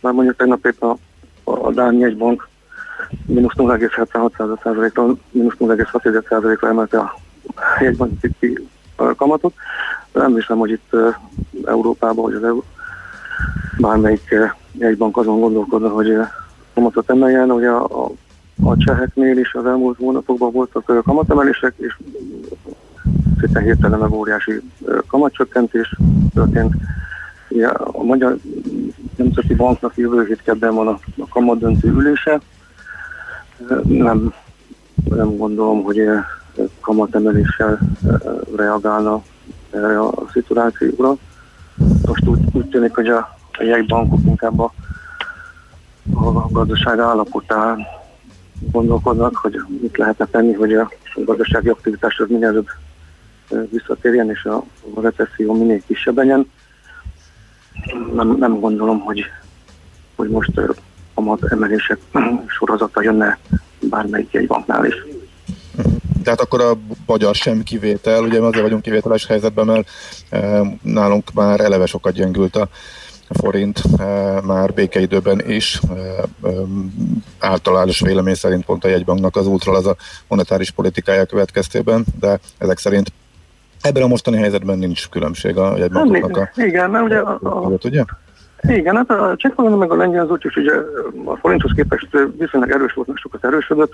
Már 0.00 0.12
mondjuk 0.12 0.36
tegnap 0.36 0.66
épp 0.66 0.82
a, 0.82 0.96
a 1.44 1.72
Dáni 1.72 2.04
egy 2.04 2.16
bank 2.16 2.48
mínusz 3.26 3.54
0,76%-ra, 3.56 5.16
mínusz 5.30 5.54
0,6%-ra 5.58 6.68
emelte 6.68 6.98
a 6.98 7.14
jegybanki 7.80 8.32
kamatot. 9.16 9.54
Nem 10.12 10.34
hiszem, 10.34 10.58
hogy 10.58 10.70
itt 10.70 10.96
Európában, 11.64 12.24
vagy 12.24 12.34
az 12.34 12.44
EU 12.44 12.62
bármelyik 13.78 14.34
jegybank 14.72 15.16
azon 15.16 15.40
gondolkodna, 15.40 15.88
hogy 15.88 16.16
kamatot 16.74 17.10
emeljen. 17.10 17.50
Ugye 17.50 17.68
a, 17.68 18.04
a, 18.04 18.10
a 18.62 18.76
cseheknél 18.76 19.38
is 19.38 19.54
az 19.54 19.66
elmúlt 19.66 19.98
hónapokban 19.98 20.52
voltak 20.52 21.02
kamatemelések, 21.04 21.74
és 21.76 21.98
szépen 23.40 23.62
hirtelen 23.62 23.98
meg 23.98 24.12
óriási 24.12 24.60
kamatcsökkentés 25.06 25.94
történt. 26.34 26.74
Ugye 27.48 27.66
a 27.68 28.02
Magyar 28.02 28.36
Nemzeti 29.16 29.54
Banknak 29.54 29.96
jövő 29.96 30.24
hét 30.24 30.42
kedden 30.42 30.74
van 30.74 30.88
a, 30.88 30.98
a 31.18 31.28
kamat 31.28 31.58
döntő 31.58 31.88
ülése. 31.88 32.40
Nem, 33.82 34.32
nem 35.04 35.36
gondolom, 35.36 35.82
hogy 35.82 36.02
kamatemeléssel 36.80 37.78
reagálna 38.56 39.22
erre 39.70 40.00
a 40.00 40.12
szituációra. 40.32 41.14
Most 42.06 42.26
úgy, 42.26 42.40
úgy 42.52 42.68
tűnik, 42.68 42.94
hogy 42.94 43.08
a, 43.08 43.18
a 43.52 43.62
jegybankok 43.62 44.20
inkább 44.26 44.60
a, 44.60 44.72
a 46.14 46.48
gazdaság 46.50 46.98
állapotán 46.98 47.86
gondolkodnak, 48.72 49.36
hogy 49.36 49.56
mit 49.80 49.96
lehetne 49.96 50.26
tenni, 50.26 50.52
hogy 50.52 50.72
a 50.72 50.90
gazdasági 51.14 51.68
aktivitás 51.68 52.18
az 52.18 52.28
minél 52.28 52.46
előbb 52.46 52.66
visszatérjen, 53.70 54.30
és 54.30 54.44
a, 54.44 54.64
recesszió 55.00 55.52
minél 55.52 55.80
kisebb 55.86 56.16
legyen. 56.16 56.50
Nem, 58.14 58.36
nem 58.36 58.60
gondolom, 58.60 59.00
hogy, 59.00 59.24
hogy 60.16 60.28
most 60.28 60.60
kamat 61.14 61.44
emelések 61.52 61.98
sorozata 62.58 63.02
jönne 63.02 63.38
bármelyik 63.80 64.32
jegybanknál 64.32 64.84
is. 64.84 64.94
Tehát 66.22 66.40
akkor 66.40 66.60
a 66.60 66.78
magyar 67.06 67.34
sem 67.34 67.62
kivétel, 67.62 68.22
ugye 68.22 68.40
azért 68.40 68.62
vagyunk 68.62 68.82
kivételes 68.82 69.26
helyzetben, 69.26 69.66
mert 69.66 69.88
e, 70.30 70.62
nálunk 70.82 71.32
már 71.32 71.60
eleve 71.60 71.86
sokat 71.86 72.12
gyengült 72.12 72.56
a 72.56 72.68
forint, 73.28 73.82
e, 73.98 74.04
már 74.40 74.72
békeidőben 74.74 75.50
is. 75.50 75.80
E, 75.90 75.94
e, 76.48 76.50
általános 77.38 78.00
vélemény 78.00 78.34
szerint 78.34 78.64
pont 78.64 78.84
a 78.84 78.88
jegybanknak 78.88 79.36
az 79.36 79.46
útról 79.46 79.76
az 79.76 79.86
a 79.86 79.96
monetáris 80.28 80.70
politikája 80.70 81.24
következtében, 81.24 82.04
de 82.20 82.40
ezek 82.58 82.78
szerint 82.78 83.12
ebben 83.80 84.02
a 84.02 84.06
mostani 84.06 84.36
helyzetben 84.36 84.78
nincs 84.78 85.08
különbség 85.08 85.56
a 85.56 85.76
jegybankoknak 85.76 86.36
a 86.36 86.62
igen, 86.62 86.90
mert 86.90 87.04
ugye 87.04 87.18
a, 87.18 87.38
a, 87.42 87.62
között, 87.62 87.84
ugye? 87.84 88.04
Igen, 88.62 88.96
hát 88.96 89.10
a 89.10 89.34
csekkvalóan 89.36 89.78
meg 89.78 89.90
a 89.90 89.96
lengyel 89.96 90.24
az 90.24 90.30
úgyis 90.30 90.56
ugye 90.56 90.72
a 91.24 91.36
forinthoz 91.36 91.72
képest 91.74 92.08
viszonylag 92.38 92.70
erős 92.70 92.92
volt, 92.92 93.08
meg 93.08 93.16
sokat 93.16 93.44
erősödött, 93.44 93.92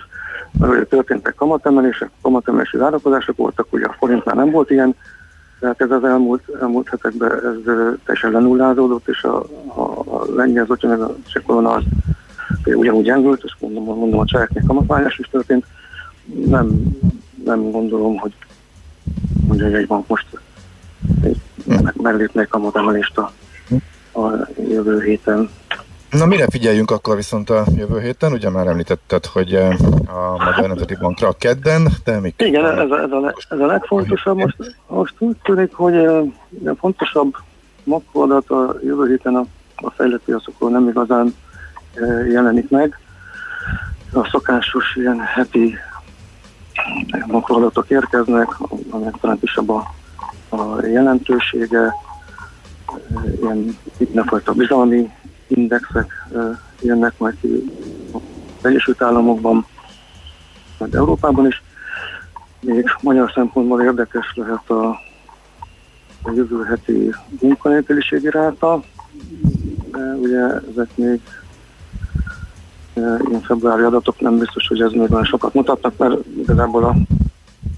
mert 0.59 0.73
ugye 0.73 0.85
történtek 0.85 1.35
kamatemelések, 1.35 2.11
kamatemelési 2.23 2.77
várakozások 2.77 3.37
voltak, 3.37 3.67
ugye 3.71 3.87
a 3.87 3.95
forintnál 3.99 4.35
nem 4.35 4.51
volt 4.51 4.71
ilyen, 4.71 4.95
tehát 5.61 5.81
ez 5.81 5.91
az 5.91 6.05
elmúlt, 6.05 6.43
elmúlt 6.61 6.89
hetekben 6.89 7.31
ez 7.31 7.73
teljesen 8.05 8.31
lenullázódott, 8.31 9.09
és 9.09 9.23
a, 9.23 9.45
a, 9.67 9.81
a 10.17 10.25
lengyel 10.35 10.67
az 10.69 10.79
meg 10.81 11.01
a 11.01 11.17
csekkvalóan 11.27 11.67
az 11.67 11.83
ugyanúgy 12.65 13.05
gyengült, 13.05 13.43
és 13.45 13.55
mondom, 13.61 13.85
mondom 13.85 14.21
a 14.21 14.25
cseheknek 14.25 14.65
kamatványás 14.67 15.19
is 15.19 15.29
történt. 15.31 15.67
Nem, 16.47 16.83
nem 17.45 17.71
gondolom, 17.71 18.17
hogy 18.17 18.33
mondja 19.47 19.67
egy 19.67 19.87
bank 19.87 20.07
most 20.07 20.27
meg- 21.67 22.01
meglépne 22.03 22.41
egy 22.41 22.49
kamatemelést 22.49 23.19
a, 23.19 23.33
a 24.21 24.49
jövő 24.69 25.03
héten. 25.03 25.51
Na 26.11 26.27
mire 26.27 26.47
figyeljünk 26.51 26.91
akkor 26.91 27.17
viszont 27.17 27.51
a 27.51 27.65
jövő 27.77 28.01
héten? 28.01 28.33
Ugye 28.33 28.51
már 28.51 28.67
említetted, 28.67 29.27
hogy 29.27 29.55
eh, 29.55 29.69
a 30.07 30.45
Magyar 30.45 30.69
Nemzeti 30.69 30.97
Bankra 31.01 31.29
a 31.29 31.35
kedden, 31.39 31.89
de 32.05 32.21
még 32.21 32.35
Igen, 32.37 32.65
ez 32.67 32.91
a, 32.91 33.03
ez 33.03 33.11
a, 33.11 33.35
ez 33.49 33.59
a 33.59 33.67
legfontosabb. 33.67 34.37
Most, 34.37 34.57
most 34.87 35.15
úgy 35.19 35.37
tűnik, 35.43 35.73
hogy 35.73 35.95
eh, 35.95 36.21
a 36.65 36.75
fontosabb 36.79 37.35
makroadat 37.85 38.51
a 38.51 38.77
jövő 38.85 39.09
héten 39.09 39.35
a, 39.35 39.45
a 39.75 39.91
fejlett 39.91 40.23
piacokról 40.25 40.71
nem 40.71 40.89
igazán 40.89 41.35
eh, 41.95 42.31
jelenik 42.31 42.71
meg. 42.71 42.99
A 44.13 44.29
szokásos 44.29 44.97
ilyen 44.97 45.21
heti 45.21 45.75
makroadatok 47.27 47.91
érkeznek, 47.91 48.49
aminek 48.91 49.15
talán 49.21 49.39
kisebb 49.39 49.69
a, 49.69 49.95
a 50.49 50.87
jelentősége, 50.87 51.95
ilyen 53.41 53.79
mindenfajta 53.99 54.53
bizalmi 54.53 55.11
indexek 55.47 56.29
jönnek 56.81 57.19
majd 57.19 57.35
ki 57.41 57.65
az 58.13 58.65
Egyesült 58.67 59.03
Államokban, 59.03 59.67
majd 60.79 60.95
Európában 60.95 61.47
is. 61.47 61.63
Még 62.61 62.85
magyar 63.01 63.31
szempontból 63.35 63.83
érdekes 63.83 64.33
lehet 64.35 64.71
a, 64.71 64.89
a 66.23 66.31
jövő 66.35 66.63
heti 66.65 67.15
munkanélküliségi 67.41 68.31
ráta. 68.31 68.83
De 69.91 69.99
ugye 69.99 70.41
ezek 70.71 70.89
még 70.95 71.21
ilyen 72.95 73.43
februári 73.43 73.83
adatok 73.83 74.21
nem 74.21 74.39
biztos, 74.39 74.67
hogy 74.69 74.81
ez 74.81 74.93
még 74.93 75.13
olyan 75.13 75.25
sokat 75.25 75.55
mutatnak, 75.55 75.97
mert 75.97 76.15
igazából 76.39 76.85
a, 76.85 76.97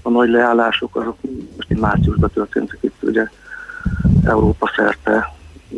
a 0.01 0.09
nagy 0.09 0.29
leállások 0.29 0.95
azok 0.95 1.17
most 1.55 1.71
így 1.71 1.79
márciusban 1.79 2.29
történtek 2.33 2.77
itt 2.81 2.95
ugye 3.01 3.27
Európa 4.23 4.71
szerte, 4.75 5.33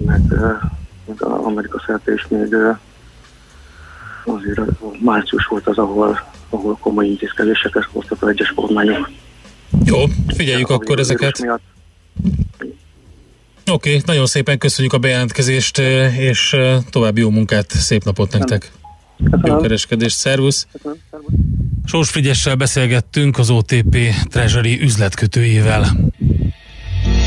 meg, 0.05 0.21
meg 1.05 1.23
a 1.23 1.45
Amerika 1.45 1.83
szerte 1.85 2.13
is 2.13 2.27
még 2.27 2.55
azért 4.25 4.57
a 4.57 4.73
március 4.99 5.45
volt 5.45 5.67
az, 5.67 5.77
ahol, 5.77 6.19
ahol 6.49 6.77
komoly 6.81 7.05
intézkedéseket 7.05 7.87
hoztak 7.91 8.21
az 8.21 8.27
egyes 8.27 8.53
kormányok. 8.55 9.09
Jó, 9.85 9.97
figyeljük 10.27 10.69
akkor 10.69 10.99
ezeket. 10.99 11.39
Miatt. 11.39 11.61
Oké, 13.71 13.89
okay, 13.89 14.01
nagyon 14.05 14.25
szépen 14.25 14.57
köszönjük 14.57 14.93
a 14.93 14.97
bejelentkezést, 14.97 15.77
és 16.17 16.55
további 16.89 17.21
jó 17.21 17.29
munkát, 17.29 17.71
szép 17.71 18.03
napot 18.03 18.31
nektek. 18.31 18.71
Jó 19.43 19.57
kereskedést, 19.57 20.17
szervusz! 20.17 20.67
Sós 21.85 22.09
Frigyessel 22.09 22.55
beszélgettünk 22.55 23.37
az 23.37 23.49
OTP 23.49 23.97
Treasury 24.29 24.81
üzletkötőjével. 24.81 26.11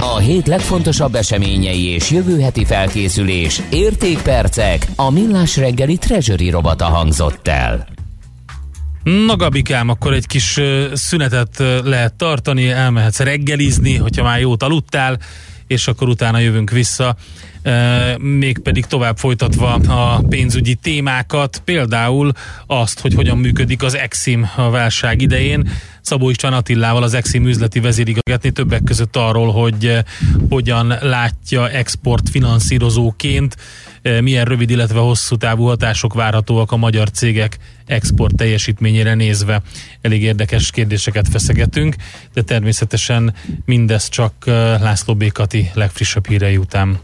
A 0.00 0.18
hét 0.18 0.46
legfontosabb 0.46 1.14
eseményei 1.14 1.84
és 1.84 2.10
jövő 2.10 2.40
heti 2.40 2.64
felkészülés, 2.64 3.60
értékpercek, 3.70 4.86
a 4.96 5.10
millás 5.10 5.56
reggeli 5.56 5.96
treasury 5.96 6.50
robata 6.50 6.84
hangzott 6.84 7.48
el. 7.48 7.86
Na 9.02 9.36
Gabikám, 9.36 9.88
akkor 9.88 10.12
egy 10.12 10.26
kis 10.26 10.60
szünetet 10.92 11.62
lehet 11.84 12.14
tartani, 12.14 12.68
elmehetsz 12.68 13.18
reggelizni, 13.18 13.96
hogyha 13.96 14.22
már 14.22 14.40
jót 14.40 14.62
aludtál, 14.62 15.18
és 15.70 15.88
akkor 15.88 16.08
utána 16.08 16.38
jövünk 16.38 16.70
vissza, 16.70 17.16
e, 17.62 18.16
mégpedig 18.18 18.86
tovább 18.86 19.18
folytatva 19.18 19.74
a 19.74 20.22
pénzügyi 20.28 20.74
témákat, 20.74 21.62
például 21.64 22.32
azt, 22.66 23.00
hogy 23.00 23.14
hogyan 23.14 23.38
működik 23.38 23.82
az 23.82 23.96
Exim 23.96 24.50
a 24.56 24.70
válság 24.70 25.20
idején. 25.20 25.68
Szabó 26.00 26.30
István 26.30 26.52
Attillával 26.52 27.02
az 27.02 27.14
Exim 27.14 27.46
üzleti 27.46 27.80
vezérigazgatni 27.80 28.50
többek 28.50 28.84
között 28.84 29.16
arról, 29.16 29.52
hogy 29.52 29.86
eh, 29.86 30.02
hogyan 30.48 30.94
látja 31.00 31.70
export 31.70 32.28
finanszírozóként, 32.28 33.56
eh, 33.56 33.64
milyen 34.02 34.44
rövid, 34.44 34.70
illetve 34.70 34.98
hosszú 34.98 35.36
távú 35.36 35.64
hatások 35.64 36.14
várhatóak 36.14 36.72
a 36.72 36.76
magyar 36.76 37.10
cégek 37.10 37.58
export 37.86 38.36
teljesítményére 38.36 39.14
nézve. 39.14 39.62
Elég 40.00 40.22
érdekes 40.22 40.70
kérdéseket 40.70 41.28
feszegetünk, 41.28 41.94
de 42.32 42.42
természetesen 42.42 43.34
mindez 43.64 44.08
csak 44.08 44.32
eh, 44.46 44.54
László 44.80 45.14
Békati 45.14 45.70
legfrissebb 45.74 46.26
hírei 46.26 46.56
után. 46.56 47.00